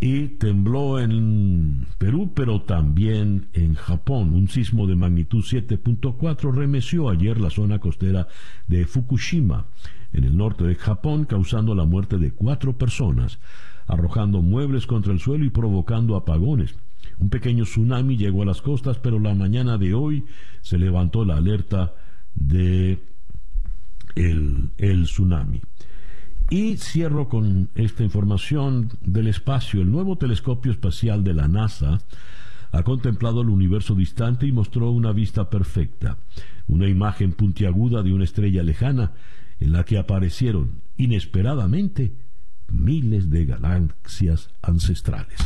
y 0.00 0.28
tembló 0.28 1.00
en 1.00 1.86
Perú, 1.98 2.32
pero 2.34 2.60
también 2.62 3.48
en 3.54 3.74
Japón. 3.74 4.34
Un 4.34 4.48
sismo 4.48 4.86
de 4.86 4.94
magnitud 4.94 5.42
7.4 5.42 6.52
remeció 6.52 7.08
ayer 7.08 7.40
la 7.40 7.50
zona 7.50 7.78
costera 7.78 8.28
de 8.66 8.86
Fukushima, 8.86 9.66
en 10.12 10.24
el 10.24 10.36
norte 10.36 10.64
de 10.64 10.74
Japón, 10.74 11.24
causando 11.24 11.74
la 11.74 11.84
muerte 11.84 12.18
de 12.18 12.32
cuatro 12.32 12.76
personas, 12.76 13.38
arrojando 13.86 14.42
muebles 14.42 14.86
contra 14.86 15.12
el 15.12 15.20
suelo 15.20 15.44
y 15.44 15.50
provocando 15.50 16.16
apagones. 16.16 16.74
Un 17.18 17.30
pequeño 17.30 17.64
tsunami 17.64 18.16
llegó 18.16 18.42
a 18.42 18.46
las 18.46 18.60
costas, 18.60 18.98
pero 18.98 19.18
la 19.18 19.34
mañana 19.34 19.78
de 19.78 19.94
hoy 19.94 20.24
se 20.60 20.76
levantó 20.76 21.24
la 21.24 21.36
alerta 21.36 21.94
de 22.34 22.98
el, 24.14 24.70
el 24.76 25.04
tsunami. 25.04 25.62
Y 26.48 26.76
cierro 26.76 27.28
con 27.28 27.70
esta 27.74 28.04
información 28.04 28.90
del 29.02 29.26
espacio. 29.26 29.82
El 29.82 29.90
nuevo 29.90 30.16
telescopio 30.16 30.70
espacial 30.70 31.24
de 31.24 31.34
la 31.34 31.48
NASA 31.48 31.98
ha 32.70 32.82
contemplado 32.84 33.42
el 33.42 33.48
universo 33.48 33.96
distante 33.96 34.46
y 34.46 34.52
mostró 34.52 34.90
una 34.90 35.12
vista 35.12 35.50
perfecta, 35.50 36.18
una 36.68 36.88
imagen 36.88 37.32
puntiaguda 37.32 38.02
de 38.02 38.12
una 38.12 38.24
estrella 38.24 38.62
lejana 38.62 39.12
en 39.58 39.72
la 39.72 39.84
que 39.84 39.98
aparecieron 39.98 40.82
inesperadamente 40.96 42.12
miles 42.70 43.28
de 43.30 43.46
galaxias 43.46 44.50
ancestrales. 44.62 45.38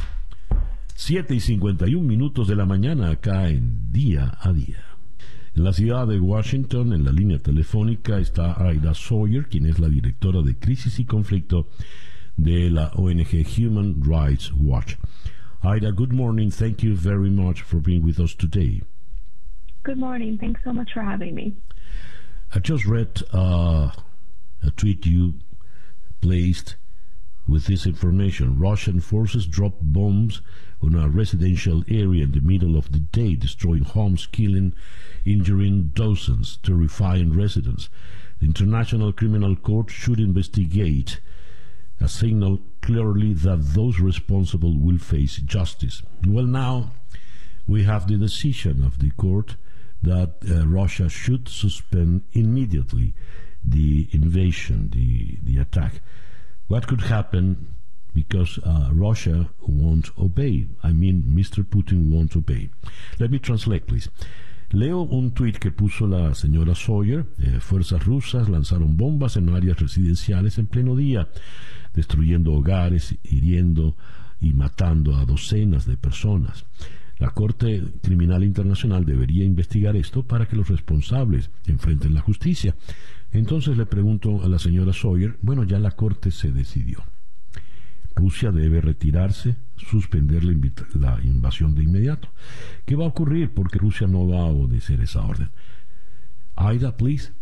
7 0.96 1.34
y 1.34 1.40
51 1.40 2.06
minutos 2.06 2.46
de 2.46 2.56
la 2.56 2.66
mañana 2.66 3.10
acá 3.10 3.48
en 3.48 3.90
día 3.90 4.36
a 4.38 4.52
día. 4.52 4.89
En 5.56 5.64
la 5.64 5.72
ciudad 5.72 6.06
de 6.06 6.20
Washington, 6.20 6.92
en 6.92 7.04
la 7.04 7.10
línea 7.10 7.38
telefónica, 7.40 8.18
está 8.18 8.54
Aida 8.64 8.94
Sawyer, 8.94 9.48
quien 9.48 9.66
es 9.66 9.80
la 9.80 9.88
directora 9.88 10.42
de 10.42 10.54
Crisis 10.56 11.00
y 11.00 11.04
Conflicto 11.04 11.66
de 12.36 12.70
la 12.70 12.92
ONG 12.94 13.44
Human 13.58 14.00
Rights 14.00 14.52
Watch. 14.56 14.96
Aida, 15.62 15.90
good 15.90 16.12
morning. 16.12 16.50
Thank 16.50 16.82
you 16.82 16.94
very 16.94 17.30
much 17.30 17.62
for 17.62 17.80
being 17.80 18.02
with 18.04 18.20
us 18.20 18.34
today. 18.34 18.82
Good 19.82 19.98
morning. 19.98 20.38
Thanks 20.38 20.60
so 20.62 20.72
much 20.72 20.92
for 20.92 21.02
having 21.02 21.34
me. 21.34 21.56
I 22.54 22.60
just 22.60 22.86
read 22.86 23.22
uh, 23.34 23.90
a 24.62 24.70
tweet 24.76 25.04
you 25.04 25.34
placed 26.20 26.76
with 27.50 27.66
this 27.66 27.84
information. 27.84 28.58
Russian 28.58 29.00
forces 29.00 29.46
dropped 29.46 29.82
bombs 29.82 30.40
on 30.80 30.94
a 30.94 31.08
residential 31.08 31.82
area 31.88 32.24
in 32.24 32.32
the 32.32 32.40
middle 32.40 32.76
of 32.76 32.92
the 32.92 33.00
day, 33.00 33.34
destroying 33.34 33.82
homes, 33.82 34.26
killing, 34.26 34.72
injuring 35.24 35.90
dozens, 35.94 36.58
terrifying 36.62 37.36
residents. 37.36 37.88
The 38.38 38.46
International 38.46 39.12
Criminal 39.12 39.56
Court 39.56 39.90
should 39.90 40.20
investigate, 40.20 41.20
a 42.00 42.08
signal 42.08 42.60
clearly 42.80 43.34
that 43.34 43.74
those 43.74 43.98
responsible 43.98 44.78
will 44.78 44.98
face 44.98 45.36
justice. 45.36 46.02
Well, 46.26 46.46
now 46.46 46.92
we 47.66 47.82
have 47.84 48.06
the 48.06 48.16
decision 48.16 48.84
of 48.84 49.00
the 49.00 49.10
court 49.10 49.56
that 50.02 50.36
uh, 50.48 50.66
Russia 50.66 51.08
should 51.10 51.48
suspend 51.48 52.22
immediately 52.32 53.12
the 53.62 54.08
invasion, 54.12 54.90
the, 54.94 55.36
the 55.42 55.60
attack 55.60 56.00
what 56.70 56.86
could 56.86 57.02
happen 57.02 57.74
because 58.14 58.58
uh, 58.64 58.90
Russia 58.92 59.50
won't 59.66 60.10
obey. 60.16 60.66
I 60.82 60.92
mean, 60.92 61.24
Mr. 61.26 61.64
Putin 61.64 62.10
won't 62.10 62.36
obey. 62.36 62.70
Let 63.18 63.30
me 63.30 63.38
translate, 63.40 63.86
please. 63.86 64.08
Leo 64.72 65.02
un 65.02 65.32
tuit 65.32 65.58
que 65.58 65.72
puso 65.72 66.06
la 66.06 66.32
señora 66.32 66.76
Sawyer. 66.76 67.26
Eh, 67.42 67.58
fuerzas 67.58 68.06
rusas 68.06 68.48
lanzaron 68.48 68.96
bombas 68.96 69.36
en 69.36 69.48
áreas 69.48 69.80
residenciales 69.80 70.58
en 70.58 70.68
pleno 70.68 70.94
día, 70.94 71.28
destruyendo 71.92 72.52
hogares, 72.52 73.16
hiriendo 73.24 73.96
y 74.40 74.52
matando 74.52 75.16
a 75.16 75.24
docenas 75.24 75.86
de 75.86 75.96
personas. 75.96 76.64
La 77.20 77.30
Corte 77.30 77.84
Criminal 78.02 78.42
Internacional 78.42 79.04
debería 79.04 79.44
investigar 79.44 79.94
esto 79.94 80.22
para 80.22 80.46
que 80.46 80.56
los 80.56 80.68
responsables 80.68 81.50
enfrenten 81.66 82.14
la 82.14 82.22
justicia. 82.22 82.74
Entonces 83.30 83.76
le 83.76 83.84
pregunto 83.84 84.42
a 84.42 84.48
la 84.48 84.58
señora 84.58 84.94
Sawyer, 84.94 85.36
bueno, 85.42 85.64
ya 85.64 85.78
la 85.78 85.90
Corte 85.90 86.30
se 86.30 86.50
decidió. 86.50 87.04
Rusia 88.16 88.50
debe 88.50 88.80
retirarse, 88.80 89.56
suspender 89.76 90.44
la, 90.44 90.54
la, 90.94 91.20
invasión 91.22 91.74
de 91.74 91.84
inmediato. 91.84 92.28
¿Qué 92.86 92.96
va 92.96 93.04
a 93.04 93.08
ocurrir? 93.08 93.50
Porque 93.50 93.78
Rusia 93.78 94.06
no 94.06 94.26
va 94.26 94.40
a 94.40 94.46
obedecer 94.46 95.00
esa 95.00 95.20
orden. 95.20 95.50
Aida, 96.56 96.96
please. 96.96 97.32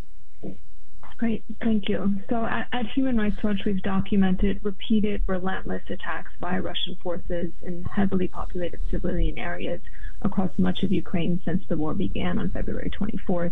Great, 1.19 1.43
thank 1.61 1.89
you. 1.89 2.15
So 2.29 2.45
at, 2.45 2.69
at, 2.71 2.85
Human 2.95 3.17
Rights 3.17 3.35
Watch, 3.43 3.63
we've 3.65 3.83
documented 3.83 4.61
repeated 4.63 5.21
relentless 5.27 5.81
attacks 5.89 6.31
by 6.39 6.59
Russian 6.59 6.95
forces 7.03 7.51
in 7.61 7.83
heavily 7.83 8.29
populated 8.29 8.79
civilian 8.89 9.37
areas 9.37 9.81
across 10.21 10.49
much 10.57 10.81
of 10.81 10.93
Ukraine 10.93 11.41
since 11.43 11.61
the 11.67 11.75
war 11.75 11.93
began 11.93 12.39
on 12.39 12.51
February 12.51 12.89
24th. 12.97 13.51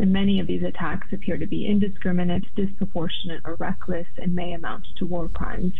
And 0.00 0.12
many 0.12 0.40
of 0.40 0.48
these 0.48 0.64
attacks 0.64 1.06
appear 1.12 1.38
to 1.38 1.46
be 1.46 1.68
indiscriminate, 1.68 2.52
disproportionate, 2.56 3.42
or 3.44 3.54
reckless 3.54 4.08
and 4.18 4.34
may 4.34 4.52
amount 4.52 4.84
to 4.96 5.06
war 5.06 5.28
crimes. 5.28 5.72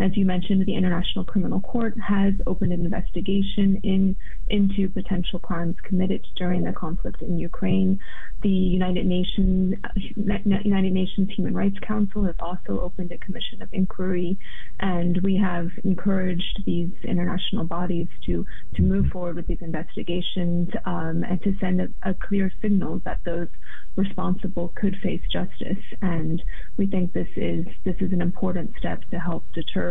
As 0.00 0.16
you 0.16 0.24
mentioned, 0.24 0.64
the 0.66 0.76
International 0.76 1.24
Criminal 1.24 1.60
Court 1.60 1.94
has 1.98 2.34
opened 2.46 2.72
an 2.72 2.84
investigation 2.84 3.80
in, 3.82 4.16
into 4.48 4.88
potential 4.88 5.38
crimes 5.38 5.76
committed 5.82 6.26
during 6.36 6.64
the 6.64 6.72
conflict 6.72 7.22
in 7.22 7.38
Ukraine. 7.38 7.98
The 8.42 8.48
United 8.48 9.06
Nations, 9.06 9.74
United 10.16 10.92
Nations 10.92 11.30
Human 11.34 11.54
Rights 11.54 11.78
Council 11.86 12.24
has 12.24 12.36
also 12.38 12.80
opened 12.80 13.10
a 13.12 13.18
commission 13.18 13.62
of 13.62 13.68
inquiry, 13.72 14.38
and 14.78 15.20
we 15.22 15.36
have 15.36 15.68
encouraged 15.84 16.62
these 16.64 16.90
international 17.02 17.64
bodies 17.64 18.06
to, 18.26 18.46
to 18.76 18.82
move 18.82 19.06
forward 19.08 19.36
with 19.36 19.46
these 19.46 19.58
investigations 19.60 19.88
investigations 19.88 20.68
um, 20.84 21.24
and 21.28 21.42
to 21.42 21.54
send 21.60 21.80
a, 21.80 21.88
a, 22.02 22.14
clear 22.14 22.52
signal 22.62 23.00
that 23.04 23.20
those 23.24 23.48
responsible 23.96 24.72
could 24.76 24.96
face 25.02 25.22
justice. 25.32 25.82
And 26.02 26.42
we 26.76 26.86
think 26.86 27.12
this 27.12 27.28
is 27.36 27.66
this 27.84 27.96
is 28.00 28.12
an 28.12 28.20
important 28.20 28.72
step 28.78 29.02
to 29.10 29.18
help 29.18 29.44
deter 29.52 29.87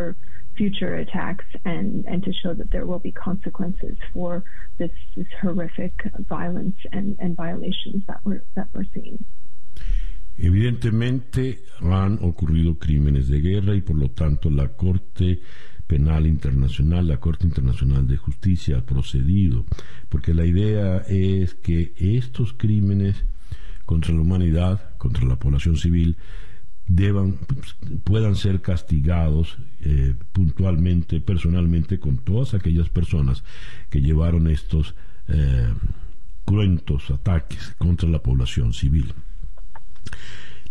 future 0.58 0.96
attacks 0.96 1.46
and, 1.66 2.06
and 2.08 2.24
to 2.24 2.32
show 2.34 2.54
that 2.54 2.70
there 2.72 2.86
will 2.86 3.00
be 3.00 3.12
consequences 3.12 3.96
for 4.14 4.44
this, 4.80 4.92
this 5.16 5.28
horrific 5.42 5.94
violence 6.28 6.78
and, 6.92 7.16
and 7.20 7.36
violations 7.36 8.04
that 8.08 8.20
we're, 8.24 8.44
that 8.56 8.68
we're 8.74 8.90
seeing. 8.94 9.24
Evidentemente 10.40 11.64
han 11.82 12.20
ocurrido 12.22 12.78
crímenes 12.78 13.28
de 13.28 13.42
guerra 13.42 13.74
y 13.76 13.82
por 13.82 13.96
lo 13.96 14.10
tanto 14.10 14.50
la 14.52 14.68
Corte 14.68 15.42
Penal 15.88 16.28
Internacional, 16.28 17.08
la 17.08 17.18
Corte 17.18 17.48
Internacional 17.48 18.06
de 18.06 18.18
Justicia 18.18 18.78
ha 18.78 18.86
procedido, 18.86 19.66
porque 20.10 20.34
la 20.34 20.46
idea 20.46 20.98
es 21.08 21.56
que 21.56 21.94
estos 21.98 22.54
crímenes 22.54 23.26
contra 23.86 24.14
la 24.14 24.22
humanidad, 24.22 24.96
contra 24.98 25.26
la 25.26 25.40
población 25.40 25.78
civil, 25.78 26.18
deban, 26.88 27.38
puedan 28.04 28.36
ser 28.36 28.62
castigados 28.62 29.58
eh, 29.82 30.16
puntualmente, 30.32 31.20
personalmente, 31.20 32.00
con 32.00 32.18
todas 32.18 32.54
aquellas 32.54 32.90
personas 32.90 33.44
que 33.90 34.02
llevaron 34.02 34.48
estos 34.48 34.96
eh, 35.28 35.74
cruentos 36.46 37.12
ataques 37.12 37.76
contra 37.78 38.10
la 38.10 38.20
población 38.20 38.74
civil. 38.74 39.14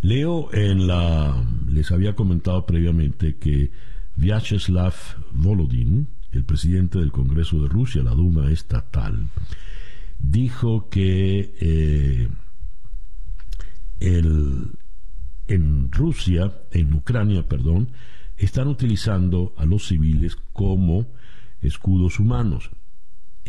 Leo 0.01 0.53
en 0.53 0.87
la, 0.87 1.43
les 1.67 1.91
había 1.91 2.15
comentado 2.15 2.65
previamente 2.65 3.35
que 3.35 3.71
Vyacheslav 4.15 4.95
Volodin, 5.31 6.07
el 6.31 6.43
presidente 6.43 6.99
del 6.99 7.11
Congreso 7.11 7.61
de 7.61 7.69
Rusia, 7.69 8.03
la 8.03 8.11
Duma 8.11 8.51
estatal, 8.51 9.27
dijo 10.19 10.89
que 10.89 11.53
eh, 11.59 12.27
el, 13.99 14.71
en 15.47 15.91
Rusia, 15.91 16.53
en 16.71 16.93
Ucrania, 16.93 17.47
perdón, 17.47 17.89
están 18.37 18.67
utilizando 18.67 19.53
a 19.57 19.65
los 19.65 19.87
civiles 19.87 20.35
como 20.53 21.07
escudos 21.61 22.19
humanos. 22.19 22.69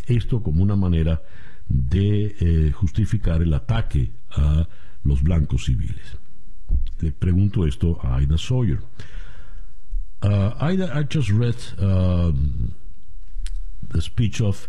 Esto 0.07 0.43
como 0.43 0.63
una 0.63 0.77
manera 0.77 1.23
de 1.69 2.37
eh, 2.41 2.73
justificar 2.73 3.43
el 3.43 3.53
ataque 3.53 4.13
a 4.31 4.69
los 5.05 5.23
blancos 5.23 5.65
civiles. 5.65 6.19
Le 7.01 7.13
pregunto 7.13 7.67
esto 7.67 7.99
a 8.03 8.17
Aida 8.17 8.39
Sawyer. 8.39 8.81
Uh, 10.23 10.53
Aida, 10.59 10.91
I 10.95 11.05
just 11.05 11.31
read 11.31 11.57
um, 11.79 12.75
the 13.89 14.01
speech 14.01 14.41
of 14.41 14.69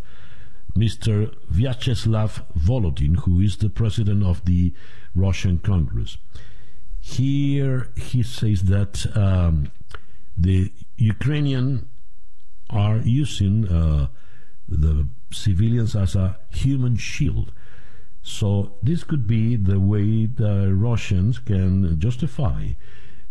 Mr. 0.75 1.33
Vyacheslav 1.51 2.43
Volodin, 2.55 3.17
who 3.17 3.39
is 3.39 3.57
the 3.57 3.69
president 3.69 4.23
of 4.23 4.45
the 4.45 4.73
Russian 5.15 5.57
Congress. 5.59 6.17
Here 7.17 7.89
he 7.95 8.21
says 8.23 8.63
that 8.63 9.05
um, 9.15 9.71
the 10.37 10.71
Ukrainian 10.97 11.87
are 12.69 12.97
using 12.97 13.67
uh, 13.67 14.07
the 14.67 15.07
civilians 15.31 15.95
as 15.95 16.15
a 16.15 16.37
human 16.51 16.95
shield. 16.97 17.51
So 18.21 18.73
this 18.83 19.03
could 19.03 19.25
be 19.25 19.55
the 19.55 19.79
way 19.79 20.27
the 20.27 20.73
Russians 20.73 21.39
can 21.39 21.99
justify 21.99 22.61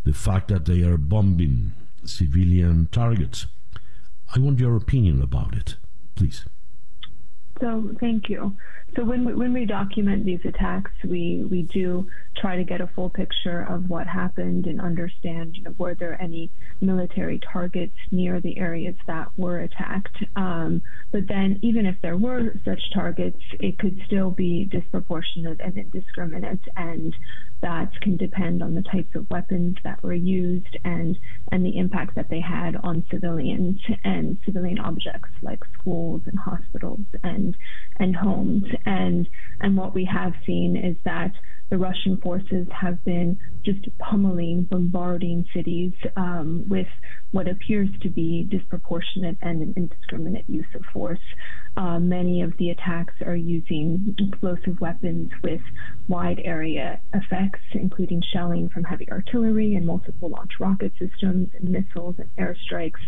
the 0.04 0.12
fact 0.12 0.48
that 0.48 0.64
they 0.64 0.82
are 0.82 0.96
bombing 0.96 1.72
civilian 2.04 2.88
targets. 2.90 3.46
I 4.34 4.40
want 4.40 4.58
your 4.58 4.76
opinion 4.76 5.22
about 5.22 5.54
it, 5.54 5.76
please. 6.16 6.44
So, 7.60 7.94
thank 8.00 8.28
you. 8.28 8.56
So 8.96 9.04
when 9.04 9.24
we, 9.24 9.34
when 9.34 9.52
we 9.52 9.64
document 9.64 10.24
these 10.24 10.40
attacks, 10.44 10.90
we, 11.04 11.44
we 11.48 11.62
do 11.62 12.08
try 12.36 12.56
to 12.56 12.64
get 12.64 12.80
a 12.80 12.86
full 12.86 13.10
picture 13.10 13.62
of 13.62 13.88
what 13.88 14.06
happened 14.06 14.66
and 14.66 14.80
understand, 14.80 15.56
you 15.56 15.62
know, 15.62 15.74
were 15.78 15.94
there 15.94 16.20
any 16.20 16.50
military 16.80 17.40
targets 17.52 17.94
near 18.10 18.40
the 18.40 18.58
areas 18.58 18.94
that 19.06 19.28
were 19.36 19.60
attacked. 19.60 20.16
Um, 20.36 20.82
but 21.12 21.28
then 21.28 21.58
even 21.62 21.86
if 21.86 21.96
there 22.02 22.16
were 22.16 22.54
such 22.64 22.80
targets, 22.94 23.40
it 23.60 23.78
could 23.78 24.00
still 24.06 24.30
be 24.30 24.64
disproportionate 24.64 25.60
and 25.60 25.76
indiscriminate, 25.76 26.60
and 26.76 27.14
that 27.60 28.00
can 28.00 28.16
depend 28.16 28.62
on 28.62 28.74
the 28.74 28.82
types 28.82 29.14
of 29.14 29.28
weapons 29.30 29.76
that 29.84 30.02
were 30.02 30.14
used 30.14 30.76
and 30.84 31.18
and 31.50 31.64
the 31.64 31.76
impact 31.76 32.14
that 32.14 32.28
they 32.28 32.40
had 32.40 32.76
on 32.76 33.04
civilians 33.10 33.80
and 34.04 34.38
civilian 34.44 34.78
objects 34.78 35.30
like 35.42 35.60
schools 35.78 36.22
and 36.26 36.38
hospitals 36.38 37.00
and 37.22 37.56
and 37.98 38.14
homes. 38.14 38.64
And 38.88 39.28
and 39.60 39.76
what 39.76 39.94
we 39.94 40.08
have 40.10 40.32
seen 40.46 40.74
is 40.76 40.96
that 41.04 41.32
the 41.70 41.76
Russian 41.76 42.16
forces 42.22 42.66
have 42.72 43.04
been 43.04 43.38
just 43.64 43.86
pummeling, 43.98 44.62
bombarding 44.62 45.44
cities 45.54 45.92
um, 46.16 46.64
with 46.68 46.86
what 47.30 47.48
appears 47.48 47.88
to 48.02 48.08
be 48.08 48.46
disproportionate 48.50 49.36
and 49.42 49.76
indiscriminate 49.76 50.44
use 50.48 50.66
of 50.74 50.82
force. 50.92 51.18
Uh, 51.76 51.98
many 51.98 52.42
of 52.42 52.56
the 52.58 52.70
attacks 52.70 53.14
are 53.24 53.36
using 53.36 54.14
explosive 54.18 54.80
weapons 54.80 55.30
with 55.42 55.60
wide 56.08 56.40
area 56.44 57.00
effects, 57.14 57.60
including 57.72 58.22
shelling 58.32 58.68
from 58.68 58.84
heavy 58.84 59.08
artillery 59.10 59.74
and 59.74 59.86
multiple 59.86 60.30
launch 60.30 60.52
rocket 60.58 60.92
systems 60.98 61.48
and 61.54 61.68
missiles 61.68 62.16
and 62.18 62.30
airstrikes. 62.36 63.00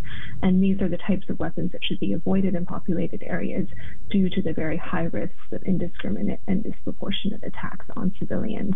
And 0.43 0.63
these 0.63 0.81
are 0.81 0.89
the 0.89 0.99
types 0.99 1.29
of 1.29 1.39
weapons 1.39 1.73
that 1.73 1.85
should 1.85 2.01
be 2.01 2.13
avoided 2.13 2.55
in 2.55 2.67
populated 2.67 3.23
areas 3.23 3.67
due 4.11 4.29
to 4.31 4.43
the 4.43 4.53
very 4.53 4.77
high 4.77 5.05
risks 5.05 5.35
of 5.53 5.63
indiscriminate 5.63 6.41
and 6.47 6.63
disproportionate 6.63 7.43
attacks 7.43 7.87
on 7.97 8.15
civilians 8.19 8.75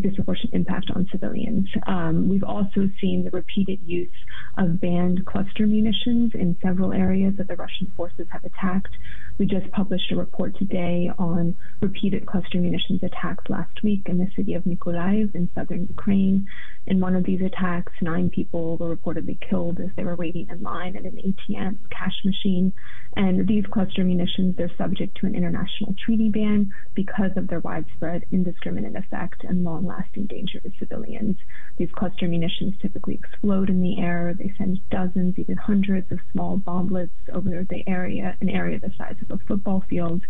disproportionate 0.00 0.54
impact 0.54 0.90
on 0.94 1.08
civilians. 1.10 1.68
Um, 1.86 2.28
we've 2.28 2.44
also 2.44 2.88
seen 3.00 3.24
the 3.24 3.30
repeated 3.30 3.80
use 3.84 4.12
of 4.56 4.80
banned 4.80 5.26
cluster 5.26 5.66
munitions 5.66 6.32
in 6.34 6.56
several 6.62 6.92
areas 6.92 7.34
that 7.38 7.48
the 7.48 7.56
Russian 7.56 7.92
forces 7.96 8.26
have 8.30 8.44
attacked. 8.44 8.94
We 9.38 9.46
just 9.46 9.70
published 9.72 10.12
a 10.12 10.16
report 10.16 10.56
today 10.58 11.10
on 11.18 11.56
repeated 11.80 12.26
cluster 12.26 12.58
munitions 12.58 13.02
attacks 13.02 13.44
last 13.48 13.82
week 13.82 14.02
in 14.06 14.18
the 14.18 14.28
city 14.36 14.54
of 14.54 14.64
Mykolaiv 14.64 15.34
in 15.34 15.50
southern 15.54 15.86
Ukraine. 15.88 16.46
In 16.86 17.00
one 17.00 17.16
of 17.16 17.24
these 17.24 17.40
attacks, 17.40 17.92
nine 18.00 18.30
people 18.30 18.76
were 18.76 18.94
reportedly 18.94 19.38
killed 19.40 19.80
as 19.80 19.90
they 19.96 20.04
were 20.04 20.16
waiting 20.16 20.48
in 20.50 20.62
line 20.62 20.96
at 20.96 21.04
an 21.04 21.16
ATM 21.16 21.78
cash 21.90 22.14
machine. 22.24 22.72
And 23.16 23.48
these 23.48 23.64
cluster 23.66 24.04
munitions, 24.04 24.56
they're 24.56 24.70
subject 24.76 25.16
to 25.18 25.26
an 25.26 25.34
international 25.34 25.94
treaty 26.04 26.28
ban 26.28 26.72
because 26.94 27.32
of 27.36 27.48
their 27.48 27.60
widespread 27.60 28.24
indiscriminate 28.30 28.94
effect 28.94 29.42
and 29.42 29.63
long 29.64 29.86
lasting 29.86 30.26
danger 30.26 30.60
to 30.60 30.70
civilians. 30.78 31.36
These 31.76 31.90
cluster 31.92 32.28
munitions 32.28 32.74
typically 32.80 33.14
explode 33.14 33.70
in 33.70 33.80
the 33.80 33.98
air. 33.98 34.34
They 34.38 34.52
send 34.56 34.78
dozens, 34.90 35.38
even 35.38 35.56
hundreds 35.56 36.12
of 36.12 36.20
small 36.32 36.58
bomblets 36.58 37.10
over 37.32 37.66
the 37.68 37.82
area, 37.88 38.36
an 38.40 38.48
area 38.48 38.78
the 38.78 38.92
size 38.96 39.16
of 39.22 39.30
a 39.30 39.44
football 39.44 39.84
field. 39.88 40.22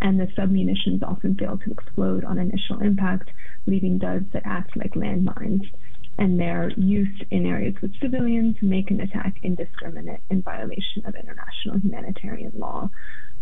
And 0.00 0.20
the 0.20 0.26
submunitions 0.26 1.02
often 1.02 1.34
fail 1.34 1.58
to 1.58 1.70
explode 1.70 2.24
on 2.24 2.38
initial 2.38 2.80
impact, 2.80 3.30
leaving 3.66 3.98
duds 3.98 4.26
that 4.32 4.42
act 4.44 4.76
like 4.76 4.94
landmines 4.94 5.70
and 6.18 6.38
their 6.38 6.70
use 6.76 7.22
in 7.30 7.46
areas 7.46 7.74
with 7.82 7.92
civilians 8.00 8.56
make 8.62 8.90
an 8.90 9.00
attack 9.00 9.38
indiscriminate 9.42 10.20
in 10.30 10.42
violation 10.42 11.04
of 11.04 11.14
international 11.14 11.78
humanitarian 11.78 12.52
law. 12.56 12.88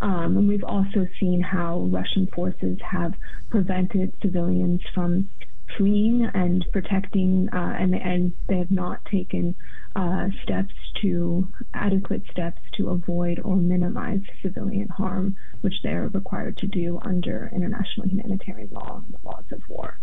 Um, 0.01 0.37
and 0.37 0.47
we've 0.47 0.63
also 0.63 1.07
seen 1.19 1.41
how 1.41 1.81
Russian 1.91 2.27
forces 2.27 2.79
have 2.81 3.13
prevented 3.49 4.13
civilians 4.21 4.81
from 4.93 5.29
fleeing 5.77 6.25
and 6.33 6.65
protecting, 6.71 7.49
uh, 7.53 7.75
and, 7.79 7.95
and 7.95 8.33
they 8.47 8.57
have 8.57 8.71
not 8.71 9.03
taken 9.05 9.55
uh, 9.95 10.27
steps 10.43 10.73
to 11.01 11.47
adequate 11.73 12.23
steps 12.31 12.61
to 12.77 12.89
avoid 12.89 13.39
or 13.43 13.55
minimize 13.55 14.21
civilian 14.41 14.89
harm, 14.89 15.35
which 15.61 15.75
they 15.83 15.89
are 15.89 16.07
required 16.09 16.57
to 16.57 16.67
do 16.67 16.99
under 17.03 17.49
international 17.53 18.07
humanitarian 18.07 18.69
law 18.71 19.01
and 19.05 19.13
the 19.13 19.27
laws 19.27 19.45
of 19.51 19.61
war. 19.69 19.99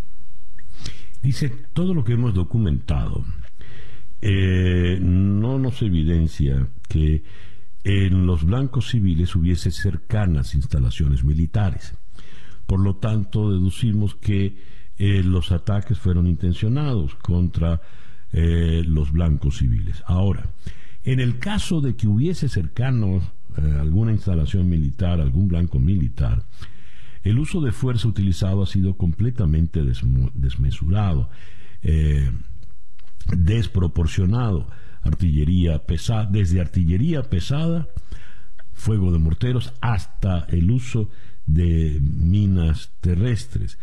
Dice, 1.21 1.49
todo 1.73 1.93
lo 1.93 2.03
que 2.03 2.13
hemos 2.13 2.33
documentado 2.33 3.23
eh, 4.21 4.99
no 5.01 5.59
nos 5.59 5.81
evidencia 5.81 6.67
que 6.87 7.23
en 7.83 8.25
los 8.25 8.43
blancos 8.43 8.89
civiles 8.89 9.35
hubiese 9.35 9.71
cercanas 9.71 10.55
instalaciones 10.55 11.23
militares. 11.23 11.95
Por 12.65 12.79
lo 12.79 12.95
tanto, 12.97 13.51
deducimos 13.51 14.15
que 14.15 14.57
eh, 14.97 15.23
los 15.23 15.51
ataques 15.51 15.99
fueron 15.99 16.27
intencionados 16.27 17.15
contra 17.15 17.81
eh, 18.31 18.83
los 18.85 19.11
blancos 19.11 19.57
civiles. 19.57 20.03
Ahora, 20.05 20.49
en 21.03 21.19
el 21.19 21.39
caso 21.39 21.81
de 21.81 21.95
que 21.95 22.07
hubiese 22.07 22.49
cercano 22.49 23.21
alguna 23.79 24.13
instalación 24.13 24.69
militar, 24.69 25.19
algún 25.19 25.49
blanco 25.49 25.77
militar, 25.77 26.45
el 27.23 27.39
uso 27.39 27.61
de 27.61 27.71
fuerza 27.71 28.07
utilizado 28.07 28.63
ha 28.63 28.67
sido 28.67 28.97
completamente 28.97 29.81
desmesurado, 29.83 31.29
eh, 31.83 32.31
desproporcionado. 33.35 34.67
Artillería 35.03 35.85
pesada, 35.85 36.25
desde 36.25 36.61
artillería 36.61 37.23
pesada, 37.23 37.87
fuego 38.73 39.11
de 39.11 39.19
morteros 39.19 39.73
hasta 39.81 40.45
el 40.49 40.69
uso 40.69 41.09
de 41.45 41.99
minas 42.01 42.91
terrestres, 43.01 43.77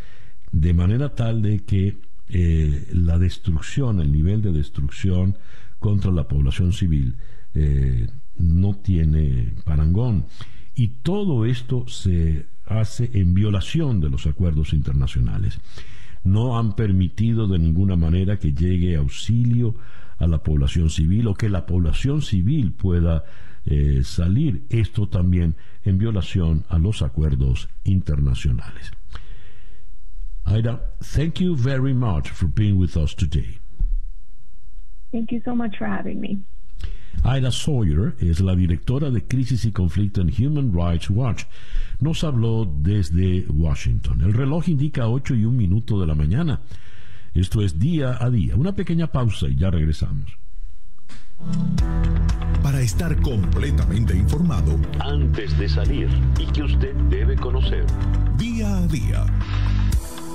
de 0.52 0.74
manera 0.74 1.14
tal 1.14 1.42
de 1.42 1.64
que 1.64 1.98
eh, 2.28 2.88
la 2.92 3.18
destrucción, 3.18 4.00
el 4.00 4.12
nivel 4.12 4.42
de 4.42 4.52
destrucción 4.52 5.38
contra 5.78 6.10
la 6.12 6.28
población 6.28 6.72
civil 6.72 7.16
eh, 7.54 8.08
no 8.36 8.74
tiene 8.74 9.54
parangón. 9.64 10.26
Y 10.74 10.88
todo 11.02 11.44
esto 11.44 11.88
se 11.88 12.46
hace 12.68 13.10
en 13.14 13.34
violación 13.34 14.00
de 14.00 14.10
los 14.10 14.26
acuerdos 14.26 14.72
internacionales. 14.72 15.60
No 16.24 16.58
han 16.58 16.74
permitido 16.74 17.48
de 17.48 17.58
ninguna 17.58 17.96
manera 17.96 18.38
que 18.38 18.52
llegue 18.52 18.96
auxilio 18.96 19.74
a 20.18 20.26
la 20.26 20.42
población 20.42 20.90
civil 20.90 21.28
o 21.28 21.34
que 21.34 21.48
la 21.48 21.64
población 21.64 22.22
civil 22.22 22.72
pueda 22.72 23.24
eh, 23.64 24.02
salir. 24.04 24.64
Esto 24.68 25.08
también 25.08 25.56
en 25.84 25.98
violación 25.98 26.64
a 26.68 26.78
los 26.78 27.02
acuerdos 27.02 27.68
internacionales. 27.84 28.90
Aida, 30.44 30.80
thank 31.14 31.40
you 31.40 31.54
very 31.54 31.94
much 31.94 32.30
for 32.30 32.48
being 32.48 32.78
with 32.78 32.96
us 32.96 33.14
today. 33.14 33.58
Thank 35.12 35.30
you 35.30 35.40
so 35.44 35.54
much 35.54 35.76
for 35.78 35.86
having 35.86 36.20
me. 36.20 36.40
Ida 37.24 37.50
Sawyer 37.50 38.16
es 38.20 38.40
la 38.40 38.54
directora 38.54 39.10
de 39.10 39.26
Crisis 39.26 39.64
y 39.64 39.72
Conflicto 39.72 40.20
en 40.20 40.32
Human 40.38 40.72
Rights 40.72 41.10
Watch. 41.10 41.44
Nos 42.00 42.24
habló 42.24 42.64
desde 42.80 43.46
Washington. 43.48 44.20
El 44.22 44.32
reloj 44.32 44.68
indica 44.68 45.08
8 45.08 45.34
y 45.34 45.44
un 45.44 45.56
minuto 45.56 46.00
de 46.00 46.06
la 46.06 46.14
mañana. 46.14 46.60
Esto 47.34 47.62
es 47.62 47.78
día 47.78 48.16
a 48.20 48.30
día. 48.30 48.56
Una 48.56 48.72
pequeña 48.72 49.08
pausa 49.08 49.48
y 49.48 49.56
ya 49.56 49.70
regresamos. 49.70 50.38
Para 52.62 52.80
estar 52.80 53.20
completamente 53.20 54.16
informado, 54.16 54.78
antes 55.00 55.56
de 55.58 55.68
salir 55.68 56.08
y 56.38 56.46
que 56.46 56.62
usted 56.62 56.94
debe 57.08 57.36
conocer. 57.36 57.84
Día 58.36 58.76
a 58.76 58.86
día. 58.86 59.26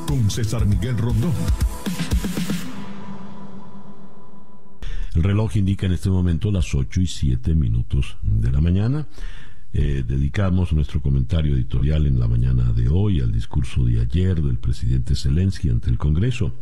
Con 0.07 0.29
César 0.29 0.65
Miguel 0.65 0.97
Rondón. 0.97 1.33
El 5.15 5.21
reloj 5.21 5.57
indica 5.57 5.85
en 5.85 5.91
este 5.91 6.09
momento 6.09 6.51
las 6.51 6.73
8 6.73 7.01
y 7.01 7.07
7 7.07 7.53
minutos 7.53 8.17
de 8.23 8.51
la 8.51 8.61
mañana. 8.61 9.05
Eh, 9.71 10.03
dedicamos 10.07 10.73
nuestro 10.73 11.01
comentario 11.01 11.55
editorial 11.55 12.07
en 12.07 12.19
la 12.19 12.27
mañana 12.27 12.73
de 12.73 12.89
hoy 12.89 13.19
al 13.19 13.31
discurso 13.31 13.85
de 13.85 13.99
ayer 13.99 14.41
del 14.41 14.57
presidente 14.57 15.15
Zelensky 15.15 15.69
ante 15.69 15.91
el 15.91 15.99
Congreso. 15.99 16.55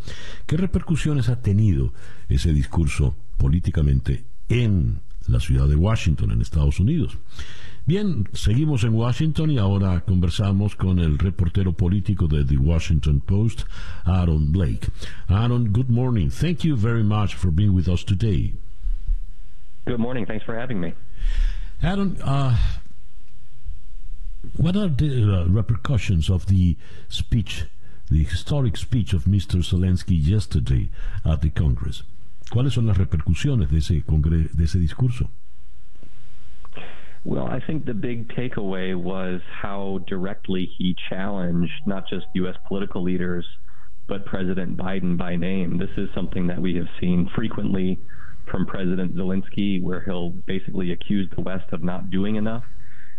¿Qué 0.46 0.58
repercusiones 0.58 1.30
ha 1.30 1.42
tenido 1.42 1.94
ese 2.28 2.54
discurso 2.54 3.16
políticamente 3.38 4.26
en 4.50 5.00
la 5.28 5.40
ciudad 5.40 5.68
de 5.70 5.76
Washington, 5.76 6.32
en 6.32 6.42
Estados 6.42 6.80
Unidos? 6.80 7.18
Bien, 7.88 8.28
seguimos 8.34 8.84
en 8.84 8.94
Washington 8.94 9.50
y 9.50 9.58
ahora 9.58 10.02
conversamos 10.02 10.76
con 10.76 11.00
el 11.00 11.18
reportero 11.18 11.74
político 11.74 12.28
de 12.28 12.46
The 12.46 12.58
Washington 12.58 13.22
Post, 13.22 13.64
Aaron 14.06 14.52
Blake. 14.52 14.92
Aaron, 15.28 15.74
good 15.74 15.90
morning. 15.90 16.30
Thank 16.30 16.64
you 16.64 16.78
very 16.78 17.04
much 17.04 17.34
for 17.36 17.50
being 17.50 17.74
with 17.74 17.88
us 17.88 18.06
today. 18.06 18.54
Good 19.88 20.00
morning. 20.00 20.28
Thanks 20.28 20.46
for 20.46 20.56
having 20.56 20.80
me. 20.80 20.94
Aaron, 21.82 22.22
uh, 22.22 22.56
what 24.58 24.76
are 24.76 24.88
the 24.88 25.24
uh, 25.24 25.46
repercussions 25.48 26.30
of 26.30 26.46
the 26.46 26.78
speech, 27.10 27.66
the 28.12 28.24
historic 28.24 28.78
speech 28.78 29.12
of 29.14 29.26
Mr. 29.26 29.64
Zelensky 29.64 30.16
yesterday 30.24 30.92
at 31.26 31.42
the 31.42 31.50
Congress? 31.50 32.04
¿Cuáles 32.52 32.74
son 32.74 32.86
las 32.86 32.98
repercusiones 32.98 33.72
de 33.72 33.80
ese, 33.80 34.04
de 34.04 34.64
ese 34.64 34.78
discurso? 34.78 35.32
Well, 37.24 37.46
I 37.46 37.60
think 37.66 37.86
the 37.86 37.94
big 37.94 38.30
takeaway 38.30 38.96
was 38.96 39.42
how 39.62 40.00
directly 40.08 40.70
he 40.78 40.96
challenged 41.10 41.72
not 41.86 42.08
just 42.10 42.26
U.S. 42.34 42.56
political 42.68 43.04
leaders, 43.04 43.46
but 44.08 44.26
President 44.26 44.76
Biden 44.76 45.18
by 45.18 45.36
name. 45.36 45.78
This 45.78 45.92
is 45.98 46.10
something 46.16 46.48
that 46.48 46.60
we 46.60 46.76
have 46.76 46.88
seen 47.00 47.30
frequently 47.36 48.00
from 48.50 48.66
President 48.66 49.16
Zelensky, 49.16 49.82
where 49.82 50.02
he'll 50.02 50.32
basically 50.48 50.92
accuse 50.92 51.30
the 51.36 51.42
West 51.42 51.72
of 51.72 51.84
not 51.84 52.10
doing 52.10 52.38
enough. 52.38 52.64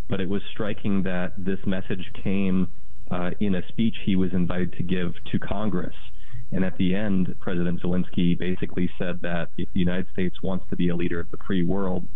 But 0.09 0.21
it 0.21 0.29
was 0.29 0.43
striking 0.51 1.05
that 1.05 1.33
this 1.39 1.61
message 1.65 2.11
came 2.25 2.69
uh, 3.11 3.31
in 3.39 3.55
a 3.55 3.67
speech 3.69 3.95
he 4.05 4.17
was 4.17 4.33
invited 4.33 4.73
to 4.75 4.83
give 4.83 5.15
to 5.31 5.39
Congress. 5.39 5.95
And 6.51 6.65
at 6.65 6.77
the 6.77 6.95
end, 6.95 7.35
President 7.41 7.81
Zelensky 7.81 8.37
basically 8.37 8.91
said 8.99 9.21
that 9.23 9.51
if 9.57 9.69
the 9.73 9.81
United 9.81 10.07
States 10.13 10.43
wants 10.43 10.67
to 10.71 10.77
be 10.77 10.89
a 10.89 10.97
leader 10.97 11.21
of 11.21 11.31
the 11.31 11.39
free 11.47 11.63
world, 11.63 12.07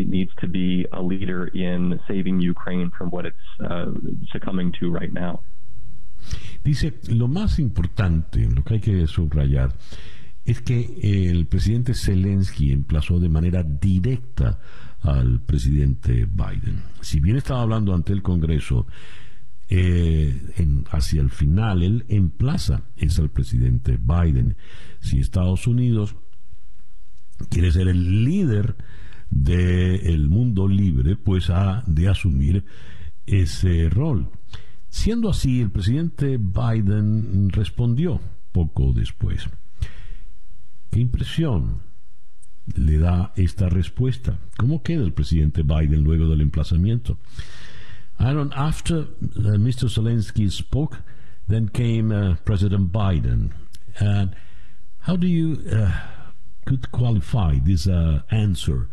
it 0.00 0.08
needs 0.08 0.34
to 0.40 0.48
be 0.48 0.86
a 0.92 1.02
leader 1.02 1.48
in 1.54 2.00
saving 2.06 2.40
Ukraine 2.40 2.90
from 2.96 3.10
what 3.10 3.26
it's 3.26 3.36
uh, 3.60 3.86
succumbing 4.32 4.72
to 4.80 4.90
right 4.90 5.12
now. 5.12 5.40
Dice, 6.64 7.00
lo 7.08 7.28
más 7.28 7.58
importante, 7.58 8.48
lo 8.48 8.62
que 8.64 8.74
hay 8.74 8.80
que 8.80 9.06
subrayar, 9.06 9.72
es 10.44 10.60
que 10.62 11.30
el 11.30 11.46
presidente 11.46 11.94
Zelensky 11.94 12.72
emplazó 12.72 13.20
de 13.20 13.28
manera 13.28 13.62
directa 13.62 14.58
al 15.02 15.40
presidente 15.40 16.26
Biden. 16.26 16.82
Si 17.00 17.20
bien 17.20 17.36
estaba 17.36 17.62
hablando 17.62 17.94
ante 17.94 18.12
el 18.12 18.22
Congreso, 18.22 18.86
eh, 19.68 20.34
hacia 20.90 21.20
el 21.20 21.28
final 21.28 21.82
él 21.82 22.06
emplaza 22.08 22.84
es 22.96 23.18
al 23.18 23.30
presidente 23.30 23.98
Biden. 23.98 24.56
Si 25.00 25.18
Estados 25.18 25.66
Unidos 25.66 26.16
quiere 27.50 27.70
ser 27.70 27.88
el 27.88 28.24
líder 28.24 28.76
del 29.30 30.28
mundo 30.28 30.66
libre, 30.66 31.16
pues 31.16 31.50
ha 31.50 31.82
de 31.86 32.08
asumir 32.08 32.64
ese 33.26 33.88
rol. 33.90 34.28
Siendo 34.88 35.28
así, 35.30 35.60
el 35.60 35.70
presidente 35.70 36.38
Biden 36.38 37.50
respondió 37.50 38.20
poco 38.52 38.92
después. 38.92 39.48
¿Qué 40.90 41.00
impresión 41.00 41.82
le 42.74 42.98
da 42.98 43.32
esta 43.36 43.68
respuesta? 43.68 44.38
¿Cómo 44.56 44.82
queda 44.82 45.04
el 45.04 45.12
presidente 45.12 45.62
Biden 45.62 46.02
luego 46.02 46.28
del 46.28 46.40
emplazamiento? 46.40 47.18
Aaron, 48.18 48.52
after 48.54 49.06
uh, 49.36 49.58
Mr. 49.58 49.88
Zelensky 49.88 50.50
spoke, 50.50 50.98
then 51.46 51.68
came 51.68 52.10
uh, 52.10 52.34
President 52.44 52.90
Biden. 52.90 53.52
And 54.00 54.34
how 55.00 55.16
do 55.16 55.26
you 55.26 55.62
uh, 55.70 55.92
could 56.66 56.90
qualify 56.90 57.58
this 57.62 57.86
uh, 57.86 58.22
answer? 58.30 58.88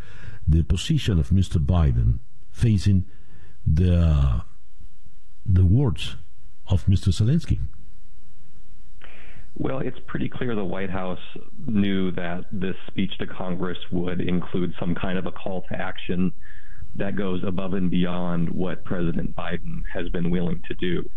The 0.47 0.63
position 0.63 1.19
of 1.19 1.29
Mr. 1.29 1.57
Biden 1.57 2.19
facing 2.51 3.05
the 3.65 4.43
the 5.45 5.65
words 5.65 6.15
of 6.67 6.85
Mr. 6.85 7.09
Zelensky? 7.09 7.59
Well, 9.57 9.79
it's 9.79 9.97
pretty 10.07 10.27
clear 10.27 10.53
the 10.55 10.65
White 10.65 10.89
House 10.89 11.19
knew 11.65 12.11
that 12.11 12.45
this 12.51 12.75
speech 12.87 13.17
to 13.19 13.27
Congress 13.27 13.77
would 13.91 14.19
include 14.19 14.73
some 14.79 14.95
kind 14.95 15.17
of 15.17 15.27
a 15.27 15.31
call 15.31 15.61
to 15.69 15.75
action 15.77 16.33
that 16.95 17.15
goes 17.15 17.41
above 17.45 17.73
and 17.73 17.89
beyond 17.89 18.49
what 18.49 18.83
President 18.83 19.35
Biden 19.35 19.83
has 19.93 20.09
been 20.09 20.29
willing 20.29 20.61
to 20.67 20.73
do. 20.75 21.09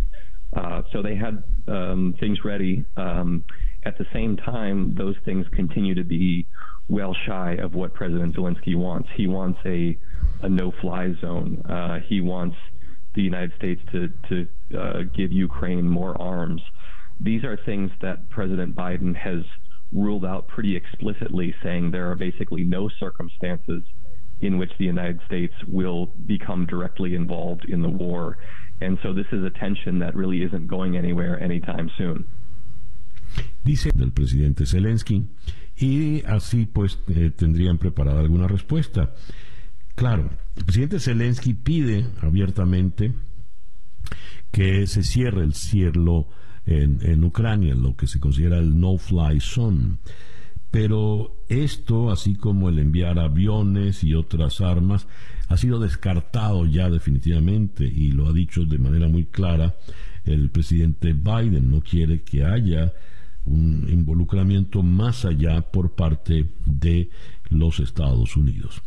Uh, 0.56 0.82
so 0.92 1.02
they 1.02 1.16
had 1.16 1.42
um, 1.66 2.14
things 2.20 2.44
ready. 2.44 2.84
Um, 2.96 3.44
at 3.84 3.98
the 3.98 4.06
same 4.12 4.36
time, 4.36 4.94
those 4.94 5.16
things 5.24 5.46
continue 5.52 5.94
to 5.94 6.04
be 6.04 6.46
well 6.88 7.14
shy 7.26 7.52
of 7.54 7.74
what 7.74 7.94
President 7.94 8.34
Zelensky 8.34 8.76
wants. 8.76 9.08
He 9.14 9.26
wants 9.26 9.58
a, 9.64 9.98
a 10.42 10.48
no-fly 10.48 11.14
zone. 11.20 11.62
Uh, 11.68 12.00
he 12.00 12.20
wants 12.20 12.56
the 13.14 13.22
United 13.22 13.52
States 13.56 13.80
to 13.92 14.08
to 14.28 14.48
uh, 14.78 15.02
give 15.14 15.32
Ukraine 15.32 15.88
more 15.88 16.20
arms. 16.20 16.62
These 17.20 17.44
are 17.44 17.56
things 17.56 17.90
that 18.00 18.28
President 18.30 18.74
Biden 18.74 19.14
has 19.16 19.42
ruled 19.92 20.24
out 20.24 20.46
pretty 20.48 20.76
explicitly, 20.76 21.54
saying 21.62 21.90
there 21.90 22.10
are 22.10 22.14
basically 22.14 22.64
no 22.64 22.88
circumstances 23.00 23.82
in 24.40 24.58
which 24.58 24.70
the 24.78 24.84
United 24.84 25.20
States 25.26 25.54
will 25.66 26.06
become 26.26 26.66
directly 26.66 27.14
involved 27.14 27.64
in 27.64 27.82
the 27.82 27.88
war. 27.88 28.38
And 28.80 28.98
so 29.02 29.12
this 29.12 29.26
is 29.32 29.42
a 29.44 29.50
tension 29.50 29.98
that 29.98 30.14
really 30.14 30.42
isn't 30.42 30.68
going 30.68 30.96
anywhere 30.96 31.42
anytime 31.42 31.90
soon. 31.98 32.26
Dice 33.64 33.90
el 34.00 34.10
presidente 34.10 34.64
Zelensky 34.64 35.26
y 35.78 36.22
así 36.26 36.66
pues 36.66 36.98
eh, 37.08 37.30
tendrían 37.34 37.78
preparada 37.78 38.20
alguna 38.20 38.48
respuesta. 38.48 39.14
Claro, 39.94 40.30
el 40.56 40.64
presidente 40.64 41.00
Zelensky 41.00 41.54
pide 41.54 42.06
abiertamente 42.20 43.12
que 44.50 44.86
se 44.86 45.02
cierre 45.02 45.44
el 45.44 45.54
cielo 45.54 46.28
en, 46.66 46.98
en 47.02 47.24
Ucrania, 47.24 47.74
lo 47.74 47.96
que 47.96 48.06
se 48.06 48.20
considera 48.20 48.58
el 48.58 48.78
no-fly 48.78 49.40
zone. 49.40 49.96
Pero 50.70 51.44
esto, 51.48 52.10
así 52.10 52.34
como 52.34 52.68
el 52.68 52.78
enviar 52.78 53.18
aviones 53.18 54.04
y 54.04 54.14
otras 54.14 54.60
armas, 54.60 55.06
ha 55.48 55.56
sido 55.56 55.80
descartado 55.80 56.66
ya 56.66 56.90
definitivamente 56.90 57.84
y 57.84 58.12
lo 58.12 58.28
ha 58.28 58.32
dicho 58.32 58.64
de 58.64 58.78
manera 58.78 59.08
muy 59.08 59.24
clara 59.24 59.74
el 60.24 60.50
presidente 60.50 61.14
Biden. 61.14 61.70
No 61.70 61.80
quiere 61.80 62.22
que 62.22 62.44
haya 62.44 62.92
un 63.48 63.86
involucramiento 63.88 64.82
más 64.82 65.24
allá 65.24 65.60
por 65.62 65.94
parte 65.94 66.48
de 66.64 67.10
los 67.50 67.80
Estados 67.80 68.36
Unidos. 68.36 68.82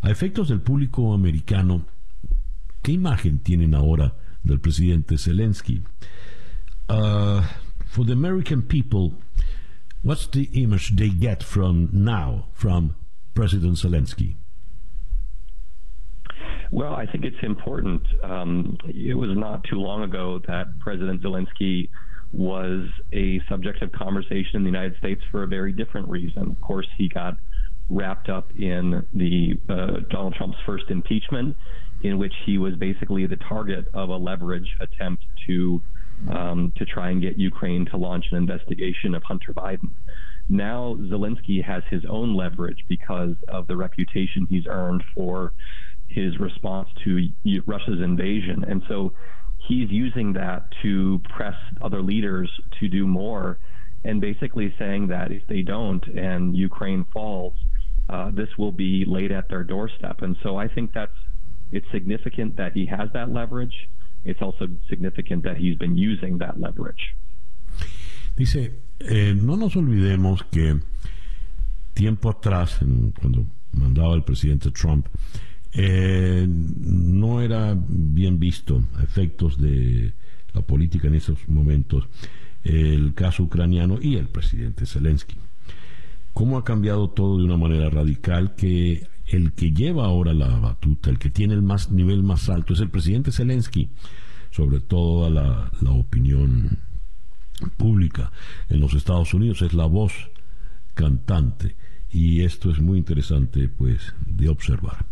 A 0.00 0.10
efectos 0.10 0.48
del 0.48 0.60
público 0.60 1.14
americano, 1.14 1.86
¿Qué 2.82 2.92
imagen 2.92 3.38
tienen 3.38 3.74
ahora 3.74 4.12
del 4.42 4.58
presidente 4.58 5.16
Zelensky? 5.16 5.84
Uh, 6.88 7.42
for 7.86 8.04
the 8.04 8.12
American 8.12 8.60
people, 8.60 9.14
what's 10.02 10.26
the 10.26 10.50
image 10.52 10.96
they 10.96 11.08
get 11.08 11.44
from 11.44 11.88
now 11.92 12.46
from 12.54 12.96
President 13.34 13.76
Zelensky? 13.76 14.34
Well, 16.72 16.94
I 16.94 17.06
think 17.06 17.24
it's 17.24 17.42
important. 17.42 18.02
Um, 18.24 18.78
it 18.88 19.14
was 19.14 19.30
not 19.36 19.62
too 19.62 19.76
long 19.76 20.02
ago 20.02 20.40
that 20.48 20.66
President 20.80 21.22
Zelensky 21.22 21.88
was 22.32 22.88
a 23.12 23.40
subject 23.48 23.82
of 23.82 23.92
conversation 23.92 24.56
in 24.56 24.62
the 24.62 24.70
United 24.70 24.96
States 24.98 25.20
for 25.30 25.42
a 25.42 25.46
very 25.46 25.72
different 25.72 26.08
reason. 26.08 26.50
Of 26.50 26.60
course, 26.60 26.88
he 26.96 27.08
got 27.08 27.36
wrapped 27.90 28.28
up 28.28 28.50
in 28.56 29.06
the 29.12 29.58
uh, 29.68 30.00
Donald 30.10 30.34
Trump's 30.34 30.56
first 30.64 30.84
impeachment, 30.88 31.56
in 32.02 32.18
which 32.18 32.32
he 32.46 32.58
was 32.58 32.74
basically 32.76 33.26
the 33.26 33.36
target 33.36 33.86
of 33.92 34.08
a 34.08 34.16
leverage 34.16 34.68
attempt 34.80 35.24
to 35.46 35.82
um, 36.30 36.72
to 36.76 36.84
try 36.84 37.10
and 37.10 37.20
get 37.20 37.36
Ukraine 37.36 37.84
to 37.86 37.96
launch 37.96 38.26
an 38.30 38.38
investigation 38.38 39.14
of 39.14 39.22
Hunter 39.24 39.52
Biden. 39.52 39.90
Now 40.48 40.96
Zelensky 41.00 41.64
has 41.64 41.82
his 41.90 42.02
own 42.08 42.36
leverage 42.36 42.84
because 42.88 43.34
of 43.48 43.66
the 43.66 43.76
reputation 43.76 44.46
he's 44.48 44.66
earned 44.68 45.02
for 45.14 45.52
his 46.08 46.38
response 46.38 46.88
to 47.04 47.28
Russia's 47.66 48.00
invasion, 48.00 48.64
and 48.68 48.82
so 48.88 49.12
he's 49.66 49.90
using 49.90 50.32
that 50.34 50.72
to 50.82 51.20
press 51.28 51.56
other 51.80 52.02
leaders 52.02 52.50
to 52.80 52.88
do 52.88 53.06
more, 53.06 53.58
and 54.04 54.20
basically 54.20 54.74
saying 54.78 55.08
that 55.08 55.30
if 55.30 55.46
they 55.46 55.62
don't 55.62 56.04
and 56.06 56.56
Ukraine 56.56 57.04
falls, 57.12 57.54
uh, 58.08 58.30
this 58.30 58.48
will 58.58 58.72
be 58.72 59.04
laid 59.06 59.30
at 59.32 59.48
their 59.48 59.64
doorstep. 59.64 60.22
And 60.22 60.36
so 60.42 60.56
I 60.56 60.68
think 60.68 60.92
that's 60.92 61.12
it's 61.70 61.86
significant 61.90 62.56
that 62.56 62.72
he 62.72 62.86
has 62.86 63.08
that 63.14 63.32
leverage. 63.32 63.88
It's 64.24 64.42
also 64.42 64.68
significant 64.88 65.42
that 65.44 65.56
he's 65.56 65.76
been 65.76 65.96
using 65.96 66.38
that 66.38 66.60
leverage. 66.60 67.16
Dice, 68.36 68.72
eh, 69.00 69.34
no 69.34 69.56
nos 69.56 69.74
olvidemos 69.74 70.42
que 70.50 70.80
tiempo 71.94 72.30
atrás, 72.30 72.78
cuando 73.20 73.46
mandaba 73.72 74.14
el 74.14 74.22
presidente 74.22 74.70
Trump, 74.70 75.06
eh, 75.74 76.46
no 76.48 77.40
era 77.40 77.76
bien 77.76 78.38
visto 78.38 78.84
a 78.96 79.02
efectos 79.02 79.58
de 79.58 80.12
la 80.52 80.62
política 80.62 81.08
en 81.08 81.14
esos 81.14 81.48
momentos 81.48 82.08
el 82.62 83.14
caso 83.14 83.44
ucraniano 83.44 83.98
y 84.00 84.16
el 84.16 84.28
presidente 84.28 84.86
Zelensky. 84.86 85.36
Cómo 86.32 86.58
ha 86.58 86.64
cambiado 86.64 87.10
todo 87.10 87.38
de 87.38 87.44
una 87.44 87.56
manera 87.56 87.90
radical 87.90 88.54
que 88.54 89.06
el 89.26 89.52
que 89.52 89.72
lleva 89.72 90.04
ahora 90.04 90.34
la 90.34 90.58
batuta, 90.58 91.10
el 91.10 91.18
que 91.18 91.30
tiene 91.30 91.54
el 91.54 91.62
más 91.62 91.90
nivel 91.90 92.22
más 92.22 92.48
alto 92.48 92.74
es 92.74 92.80
el 92.80 92.90
presidente 92.90 93.32
Zelensky, 93.32 93.88
sobre 94.50 94.80
toda 94.80 95.30
la, 95.30 95.70
la 95.80 95.90
opinión 95.90 96.78
pública 97.76 98.30
en 98.68 98.80
los 98.80 98.94
Estados 98.94 99.32
Unidos, 99.34 99.62
es 99.62 99.72
la 99.72 99.86
voz 99.86 100.12
cantante. 100.94 101.76
Y 102.10 102.42
esto 102.42 102.70
es 102.70 102.80
muy 102.80 102.98
interesante 102.98 103.68
pues 103.68 104.14
de 104.26 104.48
observar. 104.48 105.06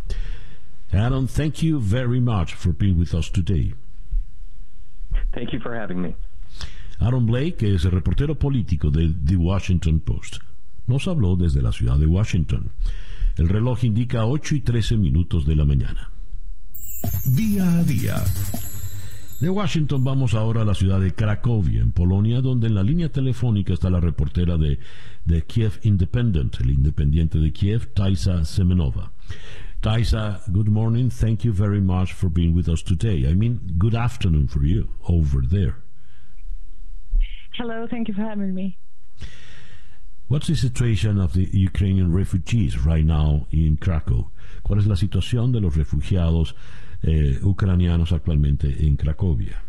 Aaron, 0.93 1.27
thank 1.29 1.63
you 1.63 1.81
very 1.81 2.21
much 2.21 2.55
for 2.55 2.73
being 2.73 2.99
with 2.99 3.15
us 3.15 3.31
today. 3.31 3.75
Thank 5.33 5.53
you 5.53 5.61
for 5.61 5.75
having 5.75 6.01
me. 6.03 6.15
Aaron 7.01 7.27
Blake 7.27 7.63
es 7.63 7.85
el 7.85 7.93
reportero 7.93 8.35
político 8.35 8.91
de 8.91 9.15
The 9.25 9.37
Washington 9.37 10.01
Post 10.01 10.39
nos 10.91 11.07
habló 11.09 11.37
desde 11.37 11.63
la 11.63 11.73
ciudad 11.73 11.99
de 11.99 12.07
Washington. 12.07 12.73
El 13.37 13.49
reloj 13.49 13.85
indica 13.85 14.27
8 14.27 14.57
y 14.57 14.61
13 14.61 14.97
minutos 14.97 15.47
de 15.47 15.57
la 15.57 15.65
mañana. 15.65 16.11
Día 17.25 17.79
a 17.79 17.85
día. 17.85 18.17
De 19.41 19.49
Washington 19.49 20.05
vamos 20.05 20.35
ahora 20.35 20.63
a 20.63 20.65
la 20.67 20.75
ciudad 20.75 21.01
de 21.01 21.15
Cracovia, 21.15 21.81
en 21.81 21.93
Polonia, 21.93 22.43
donde 22.43 22.67
en 22.67 22.75
la 22.75 22.83
línea 22.83 23.09
telefónica 23.09 23.73
está 23.73 23.89
la 23.89 24.01
reportera 24.01 24.59
de, 24.59 24.81
de 25.25 25.43
Kiev 25.43 25.81
Independent, 25.85 26.61
el 26.61 26.73
independiente 26.73 27.39
de 27.39 27.53
Kiev, 27.53 27.95
Taisa 27.95 28.45
Semenova. 28.45 29.13
Taisa, 29.83 30.43
good 30.53 30.69
morning. 30.69 31.09
Thank 31.09 31.43
you 31.43 31.53
very 31.55 31.81
much 31.81 32.13
for 32.13 32.29
being 32.29 32.55
with 32.55 32.69
us 32.69 32.83
today. 32.83 33.27
I 33.27 33.33
mean, 33.33 33.77
good 33.79 33.95
afternoon 33.95 34.47
for 34.49 34.63
you 34.63 34.91
over 35.09 35.41
there. 35.41 35.79
Hello, 37.55 37.87
thank 37.91 38.07
you 38.09 38.13
for 38.13 38.21
having 38.21 38.55
me. 38.55 38.77
What's 40.29 40.49
the 40.49 40.55
situation 40.55 41.19
of 41.19 41.33
the 41.33 41.49
Ukrainian 41.53 42.13
refugees 42.13 42.85
right 42.85 43.05
now 43.05 43.47
in 43.51 43.79
Krakow? 43.79 44.31
¿Cuál 44.63 44.81
es 44.81 44.87
la 44.87 44.97
situación 44.97 45.51
de 45.53 45.61
los 45.61 45.75
refugiados 45.77 46.55
eh, 47.03 47.39
ucranianos 47.43 48.13
actualmente 48.13 48.87
en 48.87 48.99
Cracovia? 48.99 49.63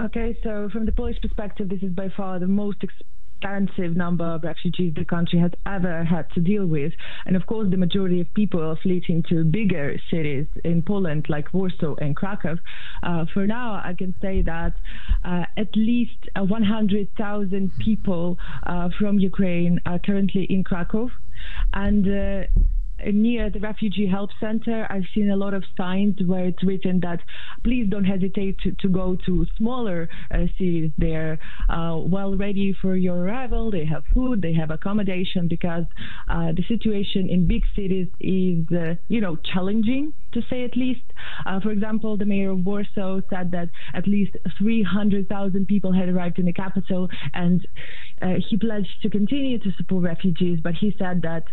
Okay, 0.00 0.38
so 0.44 0.68
from 0.70 0.86
the 0.86 0.92
Polish 0.92 1.20
perspective, 1.20 1.68
this 1.68 1.82
is 1.82 1.92
by 1.92 2.08
far 2.08 2.38
the 2.38 2.46
most 2.46 2.82
expansive 3.40 3.96
number 3.96 4.24
of 4.24 4.42
refugees 4.42 4.92
the 4.94 5.04
country 5.04 5.38
has 5.38 5.52
ever 5.66 6.04
had 6.04 6.30
to 6.34 6.40
deal 6.40 6.66
with. 6.66 6.92
And 7.24 7.36
of 7.36 7.46
course, 7.46 7.70
the 7.70 7.76
majority 7.76 8.20
of 8.20 8.32
people 8.34 8.60
are 8.60 8.76
fleeing 8.82 9.24
to 9.28 9.44
bigger 9.44 9.96
cities 10.10 10.46
in 10.64 10.82
Poland, 10.82 11.26
like 11.28 11.52
Warsaw 11.54 11.94
and 11.96 12.14
Krakow. 12.14 12.58
Uh, 13.02 13.24
for 13.32 13.46
now, 13.46 13.80
I 13.84 13.94
can 13.96 14.14
say 14.20 14.42
that 14.42 14.74
uh, 15.24 15.44
at 15.56 15.74
least 15.74 16.28
uh, 16.36 16.44
100,000 16.44 17.72
people 17.78 18.38
uh, 18.64 18.90
from 18.98 19.18
Ukraine 19.18 19.80
are 19.86 19.98
currently 19.98 20.44
in 20.44 20.62
Krakow. 20.64 21.10
And 21.72 22.06
uh, 22.06 22.46
near 23.06 23.50
the 23.50 23.60
refugee 23.60 24.06
help 24.06 24.30
center, 24.40 24.86
I've 24.90 25.04
seen 25.14 25.30
a 25.30 25.36
lot 25.36 25.54
of 25.54 25.64
signs 25.76 26.16
where 26.24 26.46
it's 26.46 26.62
written 26.64 27.00
that 27.00 27.20
please 27.64 27.86
don't 27.88 28.04
hesitate 28.04 28.58
to, 28.60 28.72
to 28.80 28.88
go 28.88 29.16
to 29.26 29.46
smaller 29.56 30.08
uh, 30.30 30.46
cities. 30.58 30.90
They're 30.98 31.38
uh, 31.68 31.98
well 31.98 32.36
ready 32.36 32.74
for 32.80 32.96
your 32.96 33.16
arrival. 33.16 33.70
They 33.70 33.84
have 33.84 34.04
food, 34.14 34.42
they 34.42 34.52
have 34.54 34.70
accommodation 34.70 35.48
because 35.48 35.84
uh, 36.28 36.52
the 36.52 36.64
situation 36.68 37.28
in 37.28 37.46
big 37.46 37.62
cities 37.74 38.08
is, 38.20 38.66
uh, 38.72 38.94
you 39.08 39.20
know, 39.20 39.36
challenging 39.36 40.12
to 40.32 40.42
say 40.48 40.64
at 40.64 40.76
least. 40.76 41.02
Uh, 41.46 41.60
for 41.60 41.70
example, 41.70 42.16
the 42.16 42.24
mayor 42.24 42.50
of 42.50 42.64
Warsaw 42.64 43.20
said 43.30 43.50
that 43.52 43.70
at 43.94 44.06
least 44.06 44.36
300,000 44.58 45.66
people 45.66 45.92
had 45.92 46.08
arrived 46.08 46.38
in 46.38 46.46
the 46.46 46.52
capital, 46.52 47.08
and 47.34 47.66
uh, 48.22 48.34
he 48.48 48.56
pledged 48.56 49.02
to 49.02 49.10
continue 49.10 49.58
to 49.58 49.72
support 49.76 50.04
refugees. 50.04 50.60
But 50.62 50.74
he 50.74 50.94
said 50.98 51.22
that 51.22 51.44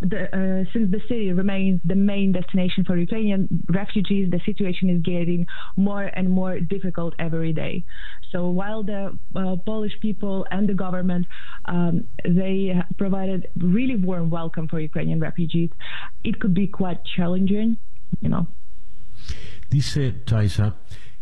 the, 0.00 0.24
uh, 0.24 0.72
since 0.72 0.90
the 0.90 1.00
city 1.08 1.32
remains 1.32 1.80
the 1.84 1.94
main 1.94 2.32
destination 2.32 2.84
for 2.84 2.96
Ukrainian 2.96 3.48
refugees, 3.68 4.30
the 4.30 4.40
situation 4.44 4.90
is 4.90 5.00
getting 5.02 5.46
more 5.76 6.04
and 6.04 6.28
more 6.30 6.60
difficult 6.60 7.14
every 7.18 7.52
day. 7.52 7.84
So 8.32 8.48
while 8.48 8.82
the 8.82 9.16
uh, 9.34 9.56
Polish 9.64 9.98
people 10.00 10.46
and 10.50 10.68
the 10.68 10.74
government 10.74 11.26
um, 11.66 12.06
they 12.24 12.74
provided 12.98 13.48
really 13.56 13.96
warm 13.96 14.30
welcome 14.30 14.68
for 14.68 14.80
Ukrainian 14.80 15.20
refugees, 15.20 15.70
it 16.24 16.40
could 16.40 16.54
be 16.54 16.66
quite 16.66 16.98
challenging, 17.16 17.78
you 18.20 18.28
know. 18.28 18.46
Dice 19.70 20.12
Taisa 20.24 20.74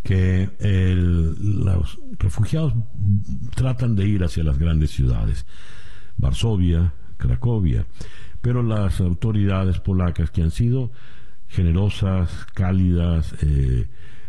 que 0.02 0.50
el, 0.60 1.64
los 1.64 1.98
refugiados 2.18 2.74
tratan 3.54 3.94
de 3.96 4.06
ir 4.06 4.22
hacia 4.22 4.44
las 4.44 4.58
grandes 4.58 4.90
ciudades, 4.90 5.46
Varsovia, 6.18 6.92
Cracovia, 7.16 7.86
pero 8.44 8.62
las 8.62 9.00
autoridades 9.00 9.80
polacas 9.80 10.30
que 10.30 10.42
han 10.42 10.50
sido 10.50 10.90
generosas, 11.48 12.44
cálidas, 12.52 13.34
eh, 13.42 13.88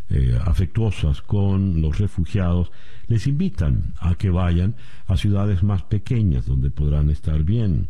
eh, 0.09 0.39
afectuosas 0.45 1.22
con 1.22 1.82
los 1.82 1.99
refugiados, 1.99 2.72
les 3.07 3.28
invitan 3.28 3.93
a 3.99 4.16
que 4.16 4.30
vayan 4.30 4.78
a 5.07 5.18
ciudades 5.18 5.63
más 5.63 5.84
pequeñas 5.84 6.45
donde 6.45 6.70
podrán 6.70 7.09
estar 7.09 7.43
bien. 7.43 7.89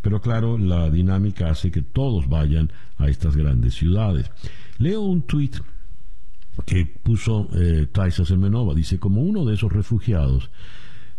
Pero 0.00 0.20
claro, 0.20 0.58
la 0.58 0.88
dinámica 0.90 1.50
hace 1.50 1.72
que 1.72 1.82
todos 1.82 2.28
vayan 2.28 2.70
a 2.96 3.08
estas 3.08 3.34
grandes 3.34 3.74
ciudades. 3.74 4.30
Leo 4.78 5.00
un 5.00 5.22
tuit 5.22 5.56
que 6.64 6.86
puso 6.86 7.48
eh, 7.52 7.88
Taisa 7.90 8.24
Semenova, 8.24 8.74
dice, 8.74 9.00
como 9.00 9.22
uno 9.22 9.44
de 9.44 9.54
esos 9.54 9.72
refugiados, 9.72 10.50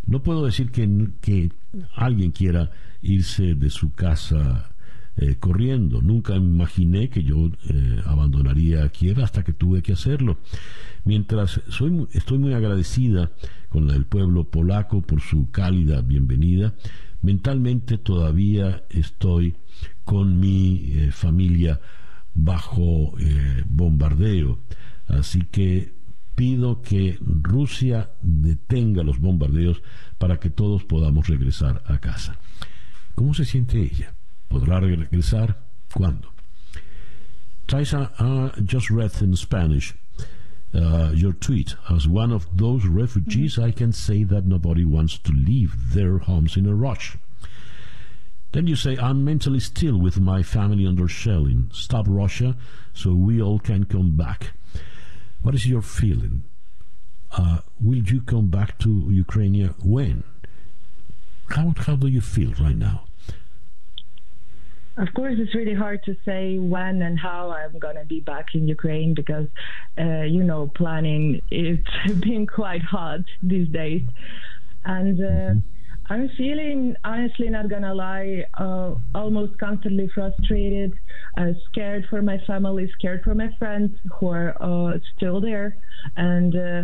no 0.06 0.22
puedo 0.22 0.46
decir 0.46 0.70
que, 0.70 1.10
que 1.20 1.52
alguien 1.94 2.30
quiera 2.30 2.70
irse 3.06 3.54
de 3.54 3.70
su 3.70 3.92
casa 3.92 4.70
eh, 5.18 5.36
corriendo. 5.40 6.02
Nunca 6.02 6.36
imaginé 6.36 7.08
que 7.08 7.22
yo 7.22 7.50
eh, 7.70 8.02
abandonaría 8.04 8.86
Kiev 8.90 9.22
hasta 9.22 9.44
que 9.44 9.54
tuve 9.54 9.80
que 9.80 9.94
hacerlo. 9.94 10.36
Mientras 11.04 11.62
soy, 11.68 12.06
estoy 12.12 12.38
muy 12.38 12.52
agradecida 12.52 13.30
con 13.70 13.88
el 13.88 14.04
pueblo 14.04 14.44
polaco 14.44 15.00
por 15.00 15.22
su 15.22 15.50
cálida 15.50 16.02
bienvenida, 16.02 16.74
mentalmente 17.22 17.96
todavía 17.96 18.84
estoy 18.90 19.56
con 20.04 20.38
mi 20.38 20.92
eh, 20.92 21.10
familia 21.12 21.80
bajo 22.34 23.14
bombardeo. 23.70 24.58
Así 25.08 25.46
que 25.50 25.94
pido 26.34 26.82
que 26.82 27.18
Rusia 27.22 28.10
detenga 28.20 29.02
los 29.02 29.18
bombardeos 29.18 29.82
para 30.18 30.38
que 30.38 30.50
todos 30.50 30.84
podamos 30.84 31.28
regresar 31.28 31.82
a 31.86 31.98
casa. 31.98 32.38
¿Cómo 33.16 33.34
se 33.34 33.44
siente 33.44 33.80
ella? 33.80 34.14
¿Podrá 34.48 34.78
regresar? 34.78 35.56
¿Cuándo? 35.92 36.28
Taisa, 37.66 38.12
I 38.20 38.60
just 38.64 38.90
read 38.90 39.22
in 39.22 39.34
Spanish 39.34 39.94
uh, 40.74 41.10
your 41.14 41.32
tweet. 41.32 41.74
As 41.88 42.06
one 42.06 42.30
of 42.30 42.46
those 42.56 42.86
refugees, 42.86 43.58
I 43.58 43.72
can 43.72 43.92
say 43.92 44.22
that 44.24 44.44
nobody 44.44 44.84
wants 44.84 45.18
to 45.18 45.32
leave 45.32 45.94
their 45.94 46.18
homes 46.18 46.56
in 46.56 46.66
a 46.66 46.74
rush. 46.74 47.16
Then 48.52 48.66
you 48.66 48.76
say, 48.76 48.96
I'm 48.98 49.24
mentally 49.24 49.60
still 49.60 49.98
with 49.98 50.20
my 50.20 50.42
family 50.42 50.86
under 50.86 51.08
shelling. 51.08 51.70
Stop 51.72 52.06
Russia 52.08 52.56
so 52.92 53.14
we 53.14 53.40
all 53.40 53.58
can 53.58 53.84
come 53.84 54.16
back. 54.16 54.52
What 55.42 55.54
is 55.54 55.66
your 55.66 55.82
feeling? 55.82 56.44
Uh, 57.32 57.60
will 57.80 58.02
you 58.02 58.20
come 58.20 58.48
back 58.48 58.78
to 58.80 59.08
Ukraine 59.10 59.74
when? 59.82 60.22
How, 61.48 61.74
how 61.76 61.96
do 61.96 62.06
you 62.06 62.20
feel 62.20 62.52
right 62.60 62.76
now? 62.76 63.05
Of 64.98 65.08
course, 65.14 65.34
it's 65.38 65.54
really 65.54 65.74
hard 65.74 66.02
to 66.04 66.16
say 66.24 66.58
when 66.58 67.02
and 67.02 67.18
how 67.18 67.50
I'm 67.50 67.78
going 67.78 67.96
to 67.96 68.04
be 68.06 68.20
back 68.20 68.54
in 68.54 68.66
Ukraine 68.66 69.12
because, 69.14 69.46
uh, 69.98 70.22
you 70.22 70.42
know, 70.42 70.70
planning 70.74 71.40
it's 71.50 72.20
been 72.20 72.46
quite 72.46 72.82
hard 72.82 73.24
these 73.42 73.68
days. 73.68 74.02
And 74.86 75.20
uh, 75.20 75.24
mm-hmm. 75.24 75.58
I'm 76.08 76.30
feeling, 76.38 76.94
honestly, 77.04 77.48
not 77.48 77.68
gonna 77.68 77.92
lie, 77.92 78.44
uh, 78.54 78.94
almost 79.14 79.58
constantly 79.58 80.08
frustrated, 80.14 80.92
uh, 81.36 81.52
scared 81.68 82.06
for 82.08 82.22
my 82.22 82.38
family, 82.46 82.88
scared 82.96 83.22
for 83.24 83.34
my 83.34 83.50
friends 83.58 83.96
who 84.14 84.28
are 84.28 84.56
uh, 84.60 84.98
still 85.16 85.40
there, 85.40 85.76
and 86.16 86.54
uh, 86.54 86.82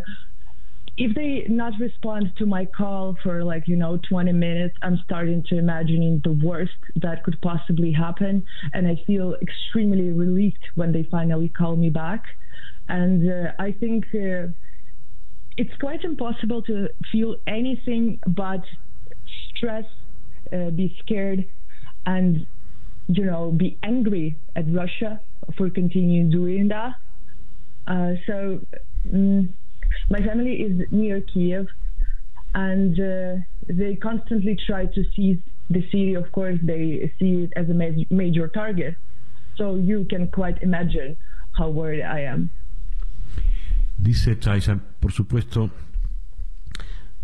if 0.97 1.14
they 1.14 1.47
not 1.49 1.72
respond 1.80 2.32
to 2.36 2.45
my 2.45 2.66
call 2.66 3.16
for 3.22 3.43
like 3.45 3.66
you 3.66 3.76
know 3.76 3.99
20 4.09 4.32
minutes 4.32 4.76
i'm 4.82 4.99
starting 5.05 5.43
to 5.49 5.57
imagining 5.57 6.20
the 6.24 6.32
worst 6.32 6.72
that 6.97 7.24
could 7.24 7.40
possibly 7.40 7.93
happen. 7.93 8.45
And 8.74 8.86
i 8.86 9.01
feel 9.07 9.36
extremely 9.40 10.12
relieved 10.12 10.64
when 10.74 10.93
they 10.93 11.05
finally 11.11 11.49
call 11.49 11.76
me 11.76 11.88
back. 11.88 12.24
And 12.88 13.30
uh, 13.30 13.53
i 13.59 13.72
think 13.72 14.05
uh, 14.14 14.49
it's 15.57 15.74
quite 15.80 16.05
impossible 16.05 16.62
to 16.62 16.88
feel 17.11 17.36
anything 17.47 18.18
but 18.26 18.62
stress 19.55 19.84
uh, 20.53 20.70
be 20.70 20.97
scared 21.01 21.49
and 22.05 22.47
you 23.09 23.24
know 23.24 23.51
be 23.51 23.78
angry 23.82 24.38
at 24.57 24.64
russia 24.72 25.20
for 25.57 25.70
continuing 25.70 26.30
doing 26.30 26.68
that. 26.68 26.93
Uh, 27.86 28.12
so 28.26 28.61
um, 29.12 29.53
my 30.11 30.20
family 30.20 30.62
is 30.62 30.86
near 30.90 31.20
Kiev, 31.20 31.66
and 32.55 32.99
uh, 33.01 33.43
they 33.68 33.97
constantly 33.97 34.57
try 34.66 34.86
to 34.86 35.05
seize 35.14 35.38
the 35.70 35.82
city. 35.90 36.14
Of 36.14 36.30
course, 36.32 36.59
they 36.62 37.12
see 37.18 37.45
it 37.45 37.53
as 37.57 37.68
a 37.68 37.74
ma- 37.74 38.05
major 38.11 38.49
target. 38.49 38.97
So 39.57 39.76
you 39.76 40.05
can 40.09 40.28
quite 40.28 40.62
imagine 40.62 41.16
how 41.53 41.68
worried 41.70 42.03
I 42.03 42.20
am. 42.20 42.51
Dice 43.99 44.34
Taisa, 44.36 44.80
por 45.01 45.12
supuesto, 45.12 45.70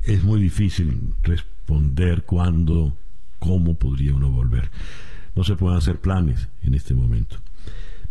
es 0.03 0.23
muy 0.23 0.41
difícil 0.41 1.15
responder 1.23 2.25
cuándo, 2.25 2.97
cómo 3.41 3.75
podría 3.75 4.15
uno 4.15 4.31
volver. 4.31 4.71
No 5.35 5.43
se 5.45 5.57
pueden 5.57 5.79
hacer 5.79 6.01
planes 6.01 6.49
en 6.63 6.75
este 6.75 6.95
momento, 6.95 7.37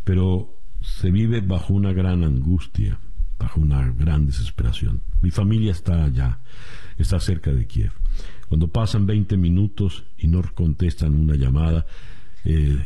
pero 0.04 0.54
se 0.82 1.12
vive 1.12 1.42
bajo 1.42 1.74
una 1.74 1.94
gran 1.94 2.24
angustia 2.24 3.00
bajo 3.40 3.62
una 3.62 3.92
gran 3.92 4.26
desesperación. 4.26 5.02
Mi 5.22 5.32
familia 5.32 5.72
está 5.72 6.04
allá, 6.06 6.40
está 6.98 7.20
cerca 7.20 7.52
de 7.54 7.66
Kiev. 7.66 7.92
Cuando 8.48 8.70
pasan 8.70 9.06
20 9.06 9.38
minutos 9.38 10.06
y 10.18 10.28
no 10.28 10.42
contestan 10.54 11.16
una 11.16 11.36
llamada, 11.36 11.86
eh, 12.46 12.80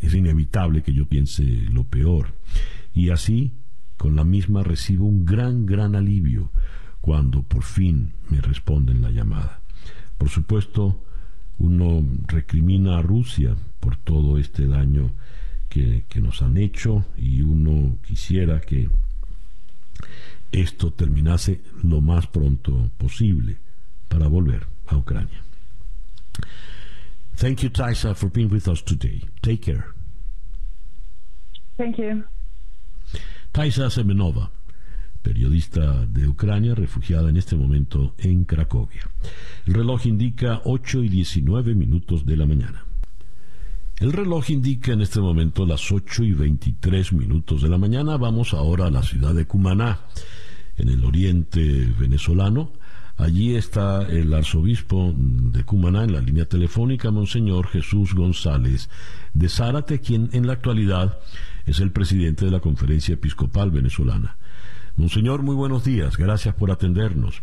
es 0.00 0.14
inevitable 0.14 0.82
que 0.82 0.94
yo 0.94 1.06
piense 1.06 1.42
lo 1.42 1.84
peor. 1.84 2.34
Y 2.94 3.10
así, 3.10 3.52
con 3.96 4.16
la 4.16 4.24
misma, 4.24 4.62
recibo 4.62 5.06
un 5.06 5.24
gran, 5.24 5.66
gran 5.66 5.94
alivio 5.94 6.50
cuando 7.00 7.42
por 7.42 7.64
fin 7.64 8.12
me 8.30 8.40
responden 8.40 9.02
la 9.02 9.10
llamada. 9.10 9.60
Por 10.16 10.30
supuesto, 10.30 11.04
uno 11.58 12.02
recrimina 12.26 12.98
a 12.98 13.02
Rusia 13.02 13.54
por 13.80 13.96
todo 13.96 14.38
este 14.38 14.66
daño 14.66 15.12
que 15.68 16.20
nos 16.20 16.40
han 16.40 16.56
hecho 16.56 17.04
y 17.18 17.42
uno 17.42 17.98
quisiera 18.06 18.60
que 18.60 18.88
esto 20.52 20.92
terminase 20.92 21.60
lo 21.82 22.00
más 22.00 22.26
pronto 22.26 22.90
posible 22.96 23.56
para 24.08 24.28
volver 24.28 24.66
a 24.86 24.96
Ucrania. 24.96 25.42
Thank 27.36 27.62
you, 27.62 27.70
Taisa, 27.70 28.14
for 28.14 28.30
being 28.30 28.50
with 28.50 28.68
us 28.68 28.82
today. 28.82 29.22
Take 29.42 29.62
care. 29.62 29.86
Thank 31.76 31.98
you. 31.98 32.24
Taisa 33.50 33.90
Semenova, 33.90 34.50
periodista 35.22 36.06
de 36.06 36.28
Ucrania, 36.28 36.74
refugiada 36.74 37.30
en 37.30 37.36
este 37.36 37.56
momento 37.56 38.14
en 38.18 38.44
Cracovia. 38.44 39.08
El 39.66 39.74
reloj 39.74 40.06
indica 40.06 40.60
8 40.64 41.02
y 41.02 41.08
19 41.08 41.74
minutos 41.74 42.24
de 42.24 42.36
la 42.36 42.46
mañana. 42.46 42.84
El 44.00 44.12
reloj 44.12 44.50
indica 44.50 44.92
en 44.92 45.02
este 45.02 45.20
momento 45.20 45.64
las 45.64 45.92
8 45.92 46.24
y 46.24 46.32
23 46.32 47.12
minutos 47.12 47.62
de 47.62 47.68
la 47.68 47.78
mañana. 47.78 48.16
Vamos 48.16 48.52
ahora 48.52 48.86
a 48.86 48.90
la 48.90 49.02
ciudad 49.02 49.32
de 49.34 49.46
Cumaná, 49.46 50.00
en 50.76 50.88
el 50.88 51.04
oriente 51.04 51.60
venezolano. 51.98 52.72
Allí 53.16 53.54
está 53.54 54.02
el 54.02 54.34
arzobispo 54.34 55.14
de 55.16 55.62
Cumaná 55.62 56.02
en 56.02 56.12
la 56.12 56.20
línea 56.20 56.46
telefónica, 56.46 57.12
Monseñor 57.12 57.68
Jesús 57.68 58.14
González 58.14 58.90
de 59.32 59.48
Zárate, 59.48 60.00
quien 60.00 60.28
en 60.32 60.48
la 60.48 60.54
actualidad 60.54 61.20
es 61.64 61.78
el 61.78 61.92
presidente 61.92 62.44
de 62.44 62.50
la 62.50 62.58
Conferencia 62.58 63.14
Episcopal 63.14 63.70
Venezolana. 63.70 64.36
Monseñor, 64.96 65.42
muy 65.42 65.54
buenos 65.54 65.84
días. 65.84 66.16
Gracias 66.16 66.56
por 66.56 66.72
atendernos. 66.72 67.42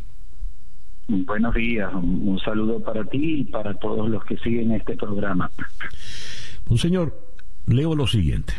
Buenos 1.08 1.54
días. 1.56 1.94
Un 1.94 2.40
saludo 2.44 2.82
para 2.82 3.04
ti 3.06 3.42
y 3.42 3.44
para 3.46 3.74
todos 3.76 4.10
los 4.10 4.24
que 4.26 4.38
siguen 4.38 4.72
este 4.72 4.96
programa. 4.96 5.50
Monseñor, 6.68 7.36
leo 7.66 7.96
lo 7.96 8.08
siguiente. 8.08 8.54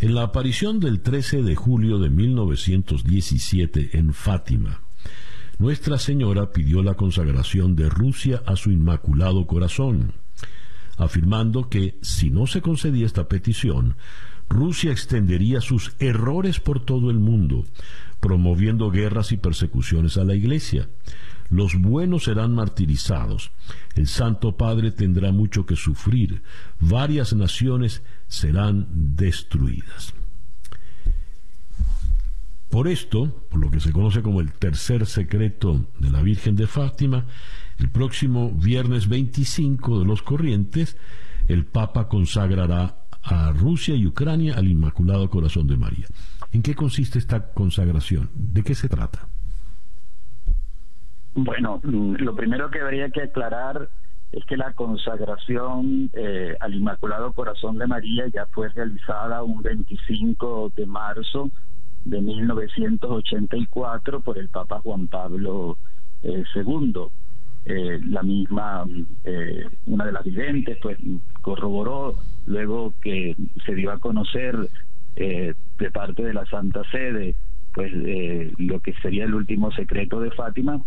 En 0.00 0.14
la 0.14 0.22
aparición 0.22 0.80
del 0.80 1.00
13 1.00 1.42
de 1.42 1.54
julio 1.54 1.98
de 1.98 2.08
1917 2.08 3.98
en 3.98 4.14
Fátima, 4.14 4.80
Nuestra 5.60 5.98
Señora 5.98 6.52
pidió 6.52 6.82
la 6.82 6.94
consagración 6.94 7.76
de 7.76 7.90
Rusia 7.90 8.42
a 8.46 8.56
su 8.56 8.70
Inmaculado 8.70 9.46
Corazón, 9.46 10.14
afirmando 10.96 11.68
que 11.68 11.98
si 12.00 12.30
no 12.30 12.46
se 12.46 12.62
concedía 12.62 13.04
esta 13.04 13.28
petición, 13.28 13.96
Rusia 14.48 14.90
extendería 14.90 15.60
sus 15.60 15.92
errores 15.98 16.60
por 16.60 16.82
todo 16.82 17.10
el 17.10 17.18
mundo, 17.18 17.66
promoviendo 18.20 18.90
guerras 18.90 19.32
y 19.32 19.36
persecuciones 19.36 20.16
a 20.16 20.24
la 20.24 20.34
Iglesia, 20.34 20.88
los 21.50 21.74
buenos 21.74 22.24
serán 22.24 22.54
martirizados. 22.54 23.50
El 23.96 24.06
Santo 24.06 24.56
Padre 24.56 24.92
tendrá 24.92 25.32
mucho 25.32 25.66
que 25.66 25.76
sufrir. 25.76 26.42
Varias 26.78 27.34
naciones 27.34 28.02
serán 28.28 28.86
destruidas. 29.16 30.14
Por 32.70 32.86
esto, 32.86 33.44
por 33.50 33.60
lo 33.60 33.70
que 33.70 33.80
se 33.80 33.90
conoce 33.90 34.22
como 34.22 34.40
el 34.40 34.52
tercer 34.52 35.04
secreto 35.06 35.86
de 35.98 36.10
la 36.10 36.22
Virgen 36.22 36.54
de 36.54 36.68
Fátima, 36.68 37.26
el 37.78 37.90
próximo 37.90 38.52
viernes 38.52 39.08
25 39.08 39.98
de 39.98 40.04
los 40.04 40.22
corrientes, 40.22 40.96
el 41.48 41.66
Papa 41.66 42.06
consagrará 42.06 42.96
a 43.22 43.50
Rusia 43.50 43.96
y 43.96 44.06
Ucrania 44.06 44.54
al 44.54 44.68
Inmaculado 44.68 45.28
Corazón 45.28 45.66
de 45.66 45.76
María. 45.76 46.06
¿En 46.52 46.62
qué 46.62 46.76
consiste 46.76 47.18
esta 47.18 47.52
consagración? 47.52 48.30
¿De 48.34 48.62
qué 48.62 48.76
se 48.76 48.88
trata? 48.88 49.28
Bueno, 51.34 51.80
mm, 51.82 52.16
lo 52.16 52.34
primero 52.34 52.70
que 52.70 52.80
habría 52.80 53.10
que 53.10 53.22
aclarar 53.22 53.88
es 54.32 54.44
que 54.44 54.56
la 54.56 54.72
consagración 54.72 56.10
eh, 56.12 56.56
al 56.60 56.74
Inmaculado 56.74 57.32
Corazón 57.32 57.78
de 57.78 57.86
María 57.86 58.26
ya 58.28 58.46
fue 58.46 58.68
realizada 58.68 59.42
un 59.42 59.62
25 59.62 60.72
de 60.76 60.86
marzo 60.86 61.50
de 62.04 62.20
1984 62.20 64.20
por 64.20 64.38
el 64.38 64.48
Papa 64.48 64.80
Juan 64.80 65.08
Pablo 65.08 65.78
II. 66.22 66.94
Eh, 67.66 68.00
la 68.08 68.22
misma, 68.22 68.86
eh, 69.24 69.66
una 69.86 70.06
de 70.06 70.12
las 70.12 70.24
videntes, 70.24 70.78
pues 70.80 70.96
corroboró 71.42 72.16
luego 72.46 72.94
que 73.02 73.36
se 73.66 73.74
dio 73.74 73.92
a 73.92 73.98
conocer 73.98 74.56
de 75.16 75.90
parte 75.92 76.22
de 76.22 76.32
la 76.32 76.46
Santa 76.46 76.82
Sede, 76.90 77.34
pues 77.74 77.92
lo 78.56 78.80
que 78.80 78.94
sería 79.02 79.24
el 79.24 79.34
último 79.34 79.70
secreto 79.72 80.20
de 80.20 80.30
Fátima, 80.30 80.80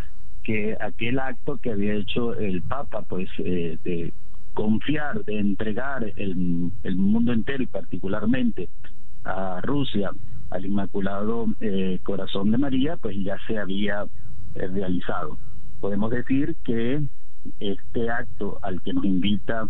que 0.44 0.78
aquel 0.80 1.20
acto 1.20 1.58
que 1.58 1.72
había 1.72 1.94
hecho 1.94 2.34
el 2.36 2.62
Papa, 2.62 3.04
pues 3.08 3.30
eh, 3.40 3.78
de 3.84 4.14
confiar, 4.54 5.24
de 5.26 5.40
entregar 5.40 6.12
el, 6.16 6.72
mundo 6.96 7.34
entero 7.34 7.64
y 7.64 7.68
particularmente 7.68 8.70
a 9.24 9.62
Rusia 9.62 10.12
al 10.50 10.66
Inmaculado 10.66 11.48
eh, 11.62 12.00
Corazón 12.04 12.52
de 12.52 12.58
María, 12.58 12.98
pues 12.98 13.16
ya 13.24 13.38
se 13.48 13.58
había 13.58 14.06
eh, 14.56 14.68
realizado. 14.68 15.38
Podemos 15.80 16.12
decir 16.12 16.56
que 16.64 17.02
este 17.60 18.10
acto 18.10 18.60
al 18.62 18.82
que 18.82 18.94
nos 18.94 19.06
invita 19.06 19.68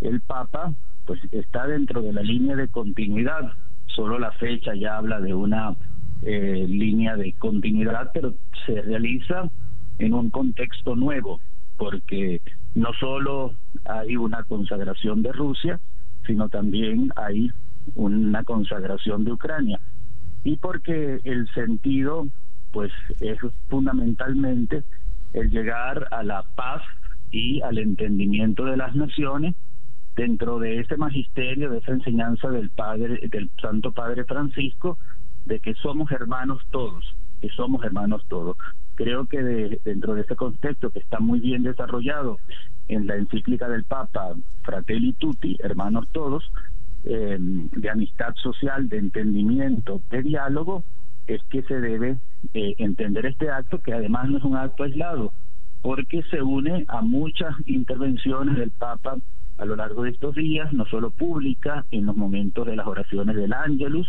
el 0.00 0.20
Papa, 0.20 0.74
pues 1.06 1.20
está 1.30 1.66
dentro 1.66 2.02
de 2.02 2.12
la 2.12 2.22
línea 2.22 2.56
de 2.56 2.68
continuidad 2.68 3.52
solo 3.94 4.18
la 4.18 4.32
fecha 4.32 4.74
ya 4.74 4.96
habla 4.96 5.20
de 5.20 5.34
una 5.34 5.74
eh, 6.22 6.66
línea 6.68 7.16
de 7.16 7.32
continuidad, 7.34 8.10
pero 8.12 8.34
se 8.66 8.82
realiza 8.82 9.50
en 9.98 10.14
un 10.14 10.30
contexto 10.30 10.96
nuevo, 10.96 11.40
porque 11.76 12.40
no 12.74 12.92
solo 12.98 13.54
hay 13.84 14.16
una 14.16 14.42
consagración 14.44 15.22
de 15.22 15.32
Rusia, 15.32 15.80
sino 16.26 16.48
también 16.48 17.12
hay 17.16 17.50
una 17.94 18.44
consagración 18.44 19.24
de 19.24 19.32
Ucrania. 19.32 19.80
Y 20.42 20.56
porque 20.56 21.20
el 21.24 21.48
sentido, 21.54 22.26
pues, 22.72 22.92
es 23.20 23.38
fundamentalmente 23.68 24.84
el 25.32 25.50
llegar 25.50 26.08
a 26.10 26.22
la 26.22 26.42
paz 26.54 26.82
y 27.30 27.60
al 27.62 27.78
entendimiento 27.78 28.64
de 28.64 28.76
las 28.76 28.94
naciones 28.94 29.54
dentro 30.16 30.58
de 30.58 30.80
ese 30.80 30.96
magisterio, 30.96 31.70
de 31.70 31.78
esa 31.78 31.92
enseñanza 31.92 32.48
del 32.48 32.70
Padre, 32.70 33.28
del 33.28 33.50
Santo 33.60 33.92
Padre 33.92 34.24
Francisco, 34.24 34.98
de 35.44 35.60
que 35.60 35.74
somos 35.74 36.10
hermanos 36.12 36.62
todos, 36.70 37.04
que 37.44 37.50
somos 37.50 37.84
hermanos 37.84 38.24
todos. 38.28 38.56
Creo 38.94 39.26
que 39.26 39.42
dentro 39.84 40.14
de 40.14 40.22
ese 40.22 40.34
contexto 40.34 40.88
que 40.88 41.00
está 41.00 41.20
muy 41.20 41.40
bien 41.40 41.62
desarrollado 41.62 42.38
en 42.88 43.06
la 43.06 43.16
encíclica 43.16 43.68
del 43.68 43.84
Papa 43.84 44.34
Fratelli 44.62 45.12
Tutti, 45.12 45.58
hermanos 45.62 46.08
todos, 46.12 46.42
eh, 47.04 47.36
de 47.38 47.90
amistad 47.90 48.34
social, 48.36 48.88
de 48.88 48.96
entendimiento, 48.96 50.00
de 50.08 50.22
diálogo, 50.22 50.84
es 51.26 51.42
que 51.50 51.62
se 51.64 51.78
debe 51.82 52.16
eh, 52.54 52.74
entender 52.78 53.26
este 53.26 53.50
acto, 53.50 53.78
que 53.80 53.92
además 53.92 54.30
no 54.30 54.38
es 54.38 54.44
un 54.44 54.56
acto 54.56 54.84
aislado, 54.84 55.30
porque 55.82 56.22
se 56.30 56.40
une 56.40 56.86
a 56.88 57.02
muchas 57.02 57.54
intervenciones 57.66 58.56
del 58.56 58.70
Papa 58.70 59.18
a 59.58 59.64
lo 59.66 59.76
largo 59.76 60.04
de 60.04 60.10
estos 60.10 60.34
días, 60.34 60.72
no 60.72 60.86
solo 60.86 61.10
pública, 61.10 61.84
en 61.90 62.06
los 62.06 62.16
momentos 62.16 62.66
de 62.66 62.76
las 62.76 62.86
oraciones 62.86 63.36
del 63.36 63.52
Ángelus, 63.52 64.08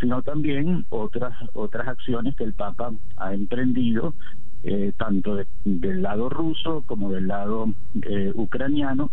sino 0.00 0.22
también 0.22 0.84
otras 0.90 1.34
otras 1.54 1.88
acciones 1.88 2.34
que 2.36 2.44
el 2.44 2.52
Papa 2.52 2.92
ha 3.16 3.34
emprendido 3.34 4.14
eh, 4.62 4.92
tanto 4.96 5.38
del 5.64 6.02
lado 6.02 6.28
ruso 6.28 6.82
como 6.86 7.10
del 7.10 7.28
lado 7.28 7.66
eh, 8.02 8.32
ucraniano 8.34 9.10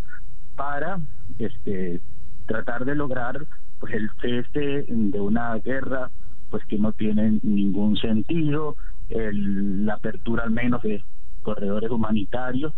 para 0.55 0.99
este 1.39 2.01
tratar 2.45 2.85
de 2.85 2.95
lograr 2.95 3.45
pues 3.79 3.93
el 3.93 4.09
cese 4.21 4.85
de 4.87 5.19
una 5.19 5.55
guerra 5.55 6.09
pues 6.49 6.63
que 6.65 6.77
no 6.77 6.93
tiene 6.93 7.39
ningún 7.41 7.97
sentido 7.97 8.75
la 9.09 9.95
apertura 9.95 10.43
al 10.43 10.51
menos 10.51 10.81
de 10.81 11.03
corredores 11.43 11.91
humanitarios. 11.91 12.73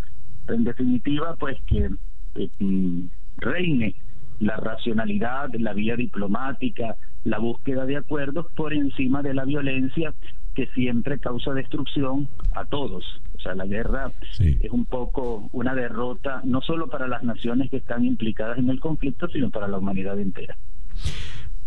En 0.48 0.64
definitiva 0.64 1.36
pues 1.40 1.58
que 1.68 1.90
eh, 2.36 2.50
mm, 2.60 3.06
reine 3.38 3.96
la 4.40 4.58
racionalidad, 4.58 5.50
la 5.56 5.74
vía 5.74 5.96
diplomática, 5.96 6.98
la 7.26 7.40
búsqueda 7.40 7.86
de 7.86 7.98
acuerdos 7.98 8.46
por 8.56 8.74
encima 8.74 9.22
de 9.22 9.34
la 9.34 9.44
violencia 9.44 10.14
que 10.54 10.68
siempre 10.68 11.20
causa 11.20 11.54
destrucción 11.54 12.30
a 12.54 12.66
todos. 12.66 13.04
O 13.38 13.42
sea, 13.42 13.56
la 13.56 13.66
guerra 13.66 14.12
es 14.40 14.72
un 14.72 14.86
poco 14.86 15.50
una 15.52 15.76
derrota 15.76 16.42
no 16.46 16.62
solo 16.62 16.88
para 16.88 17.08
las 17.08 17.24
naciones 17.24 17.70
que 17.70 17.78
están 17.78 18.06
implicadas 18.06 18.58
en 18.58 18.70
el 18.70 18.80
conflicto, 18.80 19.28
sino 19.28 19.50
para 19.50 19.68
la 19.68 19.78
humanidad 19.78 20.18
entera. 20.20 20.56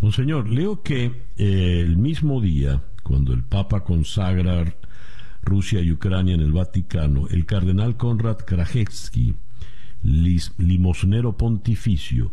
Monseñor, 0.01 0.49
leo 0.49 0.83
que 0.83 1.07
eh, 1.37 1.81
el 1.85 1.97
mismo 1.97 2.41
día, 2.41 2.81
cuando 3.03 3.35
el 3.35 3.43
Papa 3.43 3.83
consagra 3.83 4.65
Rusia 5.43 5.81
y 5.81 5.91
Ucrania 5.91 6.35
en 6.35 6.41
el 6.41 6.53
Vaticano, 6.53 7.27
el 7.29 7.47
cardenal 7.47 7.97
Konrad 7.97 8.39
Krajewski, 8.39 9.35
limosnero 10.03 11.37
pontificio, 11.37 12.33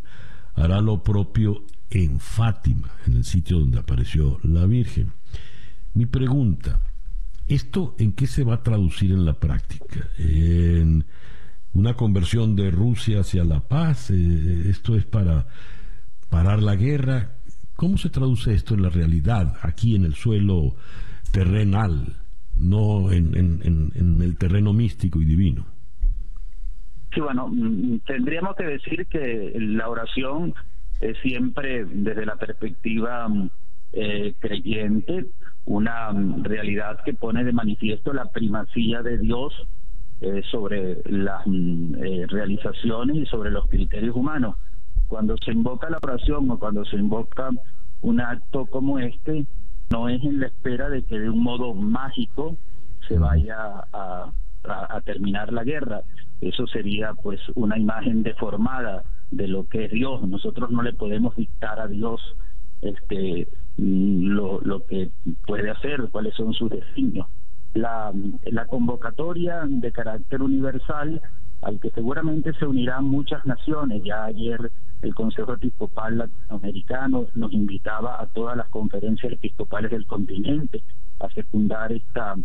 hará 0.56 0.82
lo 0.82 1.04
propio 1.04 1.64
en 1.90 2.20
Fátima, 2.20 2.90
en 3.06 3.18
el 3.18 3.26
sitio 3.26 3.60
donde 3.60 3.80
apareció 3.80 4.40
la 4.44 4.66
Virgen. 4.66 5.12
Mi 5.94 6.06
pregunta, 6.06 6.80
¿esto 7.48 7.96
en 8.00 8.14
qué 8.14 8.28
se 8.28 8.44
va 8.44 8.56
a 8.56 8.64
traducir 8.64 9.12
en 9.12 9.26
la 9.26 9.40
práctica? 9.40 10.10
¿En 10.18 11.06
una 11.74 11.94
conversión 11.96 12.56
de 12.56 12.72
Rusia 12.72 13.22
hacia 13.22 13.44
la 13.44 13.62
paz? 13.62 14.10
Eh, 14.12 14.70
¿Esto 14.70 14.96
es 14.96 15.06
para 15.06 15.48
parar 16.30 16.62
la 16.64 16.76
guerra? 16.76 17.38
¿Cómo 17.76 17.98
se 17.98 18.10
traduce 18.10 18.54
esto 18.54 18.74
en 18.74 18.82
la 18.82 18.90
realidad, 18.90 19.58
aquí 19.62 19.96
en 19.96 20.06
el 20.06 20.16
suelo 20.16 20.76
terrenal, 21.32 22.18
no 22.56 23.12
en, 23.12 23.36
en 23.36 24.22
el 24.22 24.38
terreno 24.38 24.72
místico 24.72 25.22
y 25.22 25.26
divino? 25.26 25.75
Sí, 27.16 27.22
bueno, 27.22 27.48
mm, 27.48 28.00
tendríamos 28.06 28.58
que 28.58 28.66
decir 28.66 29.08
que 29.08 29.54
la 29.58 29.88
oración 29.90 30.54
es 31.00 31.18
siempre 31.20 31.86
desde 31.86 32.26
la 32.26 32.36
perspectiva 32.36 33.30
mm, 33.30 33.50
eh, 33.94 34.34
creyente 34.38 35.28
una 35.64 36.12
mm, 36.12 36.44
realidad 36.44 37.00
que 37.06 37.14
pone 37.14 37.46
de 37.46 37.54
manifiesto 37.54 38.12
la 38.12 38.26
primacía 38.26 39.02
de 39.02 39.18
Dios 39.18 39.54
eh, 40.20 40.42
sobre 40.52 41.02
las 41.06 41.48
eh, 41.48 42.26
realizaciones 42.28 43.16
y 43.16 43.26
sobre 43.28 43.50
los 43.50 43.66
criterios 43.68 44.16
humanos. 44.16 44.58
Cuando 45.08 45.38
se 45.38 45.54
invoca 45.54 45.90
la 45.90 46.00
oración 46.04 46.52
o 46.52 46.60
cuando 46.60 46.84
se 46.84 46.98
invoca 46.98 47.50
un 48.02 48.20
acto 48.20 48.66
como 48.66 49.00
este, 49.00 49.46
no 49.90 50.10
es 50.10 50.22
en 50.22 50.42
la 50.42 50.48
espera 50.48 50.90
de 50.90 51.04
que 51.04 51.18
de 51.18 51.30
un 51.30 51.42
modo 51.42 51.74
mágico 51.74 52.58
se 53.08 53.18
vaya 53.18 53.86
a 53.94 54.34
a, 54.70 55.02
terminar 55.02 55.52
la 55.54 55.64
guerra. 55.64 56.02
Eso 56.42 56.68
sería 56.68 57.14
pues 57.14 57.40
una 57.56 57.78
imagen 57.78 58.24
deformada 58.24 59.04
de 59.32 59.48
lo 59.48 59.68
que 59.68 59.86
es 59.86 59.92
Dios. 59.92 60.22
Nosotros 60.28 60.72
no 60.72 60.82
le 60.82 60.94
podemos 60.94 61.36
dictar 61.36 61.80
a 61.80 61.88
Dios 61.88 62.22
este 62.82 63.48
lo, 63.78 64.62
lo 64.62 64.86
que 64.86 65.12
puede 65.46 65.70
hacer, 65.70 66.10
cuáles 66.12 66.34
son 66.36 66.54
sus 66.54 66.70
designios. 66.70 67.28
La, 67.74 68.14
la 68.46 68.66
convocatoria 68.68 69.64
de 69.68 69.92
carácter 69.92 70.42
universal 70.42 71.22
al 71.62 71.80
que 71.80 71.90
seguramente 71.92 72.54
se 72.54 72.66
unirán 72.66 73.06
muchas 73.06 73.46
naciones. 73.46 74.04
Ya 74.04 74.24
ayer 74.26 74.72
el 75.02 75.14
Consejo 75.14 75.54
Episcopal 75.54 76.18
Latinoamericano 76.18 77.28
nos 77.36 77.54
invitaba 77.54 78.22
a 78.22 78.28
todas 78.28 78.56
las 78.56 78.70
conferencias 78.70 79.34
episcopales 79.34 79.92
del 79.92 80.06
continente 80.06 80.84
a 81.20 81.30
secundar 81.30 81.92
esta 81.92 82.36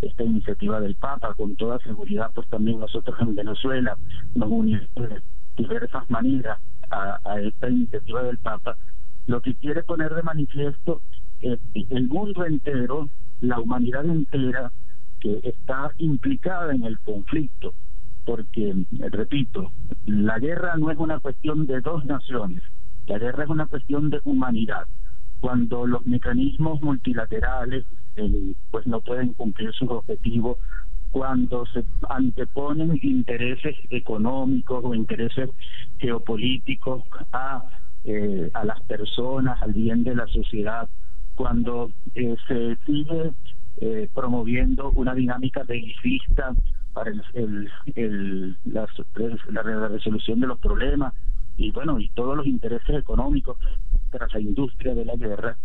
esta 0.00 0.24
iniciativa 0.24 0.80
del 0.80 0.94
Papa. 0.94 1.34
Con 1.34 1.56
toda 1.56 1.78
seguridad, 1.80 2.30
pues 2.34 2.48
también 2.48 2.80
nosotros 2.80 3.16
en 3.20 3.34
Venezuela 3.34 3.96
nos 4.34 4.50
unimos 4.50 4.88
de 4.96 5.22
diversas 5.56 6.08
maneras 6.08 6.58
a, 6.90 7.40
esta 7.40 7.68
iniciativa 7.68 8.22
del 8.22 8.38
Papa, 8.38 8.76
lo 9.26 9.42
que 9.42 9.54
quiere 9.56 9.82
poner 9.82 10.14
de 10.14 10.22
manifiesto 10.22 11.02
es 11.40 11.58
el 11.74 12.08
mundo 12.08 12.46
entero, 12.46 13.08
la 13.40 13.60
humanidad 13.60 14.06
entera, 14.06 14.72
que 15.20 15.40
está 15.42 15.90
implicada 15.98 16.72
en 16.74 16.84
el 16.84 16.98
conflicto, 17.00 17.74
porque, 18.24 18.74
repito, 19.10 19.72
la 20.06 20.38
guerra 20.38 20.76
no 20.76 20.90
es 20.90 20.98
una 20.98 21.18
cuestión 21.20 21.66
de 21.66 21.80
dos 21.80 22.04
naciones, 22.04 22.62
la 23.06 23.18
guerra 23.18 23.44
es 23.44 23.50
una 23.50 23.66
cuestión 23.66 24.10
de 24.10 24.20
humanidad. 24.24 24.86
Cuando 25.40 25.86
los 25.86 26.04
mecanismos 26.06 26.82
multilaterales 26.82 27.84
pues 28.70 28.86
no 28.86 29.00
pueden 29.00 29.34
cumplir 29.34 29.72
sus 29.72 29.88
objetivos 29.90 30.58
cuando 31.10 31.64
se 31.66 31.84
anteponen 32.08 32.98
intereses 33.02 33.76
económicos 33.90 34.84
o 34.84 34.94
intereses 34.94 35.50
geopolíticos 35.98 37.02
a, 37.32 37.64
eh, 38.04 38.50
a 38.52 38.64
las 38.64 38.80
personas, 38.82 39.60
al 39.62 39.72
bien 39.72 40.04
de 40.04 40.14
la 40.14 40.26
sociedad, 40.26 40.88
cuando 41.34 41.90
eh, 42.14 42.36
se 42.46 42.76
sigue 42.84 43.32
eh, 43.80 44.08
promoviendo 44.14 44.90
una 44.90 45.14
dinámica 45.14 45.62
bellicista 45.62 46.52
para 46.92 47.10
el, 47.10 47.70
el, 47.94 48.56
la, 48.64 48.86
la, 49.50 49.88
resolución 49.88 50.40
de 50.40 50.48
los 50.48 50.58
problemas 50.58 51.14
y 51.56 51.70
bueno 51.70 52.00
y 52.00 52.08
todos 52.10 52.36
los 52.36 52.46
intereses 52.46 52.96
económicos 52.96 53.56
tras 54.10 54.32
la 54.34 54.40
industria 54.40 54.94
de 54.94 55.04
la 55.04 55.16
guerra 55.16 55.56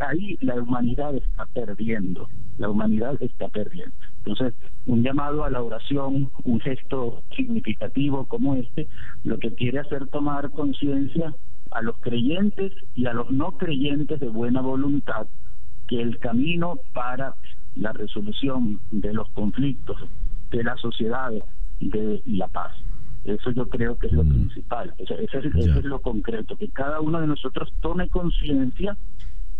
ahí 0.00 0.36
la 0.40 0.54
humanidad 0.56 1.14
está 1.14 1.46
perdiendo, 1.46 2.28
la 2.58 2.68
humanidad 2.68 3.16
está 3.20 3.48
perdiendo. 3.48 3.94
Entonces, 4.18 4.54
un 4.86 5.02
llamado 5.02 5.44
a 5.44 5.50
la 5.50 5.62
oración, 5.62 6.30
un 6.44 6.60
gesto 6.60 7.22
significativo 7.36 8.26
como 8.26 8.54
este, 8.54 8.88
lo 9.24 9.38
que 9.38 9.54
quiere 9.54 9.80
hacer 9.80 10.06
tomar 10.08 10.50
conciencia 10.50 11.34
a 11.70 11.82
los 11.82 11.98
creyentes 11.98 12.72
y 12.94 13.06
a 13.06 13.12
los 13.12 13.30
no 13.30 13.52
creyentes 13.52 14.20
de 14.20 14.28
buena 14.28 14.60
voluntad 14.60 15.26
que 15.88 16.00
el 16.00 16.18
camino 16.18 16.78
para 16.92 17.34
la 17.74 17.92
resolución 17.92 18.80
de 18.90 19.14
los 19.14 19.28
conflictos 19.30 19.96
de 20.50 20.62
las 20.62 20.80
sociedades 20.80 21.42
de 21.80 22.22
la 22.26 22.48
paz. 22.48 22.72
Eso 23.24 23.50
yo 23.52 23.68
creo 23.68 23.96
que 23.98 24.08
es 24.08 24.12
lo 24.12 24.24
mm. 24.24 24.28
principal, 24.28 24.94
eso, 24.98 25.14
es, 25.14 25.32
eso 25.32 25.78
es 25.78 25.84
lo 25.84 26.00
concreto, 26.00 26.56
que 26.56 26.68
cada 26.68 27.00
uno 27.00 27.20
de 27.20 27.28
nosotros 27.28 27.72
tome 27.80 28.08
conciencia 28.08 28.96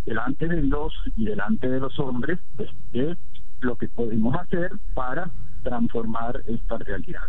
delante 0.05 0.48
de 0.48 0.62
Dios 0.62 0.93
y 1.16 1.26
delante 1.26 1.68
de 1.68 1.78
los 1.78 1.97
hombres 2.01 2.40
pues, 2.56 2.70
de 2.93 3.16
lo 3.60 3.76
que 3.76 3.89
podemos 3.89 4.34
hacer 4.34 4.72
para 4.94 5.30
transformar 5.62 6.43
esta 6.47 6.78
realidad. 6.78 7.22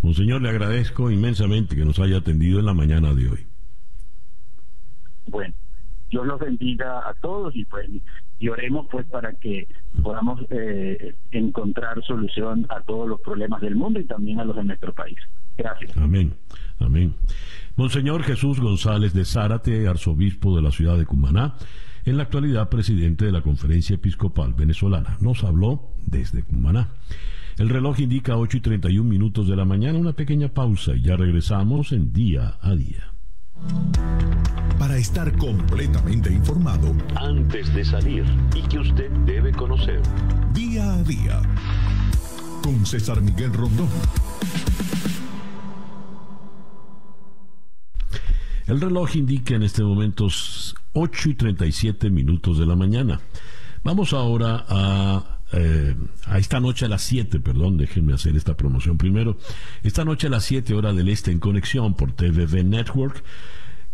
Monseñor, 0.00 0.42
le 0.42 0.48
agradezco 0.48 1.10
inmensamente 1.10 1.76
que 1.76 1.84
nos 1.84 1.98
haya 1.98 2.18
atendido 2.18 2.58
en 2.58 2.66
la 2.66 2.74
mañana 2.74 3.14
de 3.14 3.28
hoy. 3.28 3.46
Bueno, 5.26 5.54
Dios 6.12 6.26
los 6.26 6.38
bendiga 6.38 6.98
a 7.08 7.14
todos 7.14 7.56
y 7.56 7.64
pues 7.64 7.88
y 8.38 8.48
oremos 8.48 8.86
pues 8.90 9.06
para 9.06 9.32
que 9.32 9.66
podamos 10.02 10.40
eh, 10.50 11.14
encontrar 11.30 12.04
solución 12.04 12.66
a 12.68 12.82
todos 12.82 13.08
los 13.08 13.20
problemas 13.22 13.62
del 13.62 13.76
mundo 13.76 13.98
y 13.98 14.04
también 14.04 14.38
a 14.38 14.44
los 14.44 14.54
de 14.54 14.64
nuestro 14.64 14.92
país. 14.92 15.16
Gracias. 15.56 15.96
Amén. 15.96 16.34
Amén. 16.80 17.14
Monseñor 17.76 18.24
Jesús 18.24 18.60
González 18.60 19.14
de 19.14 19.24
Zárate, 19.24 19.88
arzobispo 19.88 20.54
de 20.54 20.60
la 20.60 20.70
ciudad 20.70 20.98
de 20.98 21.06
Cumaná, 21.06 21.54
en 22.04 22.18
la 22.18 22.24
actualidad 22.24 22.68
presidente 22.68 23.24
de 23.24 23.32
la 23.32 23.40
Conferencia 23.40 23.94
Episcopal 23.94 24.52
Venezolana, 24.52 25.16
nos 25.20 25.44
habló 25.44 25.92
desde 26.04 26.42
Cumaná. 26.42 26.88
El 27.58 27.70
reloj 27.70 28.00
indica 28.00 28.36
8 28.36 28.58
y 28.58 28.60
31 28.60 29.08
minutos 29.08 29.48
de 29.48 29.56
la 29.56 29.64
mañana, 29.64 29.98
una 29.98 30.12
pequeña 30.12 30.48
pausa 30.48 30.94
y 30.94 31.02
ya 31.02 31.16
regresamos 31.16 31.92
en 31.92 32.12
día 32.12 32.58
a 32.60 32.74
día. 32.74 33.11
Para 34.78 34.96
estar 34.96 35.36
completamente 35.36 36.32
informado, 36.32 36.94
antes 37.16 37.72
de 37.74 37.84
salir 37.84 38.24
y 38.54 38.62
que 38.62 38.78
usted 38.78 39.10
debe 39.26 39.52
conocer. 39.52 40.00
Día 40.52 40.94
a 40.94 41.02
día. 41.02 41.42
Con 42.62 42.84
César 42.86 43.20
Miguel 43.20 43.52
Rondón. 43.52 43.88
El 48.66 48.80
reloj 48.80 49.16
indica 49.16 49.54
en 49.54 49.64
este 49.64 49.82
momento 49.82 50.28
8 50.94 51.28
y 51.28 51.34
37 51.34 52.10
minutos 52.10 52.58
de 52.58 52.66
la 52.66 52.76
mañana. 52.76 53.20
Vamos 53.84 54.12
ahora 54.12 54.64
a, 54.68 55.31
eh, 55.52 55.94
a 56.26 56.38
esta 56.38 56.60
noche 56.60 56.86
a 56.86 56.88
las 56.88 57.02
7, 57.02 57.40
perdón, 57.40 57.76
déjenme 57.76 58.14
hacer 58.14 58.36
esta 58.36 58.56
promoción 58.56 58.96
primero. 58.98 59.36
Esta 59.82 60.04
noche 60.04 60.26
a 60.26 60.30
las 60.30 60.44
7 60.44 60.74
hora 60.74 60.92
del 60.92 61.08
este 61.08 61.30
en 61.30 61.38
conexión 61.38 61.94
por 61.94 62.12
TVV 62.12 62.64
Network. 62.64 63.22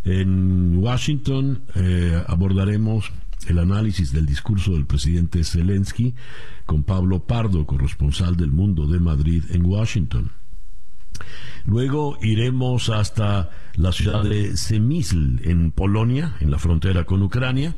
En 0.04 0.78
Washington 0.78 1.62
eh, 1.74 2.22
abordaremos 2.26 3.12
el 3.48 3.58
análisis 3.58 4.12
del 4.12 4.26
discurso 4.26 4.72
del 4.72 4.86
presidente 4.86 5.42
Zelensky 5.44 6.14
con 6.66 6.84
Pablo 6.84 7.20
Pardo, 7.20 7.66
corresponsal 7.66 8.36
del 8.36 8.50
Mundo 8.50 8.86
de 8.86 9.00
Madrid 9.00 9.44
en 9.50 9.66
Washington. 9.66 10.30
Luego 11.64 12.16
iremos 12.22 12.88
hasta 12.88 13.50
la 13.74 13.92
ciudad 13.92 14.22
de 14.22 14.56
Semizl, 14.56 15.40
en 15.42 15.72
Polonia, 15.72 16.36
en 16.40 16.50
la 16.50 16.58
frontera 16.58 17.04
con 17.04 17.22
Ucrania, 17.22 17.74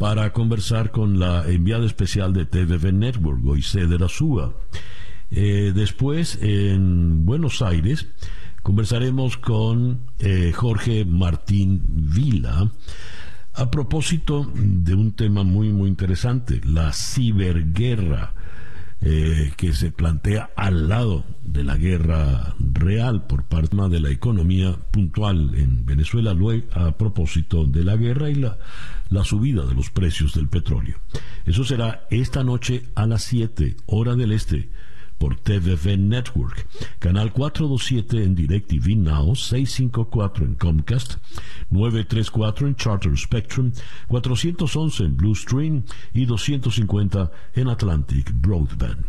para 0.00 0.32
conversar 0.32 0.92
con 0.92 1.18
la 1.20 1.46
enviada 1.46 1.84
especial 1.84 2.32
de 2.32 2.46
TVV 2.46 2.90
Network, 2.90 3.42
Goise 3.42 3.86
de 3.86 3.98
la 3.98 4.08
eh, 5.30 5.72
después, 5.74 6.38
en 6.40 7.26
Buenos 7.26 7.60
Aires, 7.60 8.06
conversaremos 8.62 9.36
con 9.36 10.00
eh, 10.18 10.52
Jorge 10.56 11.04
Martín 11.04 11.84
Vila 11.86 12.72
a 13.52 13.70
propósito 13.70 14.50
de 14.54 14.94
un 14.94 15.12
tema 15.12 15.42
muy, 15.44 15.68
muy 15.68 15.90
interesante, 15.90 16.62
la 16.64 16.94
ciberguerra 16.94 18.32
eh, 19.02 19.52
que 19.56 19.72
se 19.72 19.90
plantea 19.90 20.50
al 20.56 20.88
lado 20.88 21.24
de 21.42 21.64
la 21.64 21.76
guerra 21.76 22.54
real 22.58 23.26
por 23.26 23.44
parte 23.44 23.76
de 23.88 24.00
la 24.00 24.10
economía 24.10 24.76
puntual 24.90 25.52
en 25.54 25.86
Venezuela 25.86 26.36
a 26.72 26.92
propósito 26.92 27.64
de 27.64 27.84
la 27.84 27.96
guerra 27.96 28.30
y 28.30 28.34
la, 28.34 28.58
la 29.08 29.24
subida 29.24 29.64
de 29.64 29.74
los 29.74 29.90
precios 29.90 30.34
del 30.34 30.48
petróleo. 30.48 30.98
Eso 31.46 31.64
será 31.64 32.06
esta 32.10 32.44
noche 32.44 32.84
a 32.94 33.06
las 33.06 33.22
7 33.22 33.76
hora 33.86 34.16
del 34.16 34.32
este 34.32 34.68
por 35.20 35.36
TVV 35.36 35.98
Network, 35.98 36.66
canal 36.98 37.30
427 37.30 38.24
en 38.24 38.34
DirecTV 38.34 38.96
Now, 38.96 39.36
654 39.36 40.46
en 40.46 40.54
Comcast, 40.54 41.16
934 41.68 42.66
en 42.66 42.74
Charter 42.74 43.18
Spectrum, 43.18 43.70
411 44.08 45.04
en 45.04 45.16
Blue 45.18 45.34
Stream 45.34 45.82
y 46.14 46.24
250 46.24 47.30
en 47.54 47.68
Atlantic 47.68 48.32
Broadband. 48.32 49.04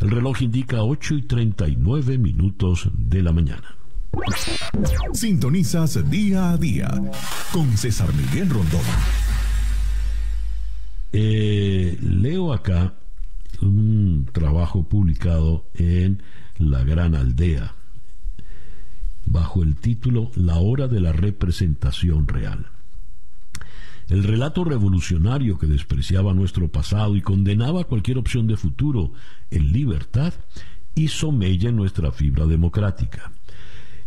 El 0.00 0.12
reloj 0.12 0.40
indica 0.40 0.84
8 0.84 1.14
y 1.16 1.22
39 1.22 2.16
minutos 2.16 2.88
de 2.94 3.20
la 3.20 3.32
mañana. 3.32 3.74
Sintonizas 5.12 6.08
día 6.08 6.52
a 6.52 6.56
día 6.58 6.88
con 7.52 7.76
César 7.76 8.14
Miguel 8.14 8.50
Rondón. 8.50 8.80
Eh, 11.12 11.98
leo 12.00 12.52
acá 12.52 12.94
un 13.62 14.28
trabajo 14.32 14.88
publicado 14.88 15.66
en 15.74 16.22
La 16.58 16.84
Gran 16.84 17.14
Aldea, 17.14 17.74
bajo 19.26 19.62
el 19.62 19.76
título 19.76 20.30
La 20.34 20.56
hora 20.56 20.88
de 20.88 21.00
la 21.00 21.12
representación 21.12 22.26
real. 22.26 22.66
El 24.08 24.24
relato 24.24 24.64
revolucionario 24.64 25.56
que 25.56 25.68
despreciaba 25.68 26.34
nuestro 26.34 26.68
pasado 26.68 27.14
y 27.14 27.22
condenaba 27.22 27.84
cualquier 27.84 28.18
opción 28.18 28.48
de 28.48 28.56
futuro 28.56 29.12
en 29.50 29.72
libertad 29.72 30.34
hizo 30.96 31.30
mella 31.30 31.68
en 31.68 31.76
nuestra 31.76 32.10
fibra 32.10 32.46
democrática. 32.46 33.32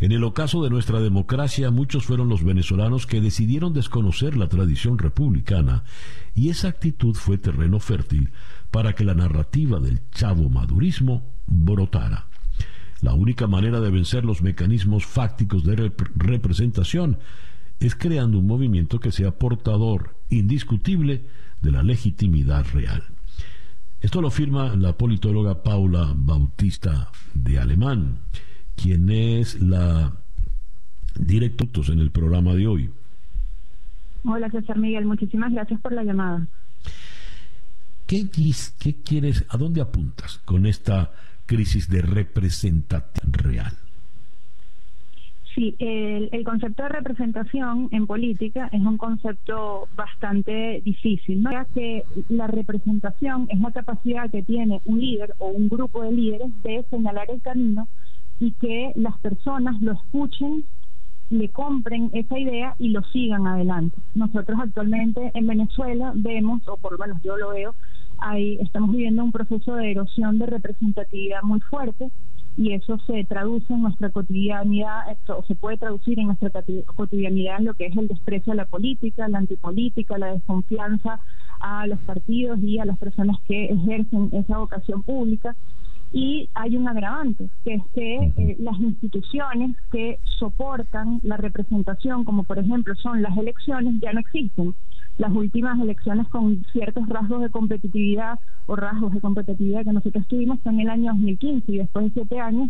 En 0.03 0.11
el 0.11 0.25
ocaso 0.25 0.61
de 0.61 0.69
nuestra 0.69 0.99
democracia, 0.99 1.71
muchos 1.71 2.03
fueron 2.03 2.27
los 2.27 2.43
venezolanos 2.43 3.07
que 3.07 3.21
decidieron 3.21 3.71
desconocer 3.71 4.35
la 4.35 4.49
tradición 4.49 4.97
republicana 4.97 5.85
y 6.35 6.49
esa 6.49 6.67
actitud 6.67 7.15
fue 7.15 7.37
terreno 7.37 7.79
fértil 7.79 8.31
para 8.69 8.95
que 8.95 9.05
la 9.05 9.13
narrativa 9.13 9.79
del 9.79 10.01
chavo 10.11 10.49
madurismo 10.49 11.23
brotara. 11.47 12.27
La 12.99 13.13
única 13.13 13.47
manera 13.47 13.79
de 13.79 13.91
vencer 13.91 14.25
los 14.25 14.41
mecanismos 14.41 15.05
fácticos 15.05 15.63
de 15.63 15.93
representación 16.17 17.19
es 17.79 17.95
creando 17.95 18.39
un 18.39 18.47
movimiento 18.47 18.99
que 18.99 19.13
sea 19.13 19.31
portador 19.31 20.17
indiscutible 20.29 21.27
de 21.61 21.71
la 21.71 21.81
legitimidad 21.81 22.65
real. 22.73 23.03
Esto 24.01 24.21
lo 24.21 24.31
firma 24.31 24.75
la 24.75 24.97
politóloga 24.97 25.63
Paula 25.63 26.11
Bautista 26.13 27.09
de 27.33 27.57
Alemán, 27.57 28.17
quien 28.75 29.09
es 29.09 29.61
la 29.61 30.13
directora 31.19 31.93
en 31.93 31.99
el 31.99 32.11
programa 32.11 32.53
de 32.53 32.67
hoy. 32.67 32.89
Hola 34.25 34.49
César 34.49 34.77
Miguel, 34.77 35.05
muchísimas 35.05 35.51
gracias 35.51 35.79
por 35.81 35.93
la 35.93 36.03
llamada. 36.03 36.47
¿Qué, 38.07 38.27
¿Qué 38.79 38.95
quieres, 39.03 39.45
a 39.49 39.57
dónde 39.57 39.81
apuntas 39.81 40.39
con 40.45 40.65
esta 40.65 41.11
crisis 41.45 41.89
de 41.89 42.01
representación 42.01 43.33
real? 43.33 43.73
Sí, 45.55 45.75
el, 45.77 46.43
concepto 46.43 46.81
de 46.83 46.89
representación 46.89 47.87
en 47.91 48.07
política 48.07 48.69
es 48.71 48.81
un 48.81 48.97
concepto 48.97 49.87
bastante 49.95 50.81
difícil, 50.83 51.43
ya 51.43 51.65
que 51.75 52.03
la 52.29 52.47
representación 52.47 53.47
es 53.49 53.59
la 53.59 53.71
capacidad 53.71 54.31
que 54.31 54.41
tiene 54.41 54.81
un 54.85 54.99
líder 54.99 55.35
o 55.37 55.49
un 55.49 55.69
grupo 55.69 56.01
de 56.01 56.11
líderes 56.11 56.49
de 56.63 56.83
señalar 56.89 57.29
el 57.29 57.41
camino 57.41 57.87
y 58.39 58.51
que 58.53 58.91
las 58.95 59.17
personas 59.19 59.81
lo 59.81 59.93
escuchen, 59.93 60.65
le 61.29 61.49
compren 61.49 62.09
esa 62.13 62.37
idea 62.37 62.75
y 62.77 62.89
lo 62.89 63.01
sigan 63.05 63.47
adelante. 63.47 63.97
Nosotros 64.13 64.59
actualmente 64.61 65.31
en 65.33 65.47
Venezuela 65.47 66.11
vemos, 66.15 66.61
o 66.67 66.77
por 66.77 66.93
lo 66.93 66.97
menos 66.99 67.21
yo 67.23 67.37
lo 67.37 67.49
veo, 67.49 67.73
ahí 68.19 68.57
estamos 68.61 68.91
viviendo 68.91 69.23
un 69.23 69.31
proceso 69.31 69.75
de 69.75 69.91
erosión 69.91 70.37
de 70.37 70.45
representatividad 70.45 71.41
muy 71.43 71.59
fuerte 71.61 72.11
y 72.55 72.73
eso 72.73 72.99
se 73.07 73.23
traduce 73.23 73.73
en 73.73 73.81
nuestra 73.81 74.09
cotidianidad, 74.11 75.11
esto 75.11 75.43
se 75.47 75.55
puede 75.55 75.77
traducir 75.77 76.19
en 76.19 76.27
nuestra 76.27 76.51
cotidianidad 76.85 77.57
en 77.57 77.65
lo 77.65 77.73
que 77.73 77.87
es 77.87 77.97
el 77.97 78.07
desprecio 78.07 78.53
a 78.53 78.55
la 78.55 78.65
política, 78.65 79.27
la 79.27 79.39
antipolítica, 79.39 80.17
la 80.17 80.33
desconfianza 80.33 81.19
a 81.59 81.87
los 81.87 81.99
partidos 82.01 82.59
y 82.59 82.77
a 82.77 82.85
las 82.85 82.99
personas 82.99 83.37
que 83.47 83.65
ejercen 83.65 84.29
esa 84.33 84.57
vocación 84.57 85.01
pública. 85.01 85.55
Y 86.15 86.47
hay 86.53 86.77
un 86.77 86.87
agravante, 86.87 87.49
que 87.65 87.73
es 87.73 87.83
que 87.95 88.31
eh, 88.37 88.55
las 88.59 88.79
instituciones 88.79 89.75
que 89.91 90.19
soportan 90.37 91.19
la 91.23 91.37
representación, 91.37 92.23
como 92.23 92.43
por 92.43 92.59
ejemplo 92.59 92.93
son 92.95 93.23
las 93.23 93.35
elecciones, 93.35 93.99
ya 93.99 94.13
no 94.13 94.19
existen. 94.19 94.75
Las 95.17 95.31
últimas 95.31 95.79
elecciones 95.79 96.27
con 96.27 96.63
ciertos 96.71 97.09
rasgos 97.09 97.41
de 97.41 97.49
competitividad 97.49 98.39
o 98.67 98.75
rasgos 98.75 99.11
de 99.13 99.21
competitividad 99.21 99.85
que 99.85 99.93
nosotros 99.93 100.27
tuvimos 100.27 100.59
fue 100.61 100.71
en 100.71 100.81
el 100.81 100.89
año 100.89 101.11
2015 101.13 101.71
y 101.71 101.77
después 101.79 102.05
de 102.05 102.11
siete 102.11 102.39
años 102.39 102.69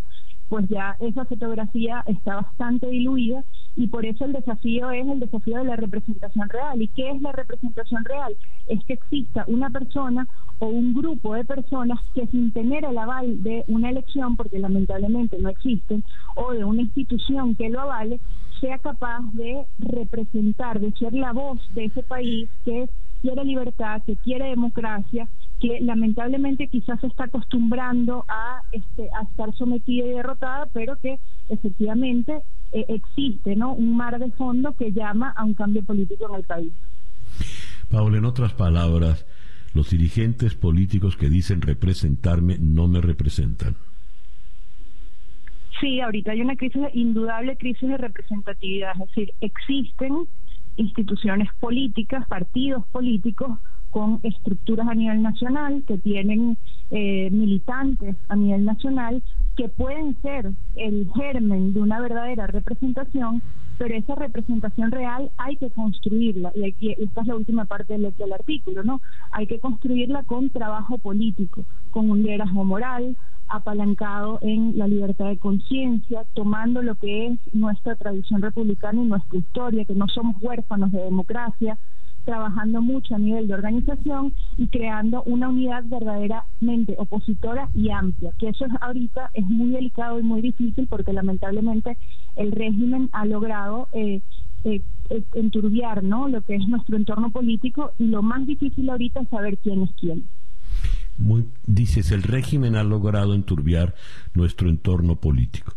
pues 0.54 0.70
ya 0.70 0.96
esa 1.00 1.26
fotografía 1.26 2.04
está 2.06 2.36
bastante 2.36 2.88
diluida 2.88 3.44
y 3.76 3.88
por 3.88 4.06
eso 4.06 4.26
el 4.26 4.34
desafío 4.34 4.92
es 4.92 5.08
el 5.08 5.20
desafío 5.20 5.58
de 5.58 5.64
la 5.64 5.76
representación 5.76 6.48
real. 6.48 6.80
¿Y 6.80 6.90
qué 6.90 7.10
es 7.10 7.20
la 7.24 7.32
representación 7.32 8.06
real? 8.06 8.38
Es 8.68 8.86
que 8.86 8.94
exista 8.94 9.46
una 9.48 9.72
persona 9.72 10.28
o 10.60 10.68
un 10.68 10.94
grupo 10.94 11.34
de 11.34 11.44
personas 11.44 12.00
que 12.14 12.28
sin 12.28 12.54
tener 12.54 12.86
el 12.86 13.00
aval 13.00 13.42
de 13.42 13.64
una 13.68 13.90
elección, 13.90 14.36
porque 14.36 14.60
lamentablemente 14.60 15.40
no 15.40 15.50
existen, 15.50 16.04
o 16.36 16.52
de 16.52 16.64
una 16.64 16.84
institución 16.84 17.56
que 17.56 17.72
lo 17.72 17.82
avale, 17.82 18.20
sea 18.62 18.78
capaz 18.78 19.22
de 19.34 19.66
representar, 19.80 20.80
de 20.80 20.92
ser 20.92 21.16
la 21.16 21.34
voz 21.34 21.60
de 21.74 21.86
ese 21.86 22.04
país 22.04 22.48
que 22.64 22.88
quiere 23.24 23.44
libertad, 23.44 24.04
que 24.06 24.18
quiere 24.18 24.50
democracia, 24.50 25.28
que 25.64 25.80
lamentablemente 25.80 26.68
quizás 26.68 27.00
se 27.00 27.08
está 27.08 27.24
acostumbrando 27.24 28.26
a, 28.28 28.64
este, 28.74 29.08
a 29.18 29.24
estar 29.24 29.56
sometida 29.56 30.06
y 30.06 30.10
derrotada, 30.10 30.66
pero 30.74 30.98
que 30.98 31.20
efectivamente 31.48 32.42
eh, 32.74 32.86
existe 32.90 33.56
¿no? 33.56 33.72
un 33.72 33.96
mar 33.96 34.20
de 34.20 34.30
fondo 34.32 34.74
que 34.74 34.92
llama 34.92 35.30
a 35.30 35.46
un 35.46 35.54
cambio 35.54 35.82
político 35.86 36.28
en 36.28 36.36
el 36.36 36.44
país. 36.44 36.74
Paula, 37.90 38.18
en 38.18 38.26
otras 38.26 38.54
palabras, 38.54 39.26
los 39.74 39.90
dirigentes 39.90 40.54
políticos 40.54 41.16
que 41.16 41.30
dicen 41.30 41.62
representarme 41.62 42.58
no 42.60 42.90
me 42.90 43.00
representan. 43.00 43.78
Sí, 45.80 46.02
ahorita 46.02 46.34
hay 46.34 46.42
una 46.42 46.58
crisis, 46.58 46.82
indudable 46.94 47.56
crisis 47.56 47.88
de 47.88 47.98
representatividad, 47.98 48.92
es 49.02 49.08
decir, 49.08 49.34
existen 49.40 50.28
instituciones 50.76 51.48
políticas, 51.62 52.28
partidos 52.28 52.86
políticos 52.88 53.60
con 53.94 54.20
estructuras 54.24 54.88
a 54.88 54.96
nivel 54.96 55.22
nacional, 55.22 55.84
que 55.88 56.00
tienen 56.00 56.58
eh, 56.90 57.30
militantes 57.32 58.16
a 58.28 58.36
nivel 58.36 58.66
nacional, 58.66 59.22
que 59.56 59.70
pueden 59.70 60.20
ser 60.24 60.52
el 60.76 61.08
germen 61.16 61.74
de 61.74 61.80
una 61.80 62.02
verdadera 62.02 62.48
representación, 62.48 63.44
pero 63.78 63.96
esa 63.96 64.16
representación 64.16 64.92
real 64.92 65.32
hay 65.38 65.58
que 65.58 65.70
construirla, 65.70 66.52
y, 66.56 66.66
aquí, 66.66 66.96
esta 66.98 67.22
es 67.22 67.28
la 67.28 67.36
última 67.36 67.66
parte 67.66 67.94
del, 67.94 68.14
del 68.18 68.34
artículo, 68.34 68.84
¿no? 68.84 69.00
Hay 69.32 69.46
que 69.46 69.60
construirla 69.60 70.24
con 70.24 70.50
trabajo 70.50 70.98
político, 70.98 71.64
con 71.92 72.10
un 72.10 72.24
liderazgo 72.24 72.64
moral, 72.66 73.16
apalancado 73.48 74.40
en 74.42 74.76
la 74.76 74.88
libertad 74.88 75.28
de 75.28 75.38
conciencia, 75.38 76.26
tomando 76.34 76.82
lo 76.82 76.96
que 76.96 77.28
es 77.28 77.40
nuestra 77.54 77.96
tradición 77.96 78.42
republicana 78.42 79.04
y 79.04 79.06
nuestra 79.06 79.38
historia, 79.38 79.86
que 79.86 79.94
no 79.94 80.08
somos 80.08 80.42
huérfanos 80.42 80.92
de 80.92 81.04
democracia, 81.04 81.78
trabajando 82.24 82.82
mucho 82.82 83.16
a 83.16 83.20
nivel 83.20 83.48
de 83.48 83.54
organización 83.54 84.34
y 84.58 84.68
creando 84.68 85.24
una 85.24 85.50
unidad 85.50 85.84
verdaderamente 85.86 86.96
opositora 86.98 87.70
y 87.74 87.90
amplia, 87.90 88.32
que 88.40 88.50
eso 88.50 88.66
ahorita 88.82 89.30
es 89.34 89.46
muy 89.46 89.72
delicado 89.72 90.20
y 90.20 90.24
muy 90.24 90.42
difícil 90.42 90.88
porque 90.88 91.14
lamentablemente 91.14 91.98
el 92.36 92.52
régimen 92.52 93.10
ha 93.12 93.26
logrado 93.26 93.88
eh, 93.94 94.22
eh, 94.64 94.82
eh, 95.10 95.24
enturbiar 95.34 96.04
¿no? 96.04 96.28
lo 96.28 96.42
que 96.42 96.56
es 96.56 96.68
nuestro 96.68 96.96
entorno 96.98 97.32
político 97.32 97.92
y 98.00 98.06
lo 98.06 98.22
más 98.22 98.46
difícil 98.48 98.90
ahorita 98.90 99.22
es 99.22 99.30
saber 99.30 99.58
quién 99.58 99.84
es 99.84 99.90
quién. 100.00 100.24
Dices, 101.68 102.12
el 102.12 102.24
régimen 102.24 102.76
ha 102.76 102.84
logrado 102.84 103.36
enturbiar 103.36 103.96
nuestro 104.34 104.70
entorno 104.70 105.16
político. 105.16 105.74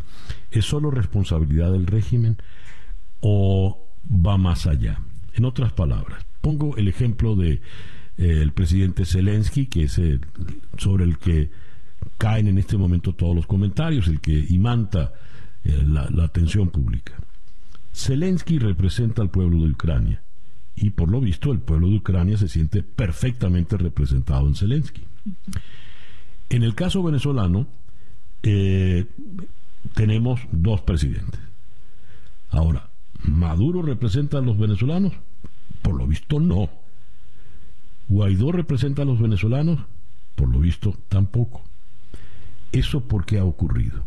¿Es 0.51 0.65
solo 0.65 0.91
responsabilidad 0.91 1.73
del 1.73 1.87
régimen 1.87 2.39
o 3.21 3.87
va 4.09 4.39
más 4.39 4.67
allá? 4.67 4.99
En 5.35 5.45
otras 5.45 5.73
palabras, 5.73 6.26
pongo 6.47 6.77
el 6.77 6.87
ejemplo 6.87 7.35
de 7.35 7.55
eh, 7.55 7.61
el 8.19 8.53
presidente 8.53 9.05
Zelensky, 9.05 9.67
que 9.67 9.83
es 9.83 9.99
el, 9.99 10.21
sobre 10.79 11.03
el 11.03 11.19
que 11.19 11.51
caen 12.19 12.47
en 12.47 12.57
este 12.59 12.77
momento 12.77 13.15
todos 13.15 13.35
los 13.35 13.49
comentarios, 13.49 14.07
el 14.07 14.21
que 14.21 14.47
imanta 14.51 15.13
eh, 15.65 15.83
la, 15.85 16.23
atención 16.23 16.71
pública. 16.71 17.15
Zelensky 17.93 18.61
representa 18.61 19.23
al 19.23 19.31
pueblo 19.31 19.65
de 19.65 19.73
Ucrania 19.73 20.23
y 20.77 20.91
por 20.91 21.11
lo 21.11 21.21
visto 21.21 21.51
el 21.51 21.59
pueblo 21.59 21.89
de 21.89 21.97
Ucrania 21.97 22.39
se 22.39 22.47
siente 22.47 22.85
perfectamente 22.85 23.77
representado 23.77 24.47
en 24.47 24.55
Zelensky. 24.55 25.03
En 26.49 26.63
el 26.63 26.77
caso 26.77 27.03
venezolano, 27.03 27.67
eh, 28.45 29.05
tenemos 29.95 30.43
dos 30.53 30.81
presidentes. 30.83 31.41
Ahora, 32.51 32.89
¿Maduro 33.27 33.83
representa 33.83 34.39
a 34.39 34.41
los 34.41 34.59
venezolanos? 34.59 35.13
Por 35.87 35.99
lo 35.99 36.07
visto 36.09 36.41
no. 36.41 36.69
¿Guaidó 38.09 38.51
representa 38.51 39.03
a 39.03 39.05
los 39.05 39.21
venezolanos? 39.21 39.79
Por 40.35 40.49
lo 40.49 40.59
visto 40.59 40.95
tampoco. 41.09 41.63
¿Eso 42.73 43.07
por 43.07 43.25
qué 43.25 43.39
ha 43.39 43.45
ocurrido? 43.45 44.03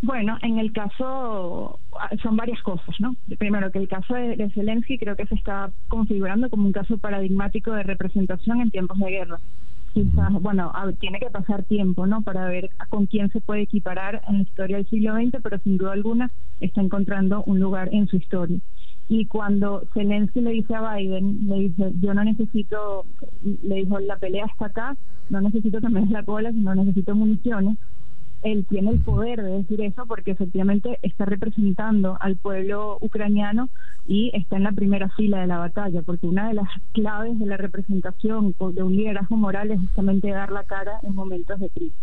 Bueno, 0.00 0.38
en 0.40 0.58
el 0.58 0.72
caso 0.72 1.78
son 2.22 2.36
varias 2.38 2.62
cosas, 2.62 2.98
¿no? 3.00 3.16
Primero, 3.36 3.70
que 3.70 3.78
el 3.78 3.86
caso 3.86 4.14
de, 4.14 4.50
Zelensky 4.54 4.96
creo 4.96 5.14
que 5.14 5.26
se 5.26 5.34
está 5.34 5.70
configurando 5.88 6.48
como 6.48 6.64
un 6.64 6.72
caso 6.72 6.96
paradigmático 6.96 7.72
de 7.72 7.82
representación 7.82 8.62
en 8.62 8.70
tiempos 8.70 8.98
de 8.98 9.10
guerra. 9.10 9.40
Quizás, 9.92 10.32
bueno, 10.40 10.72
tiene 11.00 11.20
que 11.20 11.28
pasar 11.28 11.64
tiempo, 11.64 12.06
¿no? 12.06 12.22
Para 12.22 12.46
ver 12.46 12.70
con 12.88 13.04
quién 13.04 13.30
se 13.30 13.42
puede 13.42 13.60
equiparar 13.60 14.22
en 14.26 14.36
la 14.36 14.42
historia 14.42 14.78
del 14.78 14.88
siglo 14.88 15.14
XX, 15.16 15.36
pero 15.42 15.58
sin 15.58 15.76
duda 15.76 15.92
alguna 15.92 16.30
está 16.60 16.80
encontrando 16.80 17.42
un 17.44 17.60
lugar 17.60 17.90
en 17.92 18.08
su 18.08 18.16
historia. 18.16 18.58
Y 19.08 19.26
cuando 19.26 19.82
Zelensky 19.94 20.40
le 20.40 20.50
dice 20.50 20.74
a 20.74 20.94
Biden, 20.94 21.48
le 21.48 21.56
dice, 21.60 21.92
yo 22.00 22.12
no 22.12 22.24
necesito, 22.24 23.04
le 23.62 23.76
dijo, 23.76 24.00
la 24.00 24.16
pelea 24.16 24.46
está 24.46 24.66
acá, 24.66 24.96
no 25.30 25.40
necesito 25.40 25.80
que 25.80 25.88
la 25.88 26.24
cola, 26.24 26.50
sino 26.50 26.74
necesito 26.74 27.14
municiones 27.14 27.76
él 28.42 28.66
tiene 28.68 28.90
el 28.90 29.00
poder 29.00 29.42
de 29.42 29.58
decir 29.58 29.80
eso 29.80 30.06
porque 30.06 30.30
efectivamente 30.30 30.98
está 31.02 31.24
representando 31.24 32.16
al 32.20 32.36
pueblo 32.36 32.98
ucraniano 33.00 33.68
y 34.06 34.30
está 34.34 34.56
en 34.56 34.64
la 34.64 34.72
primera 34.72 35.08
fila 35.10 35.40
de 35.40 35.48
la 35.48 35.58
batalla, 35.58 36.02
porque 36.02 36.26
una 36.26 36.48
de 36.48 36.54
las 36.54 36.68
claves 36.92 37.38
de 37.38 37.46
la 37.46 37.56
representación 37.56 38.54
de 38.58 38.82
un 38.82 38.96
liderazgo 38.96 39.36
moral 39.36 39.72
es 39.72 39.80
justamente 39.80 40.30
dar 40.30 40.52
la 40.52 40.62
cara 40.64 41.00
en 41.02 41.14
momentos 41.14 41.58
de 41.58 41.70
crisis. 41.70 41.96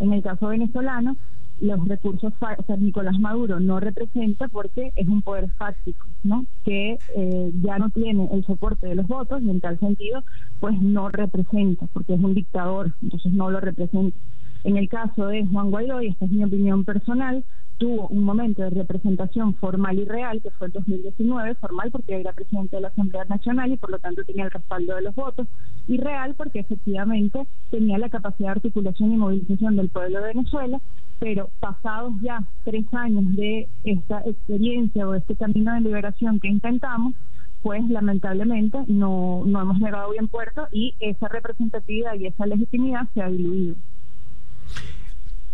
En 0.00 0.12
el 0.12 0.22
caso 0.22 0.48
venezolano, 0.48 1.16
los 1.60 1.88
recursos, 1.88 2.32
o 2.40 2.62
sea, 2.64 2.76
Nicolás 2.76 3.18
Maduro 3.18 3.60
no 3.60 3.80
representa 3.80 4.48
porque 4.48 4.92
es 4.94 5.08
un 5.08 5.22
poder 5.22 5.50
fáctico, 5.52 6.06
¿no? 6.22 6.44
Que 6.64 6.98
eh, 7.14 7.52
ya 7.62 7.78
no 7.78 7.90
tiene 7.90 8.28
el 8.32 8.44
soporte 8.44 8.86
de 8.86 8.94
los 8.94 9.06
votos 9.06 9.42
y 9.42 9.50
en 9.50 9.60
tal 9.60 9.78
sentido, 9.78 10.22
pues 10.60 10.80
no 10.80 11.08
representa, 11.08 11.86
porque 11.92 12.14
es 12.14 12.20
un 12.20 12.34
dictador, 12.34 12.92
entonces 13.02 13.32
no 13.32 13.50
lo 13.50 13.60
representa. 13.60 14.18
En 14.64 14.76
el 14.76 14.88
caso 14.88 15.28
de 15.28 15.46
Juan 15.46 15.70
Guaidó, 15.70 16.02
y 16.02 16.08
esta 16.08 16.24
es 16.24 16.30
mi 16.30 16.44
opinión 16.44 16.84
personal, 16.84 17.44
tuvo 17.78 18.08
un 18.08 18.24
momento 18.24 18.62
de 18.62 18.70
representación 18.70 19.54
formal 19.54 19.98
y 19.98 20.04
real, 20.04 20.40
que 20.42 20.50
fue 20.50 20.68
el 20.68 20.72
2019, 20.72 21.54
formal 21.56 21.90
porque 21.90 22.20
era 22.20 22.32
presidente 22.32 22.76
de 22.76 22.82
la 22.82 22.88
Asamblea 22.88 23.24
Nacional 23.26 23.72
y 23.72 23.76
por 23.76 23.90
lo 23.90 23.98
tanto 23.98 24.24
tenía 24.24 24.44
el 24.44 24.50
respaldo 24.50 24.94
de 24.94 25.02
los 25.02 25.14
votos, 25.14 25.46
y 25.86 25.98
real 25.98 26.34
porque 26.36 26.60
efectivamente 26.60 27.46
tenía 27.70 27.98
la 27.98 28.08
capacidad 28.08 28.48
de 28.48 28.52
articulación 28.52 29.12
y 29.12 29.16
movilización 29.16 29.76
del 29.76 29.88
pueblo 29.88 30.20
de 30.20 30.28
Venezuela, 30.28 30.80
pero 31.18 31.50
pasados 31.60 32.14
ya 32.22 32.44
tres 32.64 32.84
años 32.92 33.34
de 33.34 33.68
esta 33.84 34.20
experiencia 34.20 35.08
o 35.08 35.14
este 35.14 35.36
camino 35.36 35.72
de 35.74 35.80
liberación 35.80 36.40
que 36.40 36.48
intentamos, 36.48 37.14
pues 37.62 37.88
lamentablemente 37.88 38.78
no, 38.86 39.42
no 39.46 39.60
hemos 39.60 39.78
llegado 39.78 40.10
bien 40.10 40.28
puerto 40.28 40.68
y 40.70 40.94
esa 41.00 41.28
representatividad 41.28 42.14
y 42.14 42.26
esa 42.26 42.46
legitimidad 42.46 43.08
se 43.14 43.22
ha 43.22 43.28
diluido. 43.28 43.76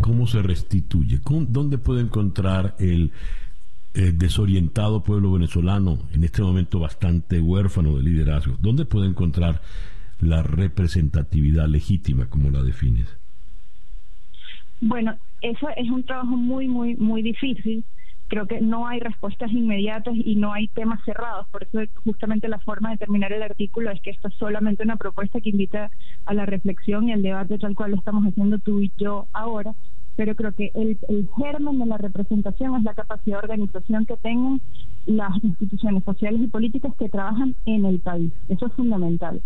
¿Cómo 0.03 0.27
se 0.27 0.43
restituye? 0.43 1.21
¿Dónde 1.49 1.79
puede 1.79 2.03
encontrar 2.03 2.75
el, 2.79 3.13
desorientado 3.95 5.05
pueblo 5.05 5.33
venezolano, 5.33 5.99
en 6.13 6.25
este 6.25 6.43
momento 6.43 6.81
bastante 6.81 7.41
huérfano 7.41 7.97
de 7.97 8.03
liderazgo? 8.03 8.57
¿Dónde 8.61 8.85
puede 8.85 9.07
encontrar 9.07 9.63
la 10.21 10.43
representatividad 10.43 11.69
legítima, 11.69 12.27
como 12.27 12.51
la 12.51 12.63
defines? 12.63 13.07
Bueno, 14.81 15.17
eso 15.43 15.69
es 15.77 15.91
un 15.91 16.05
trabajo 16.05 16.37
muy, 16.37 16.69
muy, 16.69 16.97
muy 16.97 17.23
difícil. 17.23 17.85
Creo 18.29 18.47
que 18.47 18.63
no 18.63 18.87
hay 18.87 18.99
respuestas 18.99 19.53
inmediatas 19.53 20.15
y 20.17 20.37
no 20.37 20.53
hay 20.53 20.69
temas 20.69 21.01
cerrados. 21.05 21.47
Por 21.51 21.65
eso 21.65 21.81
justamente 22.05 22.49
la 22.49 22.61
forma 22.61 22.91
de 22.91 22.97
terminar 22.97 23.33
el 23.33 23.43
artículo 23.43 23.91
es 23.91 24.01
que 24.01 24.11
esto 24.11 24.29
es 24.29 24.35
solamente 24.35 24.83
una 24.83 24.97
propuesta 24.97 25.41
que 25.41 25.51
invita 25.51 25.91
a 26.25 26.33
la 26.33 26.47
reflexión 26.47 27.09
y 27.09 27.13
al 27.13 27.23
debate 27.23 27.59
tal 27.59 27.75
cual 27.75 27.91
lo 27.91 27.99
estamos 27.99 28.25
haciendo 28.25 28.59
tú 28.59 28.81
y 28.81 28.91
yo 28.97 29.27
ahora 29.33 29.75
pero 30.17 30.35
creo 30.35 30.53
que 30.53 30.71
el, 30.75 30.99
germen 31.37 31.79
de 31.79 31.87
la 31.87 31.99
representación 31.99 32.77
es 32.77 32.83
la 32.85 32.95
capacidad 32.95 33.39
de 33.39 33.45
organización 33.45 34.07
que 34.07 34.17
tengan 34.17 34.61
las 35.07 35.33
instituciones 35.43 36.05
sociales 36.05 36.41
y 36.43 36.49
políticas 36.49 36.93
que 36.99 37.09
trabajan 37.09 37.57
en 37.65 37.85
el 37.87 37.99
país. 38.01 38.33
Eso 38.49 38.67
es 38.67 38.73
fundamental. 38.75 39.43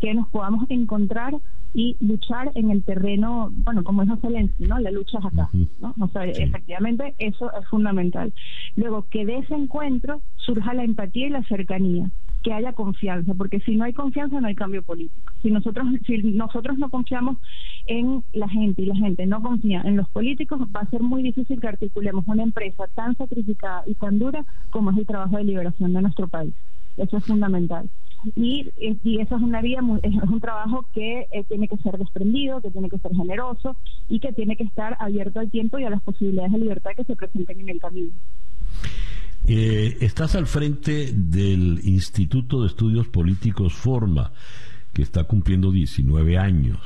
Que 0.00 0.14
nos 0.14 0.28
podamos 0.28 0.66
encontrar 0.68 1.34
y 1.74 1.96
luchar 2.00 2.50
en 2.54 2.70
el 2.70 2.82
terreno, 2.84 3.50
bueno, 3.52 3.84
como 3.84 4.02
es 4.02 4.08
Zelensky, 4.20 4.64
¿no? 4.64 4.78
La 4.78 4.90
lucha 4.90 5.18
es 5.18 5.24
acá, 5.26 5.50
¿no? 5.80 5.94
O 6.00 6.08
sea, 6.08 6.24
efectivamente 6.24 7.14
eso 7.18 7.50
es 7.52 7.68
fundamental. 7.68 8.32
Luego, 8.76 9.06
que 9.10 9.26
de 9.26 9.38
ese 9.38 9.54
encuentro 9.54 10.22
surja 10.36 10.74
la 10.74 10.84
empatía 10.84 11.26
y 11.26 11.30
la 11.30 11.42
cercanía 11.44 12.10
que 12.46 12.52
haya 12.52 12.72
confianza, 12.74 13.34
porque 13.34 13.58
si 13.58 13.74
no 13.74 13.84
hay 13.84 13.92
confianza 13.92 14.40
no 14.40 14.46
hay 14.46 14.54
cambio 14.54 14.80
político. 14.84 15.32
Si 15.42 15.50
nosotros, 15.50 15.88
si 16.06 16.18
nosotros 16.18 16.78
no 16.78 16.90
confiamos 16.90 17.38
en 17.86 18.22
la 18.32 18.48
gente 18.48 18.82
y 18.82 18.86
la 18.86 18.94
gente 18.94 19.26
no 19.26 19.42
confía 19.42 19.82
en 19.84 19.96
los 19.96 20.08
políticos, 20.10 20.60
va 20.74 20.82
a 20.82 20.90
ser 20.90 21.02
muy 21.02 21.24
difícil 21.24 21.60
que 21.60 21.66
articulemos 21.66 22.24
una 22.28 22.44
empresa 22.44 22.86
tan 22.94 23.16
sacrificada 23.16 23.82
y 23.86 23.94
tan 23.94 24.20
dura 24.20 24.44
como 24.70 24.92
es 24.92 24.98
el 24.98 25.06
trabajo 25.06 25.36
de 25.36 25.42
liberación 25.42 25.92
de 25.92 26.02
nuestro 26.02 26.28
país. 26.28 26.54
Eso 26.96 27.16
es 27.16 27.24
fundamental. 27.24 27.90
Y, 28.34 28.70
y 29.04 29.20
eso 29.20 29.36
es 29.36 29.42
una 29.42 29.60
vía, 29.60 29.80
es 30.02 30.14
un 30.14 30.40
trabajo 30.40 30.86
que 30.94 31.26
eh, 31.32 31.44
tiene 31.48 31.68
que 31.68 31.76
ser 31.78 31.98
desprendido, 31.98 32.60
que 32.60 32.70
tiene 32.70 32.88
que 32.88 32.98
ser 32.98 33.14
generoso 33.14 33.76
y 34.08 34.20
que 34.20 34.32
tiene 34.32 34.56
que 34.56 34.64
estar 34.64 34.96
abierto 35.00 35.40
al 35.40 35.50
tiempo 35.50 35.78
y 35.78 35.84
a 35.84 35.90
las 35.90 36.02
posibilidades 36.02 36.52
de 36.52 36.58
libertad 36.58 36.90
que 36.96 37.04
se 37.04 37.16
presenten 37.16 37.60
en 37.60 37.68
el 37.68 37.80
camino. 37.80 38.12
Eh, 39.48 39.98
estás 40.00 40.34
al 40.34 40.46
frente 40.46 41.12
del 41.12 41.80
Instituto 41.84 42.62
de 42.62 42.66
Estudios 42.66 43.06
Políticos 43.08 43.74
Forma, 43.74 44.32
que 44.92 45.02
está 45.02 45.24
cumpliendo 45.24 45.70
19 45.70 46.36
años. 46.36 46.78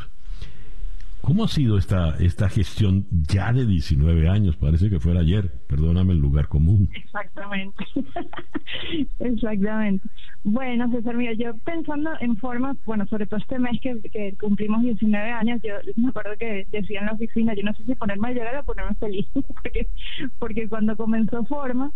¿Cómo 1.20 1.44
ha 1.44 1.48
sido 1.48 1.76
esta, 1.76 2.16
esta 2.18 2.48
gestión 2.48 3.06
ya 3.10 3.52
de 3.52 3.66
19 3.66 4.28
años? 4.28 4.56
Parece 4.56 4.88
que 4.88 5.00
fuera 5.00 5.20
ayer, 5.20 5.52
perdóname 5.68 6.12
el 6.12 6.18
lugar 6.18 6.48
común. 6.48 6.88
Exactamente, 6.94 7.84
exactamente. 9.18 10.08
Bueno, 10.42 10.90
César, 10.90 11.14
mira, 11.16 11.34
yo 11.34 11.54
pensando 11.58 12.10
en 12.20 12.36
formas, 12.38 12.76
bueno, 12.86 13.06
sobre 13.06 13.26
todo 13.26 13.38
este 13.38 13.58
mes 13.58 13.78
que, 13.82 14.34
cumplimos 14.40 14.82
19 14.82 15.30
años, 15.30 15.60
yo 15.62 15.74
me 15.96 16.08
acuerdo 16.08 16.32
que 16.38 16.66
decía 16.72 17.00
en 17.00 17.06
la 17.06 17.12
oficina, 17.12 17.54
yo 17.54 17.62
no 17.62 17.74
sé 17.74 17.84
si 17.84 17.94
ponerme 17.94 18.28
a 18.28 18.32
llorar 18.32 18.56
o 18.56 18.64
ponerme 18.64 18.94
feliz, 18.94 19.26
porque, 19.34 19.86
porque 20.38 20.68
cuando 20.68 20.96
comenzó 20.96 21.44
Forma, 21.44 21.92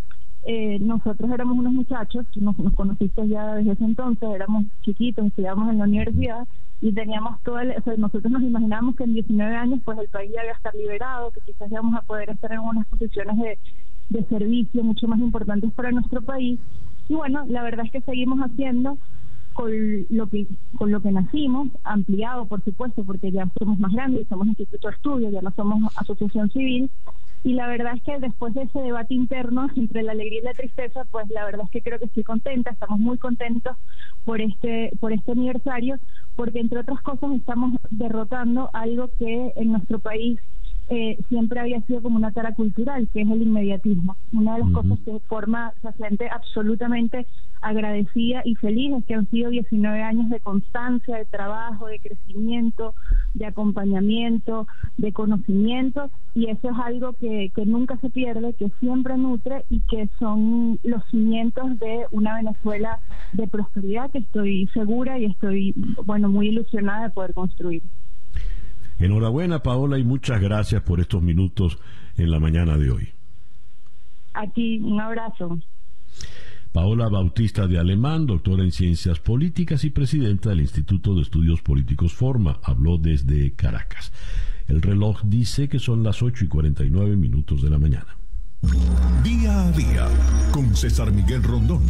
eh, 0.46 0.78
nosotros 0.78 1.30
éramos 1.30 1.56
unos 1.56 1.72
muchachos, 1.72 2.26
nos, 2.36 2.58
nos 2.58 2.74
conociste 2.74 3.26
ya 3.28 3.54
desde 3.54 3.72
ese 3.72 3.84
entonces, 3.84 4.28
éramos 4.34 4.64
chiquitos, 4.82 5.26
estudiábamos 5.26 5.70
en 5.70 5.78
la 5.78 5.84
universidad 5.84 6.46
y 6.82 6.92
teníamos 6.92 7.40
todo 7.42 7.60
el, 7.60 7.70
o 7.70 7.82
sea, 7.82 7.94
nosotros 7.96 8.30
nos 8.30 8.42
imaginábamos 8.42 8.94
que 8.96 9.04
en 9.04 9.14
19 9.14 9.56
años 9.56 9.80
pues 9.86 9.98
el 9.98 10.08
país 10.08 10.30
ya 10.34 10.42
iba 10.42 10.52
a 10.52 10.56
estar 10.56 10.74
liberado, 10.74 11.30
que 11.30 11.40
quizás 11.40 11.70
íbamos 11.70 11.94
a 11.96 12.02
poder 12.02 12.28
estar 12.28 12.52
en 12.52 12.60
unas 12.60 12.86
posiciones 12.88 13.36
de, 13.38 13.58
servicio 14.28 14.84
mucho 14.84 15.08
más 15.08 15.18
importantes 15.18 15.72
para 15.72 15.90
nuestro 15.90 16.20
país. 16.20 16.60
Y 17.08 17.14
bueno, 17.14 17.44
la 17.48 17.62
verdad 17.62 17.86
es 17.86 17.92
que 17.92 18.00
seguimos 18.02 18.38
haciendo 18.40 18.98
con 19.54 19.72
lo 20.10 20.26
que 20.26 20.46
con 20.76 20.92
lo 20.92 21.00
que 21.00 21.10
nacimos, 21.10 21.68
ampliado 21.84 22.46
por 22.46 22.62
supuesto, 22.62 23.02
porque 23.02 23.32
ya 23.32 23.48
somos 23.58 23.78
más 23.78 23.92
grandes, 23.92 24.28
somos 24.28 24.46
instituto 24.46 24.88
de 24.88 24.94
estudio, 24.94 25.30
ya 25.30 25.40
no 25.40 25.52
somos 25.52 25.96
asociación 25.96 26.50
civil, 26.50 26.90
y 27.44 27.52
la 27.52 27.68
verdad 27.68 27.92
es 27.94 28.02
que 28.02 28.18
después 28.18 28.54
de 28.54 28.62
ese 28.62 28.80
debate 28.80 29.12
interno 29.12 29.68
entre 29.76 30.02
la 30.02 30.12
alegría 30.12 30.40
y 30.40 30.44
la 30.44 30.54
tristeza, 30.54 31.04
pues 31.10 31.28
la 31.28 31.44
verdad 31.44 31.66
es 31.66 31.70
que 31.70 31.82
creo 31.82 31.98
que 31.98 32.06
estoy 32.06 32.24
contenta, 32.24 32.70
estamos 32.70 32.98
muy 32.98 33.18
contentos 33.18 33.76
por 34.24 34.40
este 34.40 34.90
por 34.98 35.12
este 35.12 35.32
aniversario, 35.32 35.98
porque 36.36 36.58
entre 36.60 36.80
otras 36.80 37.02
cosas 37.02 37.32
estamos 37.32 37.74
derrotando 37.90 38.70
algo 38.72 39.10
que 39.18 39.52
en 39.56 39.72
nuestro 39.72 39.98
país 39.98 40.40
eh, 40.88 41.18
siempre 41.28 41.60
había 41.60 41.80
sido 41.82 42.02
como 42.02 42.16
una 42.16 42.32
tara 42.32 42.54
cultural, 42.54 43.08
que 43.12 43.22
es 43.22 43.30
el 43.30 43.42
inmediatismo. 43.42 44.16
Una 44.32 44.54
de 44.54 44.64
las 44.64 44.70
cosas 44.70 44.98
que 45.04 45.18
forma 45.20 45.72
se 45.80 45.92
siente 45.92 46.28
absolutamente 46.28 47.26
agradecida 47.62 48.42
y 48.44 48.54
feliz 48.56 48.92
es 48.98 49.04
que 49.06 49.14
han 49.14 49.28
sido 49.30 49.50
19 49.50 50.02
años 50.02 50.28
de 50.28 50.40
constancia, 50.40 51.16
de 51.16 51.24
trabajo, 51.24 51.86
de 51.86 51.98
crecimiento, 51.98 52.94
de 53.32 53.46
acompañamiento, 53.46 54.66
de 54.98 55.12
conocimiento, 55.12 56.10
y 56.34 56.50
eso 56.50 56.70
es 56.70 56.76
algo 56.84 57.14
que, 57.14 57.50
que 57.54 57.64
nunca 57.64 57.96
se 57.98 58.10
pierde, 58.10 58.52
que 58.54 58.70
siempre 58.80 59.16
nutre 59.16 59.64
y 59.70 59.80
que 59.80 60.08
son 60.18 60.78
los 60.82 61.02
cimientos 61.10 61.78
de 61.78 62.06
una 62.10 62.36
Venezuela 62.36 63.00
de 63.32 63.46
prosperidad 63.46 64.10
que 64.10 64.18
estoy 64.18 64.66
segura 64.74 65.18
y 65.18 65.26
estoy, 65.26 65.74
bueno, 66.04 66.28
muy 66.28 66.48
ilusionada 66.48 67.04
de 67.04 67.14
poder 67.14 67.32
construir. 67.32 67.82
Enhorabuena, 68.98 69.62
Paola, 69.62 69.98
y 69.98 70.04
muchas 70.04 70.40
gracias 70.40 70.82
por 70.82 71.00
estos 71.00 71.22
minutos 71.22 71.78
en 72.16 72.30
la 72.30 72.38
mañana 72.38 72.78
de 72.78 72.90
hoy. 72.90 73.08
A 74.34 74.46
ti, 74.48 74.78
un 74.78 75.00
abrazo. 75.00 75.58
Paola 76.72 77.08
Bautista 77.08 77.68
de 77.68 77.78
Alemán, 77.78 78.26
doctora 78.26 78.64
en 78.64 78.72
Ciencias 78.72 79.20
Políticas 79.20 79.84
y 79.84 79.90
presidenta 79.90 80.48
del 80.48 80.60
Instituto 80.60 81.14
de 81.14 81.22
Estudios 81.22 81.62
Políticos 81.62 82.12
Forma, 82.14 82.58
habló 82.64 82.98
desde 82.98 83.52
Caracas. 83.52 84.12
El 84.66 84.82
reloj 84.82 85.20
dice 85.22 85.68
que 85.68 85.78
son 85.78 86.02
las 86.02 86.22
8 86.22 86.46
y 86.46 86.48
49 86.48 87.14
minutos 87.14 87.62
de 87.62 87.70
la 87.70 87.78
mañana. 87.78 88.16
Día 89.22 89.68
a 89.68 89.70
día, 89.72 90.08
con 90.52 90.74
César 90.74 91.12
Miguel 91.12 91.42
Rondón. 91.42 91.82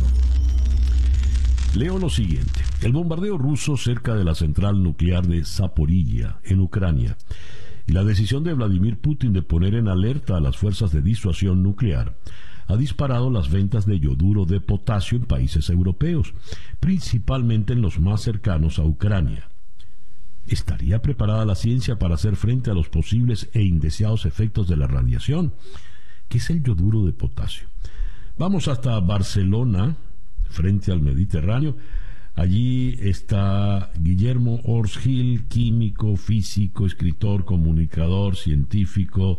Leo 1.75 1.99
lo 1.99 2.09
siguiente. 2.09 2.61
El 2.83 2.93
bombardeo 2.93 3.37
ruso 3.37 3.77
cerca 3.77 4.15
de 4.15 4.25
la 4.25 4.35
central 4.35 4.83
nuclear 4.83 5.27
de 5.27 5.45
Zaporilla, 5.45 6.39
en 6.45 6.61
Ucrania, 6.61 7.17
y 7.87 7.93
la 7.93 8.05
decisión 8.05 8.45
de 8.45 8.55
Vladimir 8.55 8.99
Putin 8.99 9.33
de 9.33 9.43
poner 9.43 9.75
en 9.75 9.89
alerta 9.89 10.37
a 10.37 10.41
las 10.41 10.57
fuerzas 10.57 10.93
de 10.93 11.03
disuasión 11.03 11.63
nuclear 11.63 12.17
ha 12.67 12.77
disparado 12.77 13.31
las 13.31 13.51
ventas 13.51 13.87
de 13.87 14.01
yoduro 14.01 14.47
de 14.47 14.61
potasio 14.61 15.19
en 15.19 15.27
países 15.27 15.69
europeos, 15.69 16.33
principalmente 16.81 17.73
en 17.73 17.83
los 17.83 17.99
más 17.99 18.23
cercanos 18.23 18.79
a 18.79 18.85
Ucrania. 18.85 19.49
¿Estaría 20.47 21.03
preparada 21.03 21.45
la 21.45 21.55
ciencia 21.55 21.99
para 21.99 22.15
hacer 22.15 22.37
frente 22.37 22.71
a 22.71 22.75
los 22.75 22.89
posibles 22.89 23.51
e 23.53 23.63
indeseados 23.63 24.27
efectos 24.27 24.69
de 24.69 24.77
la 24.77 24.87
radiación? 24.87 25.55
¿Qué 26.29 26.39
es 26.39 26.51
el 26.51 26.63
yoduro 26.63 27.05
de 27.05 27.13
potasio? 27.13 27.69
Vamos 28.39 28.69
hasta 28.69 28.99
Barcelona, 29.01 29.97
frente 30.55 30.93
al 30.93 31.03
Mediterráneo. 31.03 31.77
Allí 32.37 32.97
está 33.01 33.93
Guillermo 34.01 34.61
Orsgil, 34.65 35.45
químico, 35.47 36.17
físico, 36.17 36.87
escritor, 36.87 37.45
comunicador, 37.45 38.37
científico, 38.37 39.39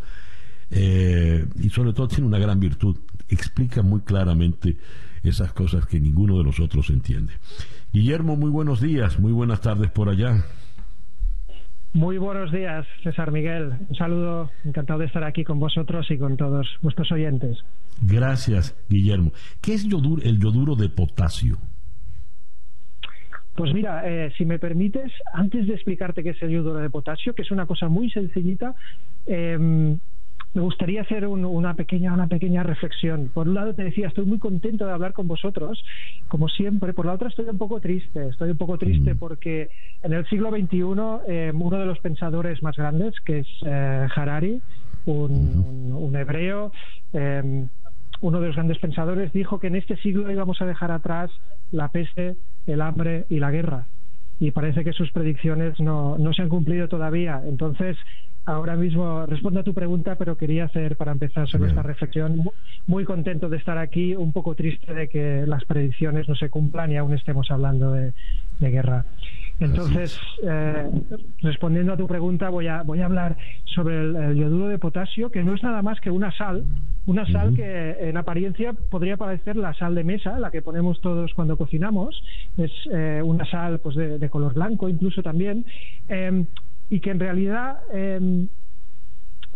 eh, 0.70 1.46
y 1.62 1.70
sobre 1.70 1.94
todo 1.94 2.08
tiene 2.08 2.28
una 2.28 2.40
gran 2.40 2.60
virtud, 2.60 2.98
explica 3.28 3.82
muy 3.82 4.02
claramente 4.02 4.78
esas 5.24 5.52
cosas 5.54 5.86
que 5.86 6.00
ninguno 6.00 6.38
de 6.38 6.44
nosotros 6.44 6.90
entiende. 6.90 7.34
Guillermo, 7.92 8.36
muy 8.36 8.50
buenos 8.50 8.82
días, 8.82 9.20
muy 9.20 9.32
buenas 9.32 9.62
tardes 9.62 9.90
por 9.92 10.10
allá. 10.10 10.46
Muy 11.96 12.18
buenos 12.18 12.52
días, 12.52 12.86
César 13.04 13.32
Miguel. 13.32 13.72
Un 13.88 13.96
saludo, 13.96 14.52
encantado 14.66 15.00
de 15.00 15.06
estar 15.06 15.24
aquí 15.24 15.46
con 15.46 15.60
vosotros 15.60 16.06
y 16.12 16.18
con 16.18 16.36
todos 16.36 16.68
vuestros 16.82 17.10
oyentes. 17.14 17.64
Gracias, 18.02 18.76
Guillermo. 18.90 19.32
¿Qué 19.62 19.76
es 19.76 19.86
el 19.86 20.40
yoduro 20.40 20.76
de 20.76 20.90
potasio? 20.90 21.58
Pues 23.56 23.74
mira, 23.74 24.02
eh, 24.06 24.30
si 24.38 24.44
me 24.44 24.60
permites, 24.60 25.10
antes 25.32 25.68
de 25.68 25.74
explicarte 25.74 26.22
qué 26.22 26.32
es 26.32 26.42
el 26.44 26.50
yoduro 26.50 26.80
de 26.80 26.90
potasio, 26.90 27.34
que 27.34 27.44
es 27.44 27.52
una 27.52 27.66
cosa 27.66 27.88
muy 27.88 28.10
sencillita, 28.10 28.76
eh, 29.26 29.98
me 30.56 30.62
gustaría 30.62 31.02
hacer 31.02 31.28
una 31.28 31.74
pequeña 31.74 32.14
una 32.14 32.28
pequeña 32.28 32.64
reflexión. 32.64 33.30
Por 33.34 33.50
un 33.50 33.56
lado 33.56 33.76
te 33.76 33.84
decía, 33.84 34.08
estoy 34.08 34.26
muy 34.26 34.40
contento 34.40 34.86
de 34.86 34.94
hablar 34.94 35.12
con 35.12 35.28
vosotros, 35.28 35.84
como 36.30 36.48
siempre. 36.48 36.94
Por 36.94 37.06
la 37.06 37.14
otra 37.14 37.28
estoy 37.28 37.46
un 37.46 37.58
poco 37.58 37.82
triste. 37.82 38.30
Estoy 38.30 38.52
un 38.52 38.58
poco 38.58 38.78
triste 38.78 39.14
mm. 39.14 39.18
porque 39.18 39.70
en 40.02 40.14
el 40.14 40.26
siglo 40.28 40.52
XXI 40.52 40.82
eh, 41.28 41.52
uno 41.54 41.78
de 41.78 41.86
los 41.86 42.00
pensadores 42.00 42.64
más 42.64 42.78
grandes, 42.78 43.14
que 43.26 43.40
es 43.40 43.48
eh, 43.66 44.08
Harari, 44.16 44.62
un, 45.06 46.16
hebreo, 46.16 46.72
em, 47.12 47.68
uno 48.22 48.40
de 48.40 48.48
los 48.48 48.56
grandes 48.56 48.80
pensadores, 48.80 49.34
dijo 49.34 49.60
que 49.60 49.68
en 49.68 49.76
este 49.76 49.98
siglo 49.98 50.32
íbamos 50.32 50.62
a 50.62 50.66
dejar 50.66 50.90
atrás 50.92 51.32
la 51.72 51.90
peste, 51.90 52.38
el 52.66 52.82
hambre 52.82 53.26
y 53.28 53.40
la 53.40 53.52
guerra 53.52 53.88
y 54.40 54.52
parece 54.52 54.84
que 54.84 54.92
sus 54.92 55.12
predicciones 55.12 55.80
no, 55.80 56.18
no 56.18 56.34
se 56.34 56.42
han 56.42 56.50
cumplido 56.50 56.90
todavía. 56.90 57.42
Entonces, 57.48 57.98
ahora 58.46 58.76
mismo 58.76 59.26
respondo 59.26 59.60
a 59.60 59.64
tu 59.64 59.74
pregunta, 59.74 60.16
pero 60.16 60.38
quería 60.38 60.66
hacer 60.66 60.96
para 60.98 61.12
empezar 61.12 61.48
sobre 61.48 61.70
esta 61.70 61.82
reflexión. 61.82 62.44
Muy 62.88 63.04
contento 63.04 63.50
de 63.50 63.58
estar 63.58 63.78
aquí, 63.78 64.16
un 64.16 64.32
poco 64.32 64.56
triste 64.56 64.94
de 64.94 65.10
que 65.10 65.46
las 65.48 65.66
predicciones 65.66 66.30
no 66.30 66.36
se 66.36 66.50
cumplan 66.50 66.92
y 66.92 66.98
aún 66.98 67.14
estemos 67.14 67.50
hablando 67.50 67.92
de, 67.92 68.14
guerra. 68.60 69.06
Entonces, 69.60 70.20
eh, 70.44 70.90
respondiendo 71.42 71.94
a 71.94 71.98
tu 71.98 72.08
pregunta, 72.08 72.50
voy 72.50 72.68
a, 72.68 72.84
voy 72.84 73.02
a 73.02 73.06
hablar 73.06 73.38
sobre 73.64 74.02
el, 74.02 74.36
yoduro 74.36 74.68
de 74.68 74.78
potasio, 74.78 75.32
que 75.32 75.44
no 75.44 75.54
es 75.56 75.64
nada 75.64 75.82
más 75.82 76.00
que 76.00 76.12
una 76.12 76.32
sal, 76.32 76.64
una 77.06 77.26
sal 77.32 77.56
que 77.56 77.96
en 78.00 78.18
apariencia 78.18 78.74
podría 78.74 79.18
parecer 79.18 79.56
la 79.56 79.74
sal 79.74 79.96
de 79.96 80.04
mesa, 80.04 80.40
la 80.40 80.52
que 80.52 80.62
ponemos 80.62 81.00
todos 81.02 81.34
cuando 81.34 81.58
cocinamos. 81.58 82.22
Es 82.58 82.72
eh, 82.92 83.22
una 83.24 83.46
sal 83.46 83.80
pues, 83.80 83.96
de, 83.96 84.30
color 84.30 84.54
blanco 84.54 84.90
incluso 84.90 85.24
también. 85.24 85.66
Eh, 86.10 86.46
y 86.90 87.00
que 87.00 87.12
en 87.12 87.20
realidad 87.20 87.80
eh, 87.94 88.48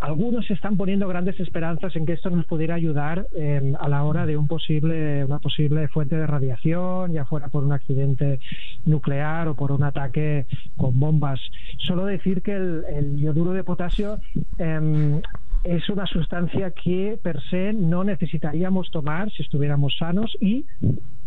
algunos 0.01 0.49
están 0.49 0.77
poniendo 0.77 1.07
grandes 1.07 1.39
esperanzas 1.39 1.95
en 1.95 2.05
que 2.05 2.13
esto 2.13 2.29
nos 2.29 2.45
pudiera 2.45 2.75
ayudar 2.75 3.27
em, 3.35 3.75
a 3.79 3.89
la 3.89 4.03
hora 4.03 4.25
de 4.25 4.37
un 4.37 4.47
posible, 4.47 5.25
una 5.25 5.39
posible 5.39 5.89
fuente 5.89 6.15
de 6.15 6.25
radiación, 6.25 7.11
ya 7.11 7.25
fuera 7.25 7.49
por 7.49 7.65
un 7.65 7.73
accidente 7.73 8.39
nuclear 8.85 9.49
o 9.49 9.55
por 9.55 9.73
un 9.73 9.83
ataque 9.83 10.45
con 10.77 10.97
bombas. 10.99 11.39
Solo 11.79 12.05
decir 12.05 12.41
que 12.41 12.53
el, 12.53 13.17
yoduro 13.17 13.51
de 13.51 13.63
potasio 13.65 14.19
em, 14.57 15.21
es 15.65 15.89
una 15.89 16.05
sustancia 16.05 16.71
que 16.71 17.19
per 17.21 17.41
se 17.49 17.73
no 17.73 18.05
necesitaríamos 18.05 18.89
tomar 18.91 19.29
si 19.31 19.43
estuviéramos 19.43 19.97
sanos 19.97 20.37
y 20.39 20.65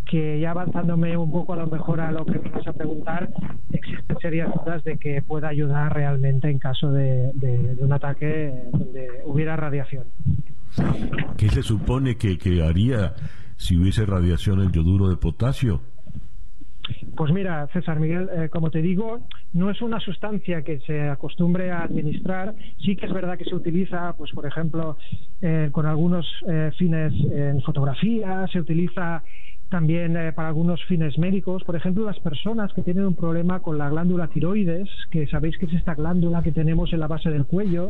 que 0.07 0.41
ya 0.41 0.51
avanzándome 0.51 1.17
un 1.17 1.31
poco 1.31 1.53
a 1.53 1.57
lo 1.57 1.67
mejor 1.67 2.01
a 2.01 2.13
lo 2.13 2.25
que 2.25 2.39
me 2.39 2.51
vas 2.51 2.67
a 2.67 2.73
preguntar, 2.73 3.31
existen 3.73 4.19
serias 4.21 4.51
dudas 4.55 4.85
de 4.85 4.99
que 4.99 5.23
pueda 5.23 5.49
ayudar 5.49 5.95
realmente 5.95 6.51
en 6.51 6.59
caso 6.59 6.93
de, 6.93 7.31
un 7.79 7.93
ataque 7.93 8.53
donde 8.73 9.09
hubiera 9.25 9.57
radiación. 9.57 10.05
¿Qué 11.37 11.49
se 11.49 11.63
supone 11.63 12.17
que, 12.17 12.39
que 12.39 12.63
haría 12.63 13.15
si 13.57 13.77
hubiese 13.77 14.07
radiación 14.07 14.61
el 14.61 14.73
yoduro 14.73 15.09
de 15.09 15.17
potasio? 15.17 15.81
Pues 17.17 17.33
mira, 17.33 17.69
César 17.73 18.01
Miguel, 18.01 18.29
eh, 18.33 18.49
como 18.49 18.71
te 18.71 18.83
digo, 18.83 19.21
no 19.53 19.71
es 19.71 19.81
una 19.83 20.01
sustancia 20.01 20.63
que 20.63 20.81
se 20.81 21.09
acostumbre 21.09 21.71
a 21.71 21.83
administrar. 21.83 22.55
Sí 22.85 22.97
que 22.97 23.07
es 23.07 23.13
verdad 23.13 23.39
que 23.39 23.45
se 23.45 23.55
utiliza, 23.55 24.15
pues 24.17 24.33
por 24.33 24.47
ejemplo, 24.47 24.97
eh, 25.41 25.69
con 25.71 25.87
algunos 25.87 26.27
eh, 26.49 26.71
fines 26.79 27.13
en 27.31 27.61
fotografía, 27.63 28.47
se 28.51 28.61
utiliza 28.61 29.23
también 29.73 30.19
eh, 30.19 30.33
para 30.35 30.49
algunos 30.49 30.85
fines 30.85 31.19
médicos. 31.19 31.65
Por 31.65 31.75
ejemplo, 31.75 32.05
las 32.05 32.21
personas 32.21 32.73
que 32.75 32.83
tienen 32.83 33.07
un 33.07 33.17
problema 33.17 33.61
con 33.61 33.79
la 33.79 33.89
glándula 33.89 34.29
tiroides, 34.29 34.87
que 35.11 35.27
sabéis 35.27 35.57
que 35.57 35.65
es 35.65 35.73
esta 35.73 35.95
glándula 35.95 36.43
que 36.43 36.53
tenemos 36.53 36.93
en 36.93 37.01
la 37.01 37.09
base 37.09 37.31
del 37.31 37.47
cuello, 37.47 37.89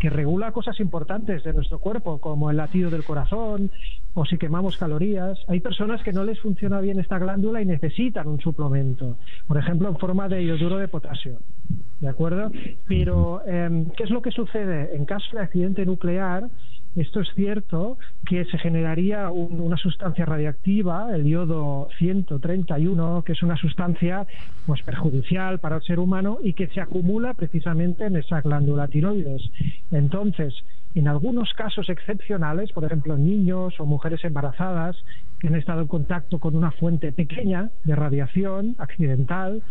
que 0.00 0.10
regula 0.10 0.50
cosas 0.50 0.80
importantes 0.80 1.44
de 1.44 1.52
nuestro 1.52 1.78
cuerpo, 1.78 2.18
como 2.18 2.50
el 2.50 2.56
latido 2.56 2.90
del 2.90 3.04
corazón 3.04 3.70
o 4.14 4.24
si 4.26 4.38
quemamos 4.38 4.76
calorías. 4.76 5.38
Hay 5.46 5.60
personas 5.60 6.02
que 6.02 6.12
no 6.12 6.24
les 6.24 6.40
funciona 6.40 6.80
bien 6.80 6.98
esta 6.98 7.20
glándula 7.20 7.62
y 7.62 7.64
necesitan 7.64 8.26
un 8.26 8.40
suplemento, 8.40 9.16
por 9.46 9.56
ejemplo, 9.56 9.88
en 9.88 9.98
forma 9.98 10.28
de 10.28 10.44
yoduro 10.44 10.78
de 10.78 10.88
potasio. 10.88 11.38
¿De 12.00 12.08
acuerdo? 12.08 12.50
Pero, 12.88 13.46
em, 13.46 13.86
¿qué 13.90 14.02
es 14.02 14.10
lo 14.10 14.20
que 14.20 14.32
sucede? 14.32 14.96
En 14.96 15.04
caso 15.04 15.36
de 15.36 15.42
accidente 15.42 15.86
nuclear, 15.86 16.48
esto 16.96 17.20
es 17.20 17.28
cierto 17.34 17.98
que 18.26 18.44
se 18.46 18.58
generaría 18.58 19.30
una 19.30 19.76
sustancia 19.76 20.24
radiactiva, 20.24 21.14
el 21.14 21.24
yodo 21.24 21.88
131, 21.98 23.22
que 23.22 23.32
es 23.32 23.42
una 23.42 23.56
sustancia 23.56 24.26
pues 24.66 24.82
perjudicial 24.82 25.60
para 25.60 25.76
el 25.76 25.82
ser 25.82 26.00
humano 26.00 26.38
y 26.42 26.52
que 26.54 26.66
se 26.68 26.80
acumula 26.80 27.34
precisamente 27.34 28.06
en 28.06 28.16
esa 28.16 28.40
glándula 28.40 28.88
tiroides. 28.88 29.42
Entonces, 29.92 30.54
en 30.96 31.06
algunos 31.06 31.52
casos 31.54 31.88
excepcionales, 31.88 32.72
por 32.72 32.84
ejemplo, 32.84 33.16
niños 33.16 33.78
o 33.78 33.86
mujeres 33.86 34.24
embarazadas 34.24 34.96
que 35.38 35.46
han 35.46 35.54
estado 35.54 35.82
en 35.82 35.88
contacto 35.88 36.40
con 36.40 36.56
una 36.56 36.72
fuente 36.72 37.12
pequeña 37.12 37.70
de 37.84 37.94
radiación 37.94 38.74
accidental, 38.78 39.62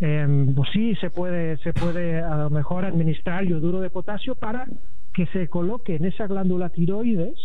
em, 0.00 0.54
pues 0.54 0.70
sí 0.72 0.94
se 0.96 1.10
puede, 1.10 1.58
se 1.58 1.74
puede 1.74 2.22
a 2.22 2.36
lo 2.36 2.50
mejor 2.50 2.86
administrar 2.86 3.44
yoduro 3.44 3.80
de 3.80 3.90
potasio 3.90 4.34
para 4.34 4.66
que 5.12 5.26
se 5.26 5.48
coloque 5.48 5.96
en 5.96 6.04
esa 6.04 6.26
glándula 6.26 6.70
tiroides 6.70 7.38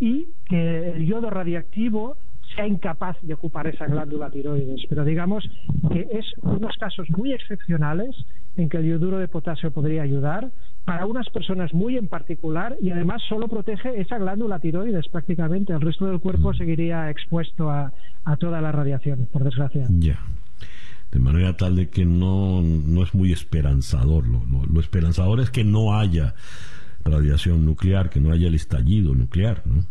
y 0.00 0.28
que 0.46 0.90
el 0.92 1.06
yodo 1.06 1.30
radiactivo 1.30 2.16
sea 2.54 2.66
incapaz 2.66 3.16
de 3.22 3.34
ocupar 3.34 3.66
esa 3.66 3.86
glándula 3.86 4.30
tiroides. 4.30 4.82
Pero 4.88 5.04
digamos 5.04 5.44
que 5.90 6.06
es 6.12 6.26
unos 6.42 6.76
casos 6.76 7.08
muy 7.16 7.32
excepcionales 7.32 8.14
en 8.56 8.68
que 8.68 8.76
el 8.76 8.84
yoduro 8.84 9.18
de 9.18 9.28
potasio 9.28 9.70
podría 9.70 10.02
ayudar 10.02 10.50
para 10.84 11.06
unas 11.06 11.28
personas 11.30 11.72
muy 11.72 11.96
en 11.96 12.08
particular 12.08 12.76
y 12.80 12.90
además 12.90 13.22
solo 13.28 13.48
protege 13.48 14.00
esa 14.00 14.18
glándula 14.18 14.58
tiroides 14.58 15.08
prácticamente. 15.08 15.72
El 15.72 15.80
resto 15.80 16.06
del 16.06 16.20
cuerpo 16.20 16.50
mm. 16.50 16.56
seguiría 16.56 17.10
expuesto 17.10 17.70
a, 17.70 17.92
toda 18.38 18.60
la 18.60 18.72
radiación, 18.72 19.26
por 19.32 19.44
desgracia. 19.44 19.86
Ya. 19.90 20.18
De 21.10 21.20
manera 21.20 21.56
tal 21.56 21.76
de 21.76 21.88
que 21.88 22.04
no, 22.04 22.60
no 22.60 23.02
es 23.02 23.14
muy 23.14 23.32
esperanzador. 23.32 24.24
lo 24.26 24.80
esperanzador 24.80 25.40
es 25.40 25.50
que 25.50 25.64
no 25.64 25.96
haya 25.96 26.34
radiación 27.04 27.64
nuclear, 27.64 28.10
que 28.10 28.20
no 28.20 28.32
haya 28.32 28.48
el 28.48 28.54
estallido 28.54 29.14
nuclear, 29.14 29.62
¿no? 29.66 29.82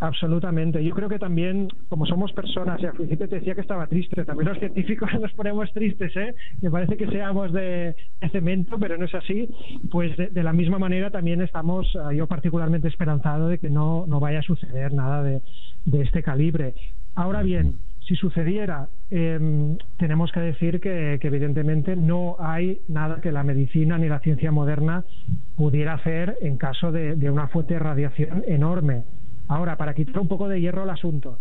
Absolutamente. 0.00 0.82
Yo 0.84 0.94
creo 0.94 1.08
que 1.08 1.18
también, 1.18 1.68
como 1.88 2.06
somos 2.06 2.32
personas, 2.32 2.80
y 2.80 2.86
al 2.86 2.92
principio 2.92 3.28
te 3.28 3.36
decía 3.36 3.54
que 3.54 3.62
estaba 3.62 3.86
triste, 3.88 4.24
también 4.24 4.50
los 4.50 4.58
científicos 4.58 5.10
nos 5.20 5.32
ponemos 5.32 5.72
tristes, 5.72 6.14
¿eh? 6.16 6.34
Me 6.62 6.70
parece 6.70 6.96
que 6.96 7.08
seamos 7.08 7.52
de, 7.52 7.96
cemento, 8.30 8.78
pero 8.78 8.96
no 8.96 9.06
es 9.06 9.14
así. 9.14 9.48
Pues 9.90 10.16
de, 10.16 10.42
la 10.42 10.52
misma 10.52 10.78
manera 10.78 11.10
también 11.10 11.42
estamos, 11.42 11.86
eh, 11.96 12.16
yo 12.16 12.26
particularmente 12.28 12.86
esperanzado 12.86 13.48
de 13.48 13.58
que 13.58 13.70
no, 13.70 14.06
no 14.06 14.20
vaya 14.20 14.38
a 14.38 14.42
suceder 14.42 14.92
nada 14.92 15.22
de, 15.22 15.42
de 15.84 16.02
este 16.02 16.22
calibre. 16.22 16.74
Ahora 17.16 17.42
bien, 17.42 17.78
si 18.08 18.16
sucediera, 18.16 18.88
em, 19.10 19.76
tenemos 19.98 20.32
que 20.32 20.40
decir 20.40 20.80
que, 20.80 21.18
evidentemente 21.20 21.94
no 21.94 22.36
hay 22.38 22.80
nada 22.88 23.20
que 23.20 23.30
la 23.30 23.44
medicina 23.44 23.98
ni 23.98 24.08
la 24.08 24.20
ciencia 24.20 24.50
moderna 24.50 25.04
pudiera 25.56 25.92
hacer 25.92 26.38
en 26.40 26.56
caso 26.56 26.90
de, 26.90 27.16
de 27.16 27.30
una 27.30 27.48
fuente 27.48 27.74
de 27.74 27.80
radiación 27.80 28.44
enorme. 28.46 29.02
Ahora, 29.46 29.76
para 29.76 29.92
quitar 29.92 30.20
un 30.20 30.28
poco 30.28 30.48
de 30.48 30.58
hierro 30.58 30.82
al 30.82 30.90
asunto, 30.90 31.38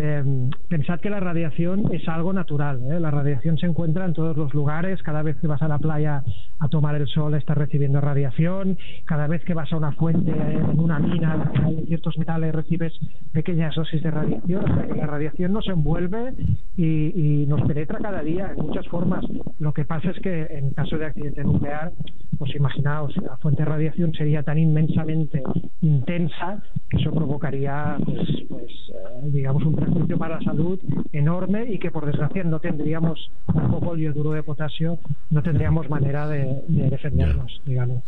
eh, 0.00 0.22
pensad 0.68 1.00
que 1.00 1.10
la 1.10 1.18
radiación 1.18 1.92
es 1.92 2.08
algo 2.08 2.32
natural. 2.32 2.80
¿eh? 2.88 3.00
La 3.00 3.10
radiación 3.10 3.58
se 3.58 3.66
encuentra 3.66 4.04
en 4.04 4.12
todos 4.12 4.36
los 4.36 4.54
lugares. 4.54 5.02
Cada 5.02 5.22
vez 5.22 5.36
que 5.38 5.48
vas 5.48 5.60
a 5.60 5.66
la 5.66 5.78
playa 5.78 6.22
a 6.60 6.68
tomar 6.68 6.94
el 6.94 7.08
sol 7.08 7.34
estás 7.34 7.58
recibiendo 7.58 8.00
radiación. 8.00 8.78
Cada 9.04 9.26
vez 9.26 9.44
que 9.44 9.54
vas 9.54 9.72
a 9.72 9.76
una 9.76 9.90
fuente, 9.92 10.30
en 10.30 10.78
una 10.78 11.00
mina, 11.00 11.50
hay 11.64 11.84
ciertos 11.86 12.16
metales, 12.16 12.54
recibes 12.54 12.92
pequeñas 13.32 13.74
dosis 13.74 14.00
de 14.00 14.10
radiación. 14.12 14.64
la 14.96 15.06
radiación 15.06 15.52
nos 15.52 15.66
envuelve 15.66 16.32
y, 16.76 17.46
nos 17.48 17.62
penetra 17.62 17.98
cada 17.98 18.22
día 18.22 18.52
en 18.56 18.66
muchas 18.66 18.86
formas. 18.88 19.24
Lo 19.58 19.72
que 19.72 19.84
pasa 19.84 20.10
es 20.10 20.20
que 20.20 20.46
en 20.50 20.70
caso 20.70 20.96
de 20.96 21.06
accidente 21.06 21.42
nuclear, 21.42 21.92
pues 22.38 22.54
imaginaos, 22.54 23.16
la 23.16 23.36
fuente 23.38 23.64
de 23.64 23.68
radiación 23.68 24.12
sería 24.12 24.42
tan 24.44 24.58
inmensamente 24.58 25.42
intensa 25.80 26.62
que 26.88 26.98
eso 26.98 27.10
provocaría, 27.12 27.96
pues, 28.04 28.28
pues 28.48 28.70
eh, 28.70 29.28
digamos, 29.32 29.64
un 29.64 29.74
perjuicio 29.88 30.18
para 30.18 30.38
la 30.38 30.44
salud 30.44 30.78
enorme 31.12 31.66
y 31.70 31.78
que 31.78 31.90
por 31.90 32.06
desgracia 32.06 32.44
no 32.44 32.60
tendríamos, 32.60 33.30
un 33.52 33.70
poco 33.70 33.94
el 33.94 34.00
yoduro 34.00 34.32
de 34.32 34.42
potasio, 34.42 34.98
no 35.30 35.42
tendríamos 35.42 35.88
manera 35.88 36.28
de, 36.28 36.62
defendernos, 36.68 37.60
digamos. 37.64 38.02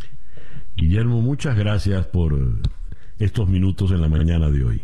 Guillermo, 0.76 1.20
muchas 1.20 1.56
gracias 1.58 2.06
por 2.06 2.38
estos 3.18 3.48
minutos 3.48 3.90
en 3.92 4.00
la 4.00 4.08
mañana 4.08 4.50
de 4.50 4.64
hoy. 4.64 4.82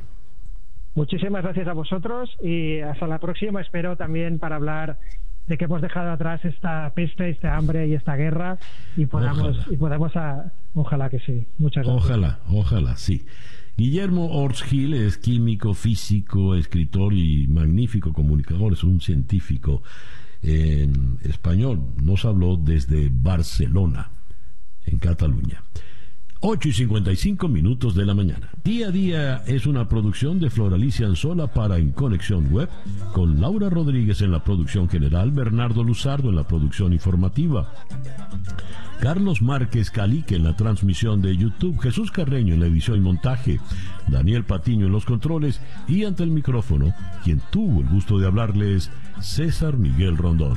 Muchísimas 0.95 1.43
gracias 1.43 1.69
a 1.69 1.75
vosotros 1.75 2.31
y 2.43 2.81
hasta 2.81 3.07
la 3.07 3.19
próxima. 3.19 3.61
Espero 3.61 3.97
también 3.97 4.39
para 4.39 4.57
hablar 4.57 4.99
de 5.47 5.57
que 5.57 5.65
hemos 5.67 5.83
dejado 5.83 6.11
atrás 6.11 6.45
esta 6.45 6.91
peste, 6.95 7.31
este 7.31 7.49
hambre 7.49 7.87
y 7.87 7.95
esta 7.95 8.17
guerra 8.17 8.59
y 8.97 9.07
podamos 9.07 9.67
y 9.71 9.77
podamos 9.77 10.17
a, 10.17 10.53
ojalá 10.75 11.09
que 11.09 11.21
sí. 11.21 11.47
Muchas 11.59 11.85
gracias. 11.85 12.05
Ojalá, 12.05 12.39
ojalá, 12.49 12.97
sí. 12.97 13.25
Guillermo 13.77 14.31
Ortsgil 14.31 14.95
es 14.95 15.19
químico, 15.19 15.75
físico, 15.75 16.55
escritor 16.55 17.13
y 17.13 17.47
magnífico 17.47 18.13
comunicador, 18.13 18.73
es 18.73 18.83
un 18.83 19.03
científico 19.03 19.83
en 20.43 21.19
español. 21.23 21.83
Nos 22.03 22.25
habló 22.25 22.57
desde 22.57 23.11
Barcelona, 23.13 24.11
en 24.87 24.99
Cataluña. 24.99 25.63
8 26.41 26.69
y 26.69 26.73
55 26.73 27.49
minutos 27.49 27.95
de 27.95 28.07
la 28.07 28.15
mañana. 28.15 28.51
Día 28.63 28.89
a 28.89 28.91
día 28.91 29.43
es 29.47 29.67
una 29.67 29.89
producción 29.89 30.39
de 30.39 30.49
Floralicia 30.49 31.07
Anzola 31.07 31.47
para 31.49 31.79
En 31.79 31.91
Conexión 31.91 32.53
Web, 32.53 32.69
con 33.13 33.41
Laura 33.41 33.69
Rodríguez 33.69 34.23
en 34.23 34.33
la 34.33 34.45
producción 34.45 34.89
general, 34.89 35.33
Bernardo 35.33 35.83
Luzardo 35.83 36.31
en 36.31 36.37
la 36.37 36.47
producción 36.47 36.93
informativa. 36.93 37.73
Carlos 39.01 39.43
Márquez 39.43 39.91
Calique 39.91 40.37
en 40.37 40.45
la 40.45 40.57
transmisión 40.57 41.21
de 41.21 41.37
YouTube, 41.37 41.81
Jesús 41.81 42.11
Carreño 42.11 42.55
en 42.55 42.61
la 42.61 42.67
edición 42.67 42.99
y 42.99 43.01
montaje, 43.01 43.61
Daniel 44.09 44.45
Patiño 44.45 44.87
en 44.87 44.93
los 44.93 45.05
controles 45.05 45.61
y 45.87 46.05
ante 46.05 46.23
el 46.23 46.31
micrófono, 46.31 46.95
quien 47.25 47.41
tuvo 47.51 47.81
el 47.81 47.89
gusto 47.89 48.19
de 48.19 48.27
hablarles, 48.27 48.91
César 49.21 49.77
Miguel 49.77 50.17
Rondón. 50.17 50.55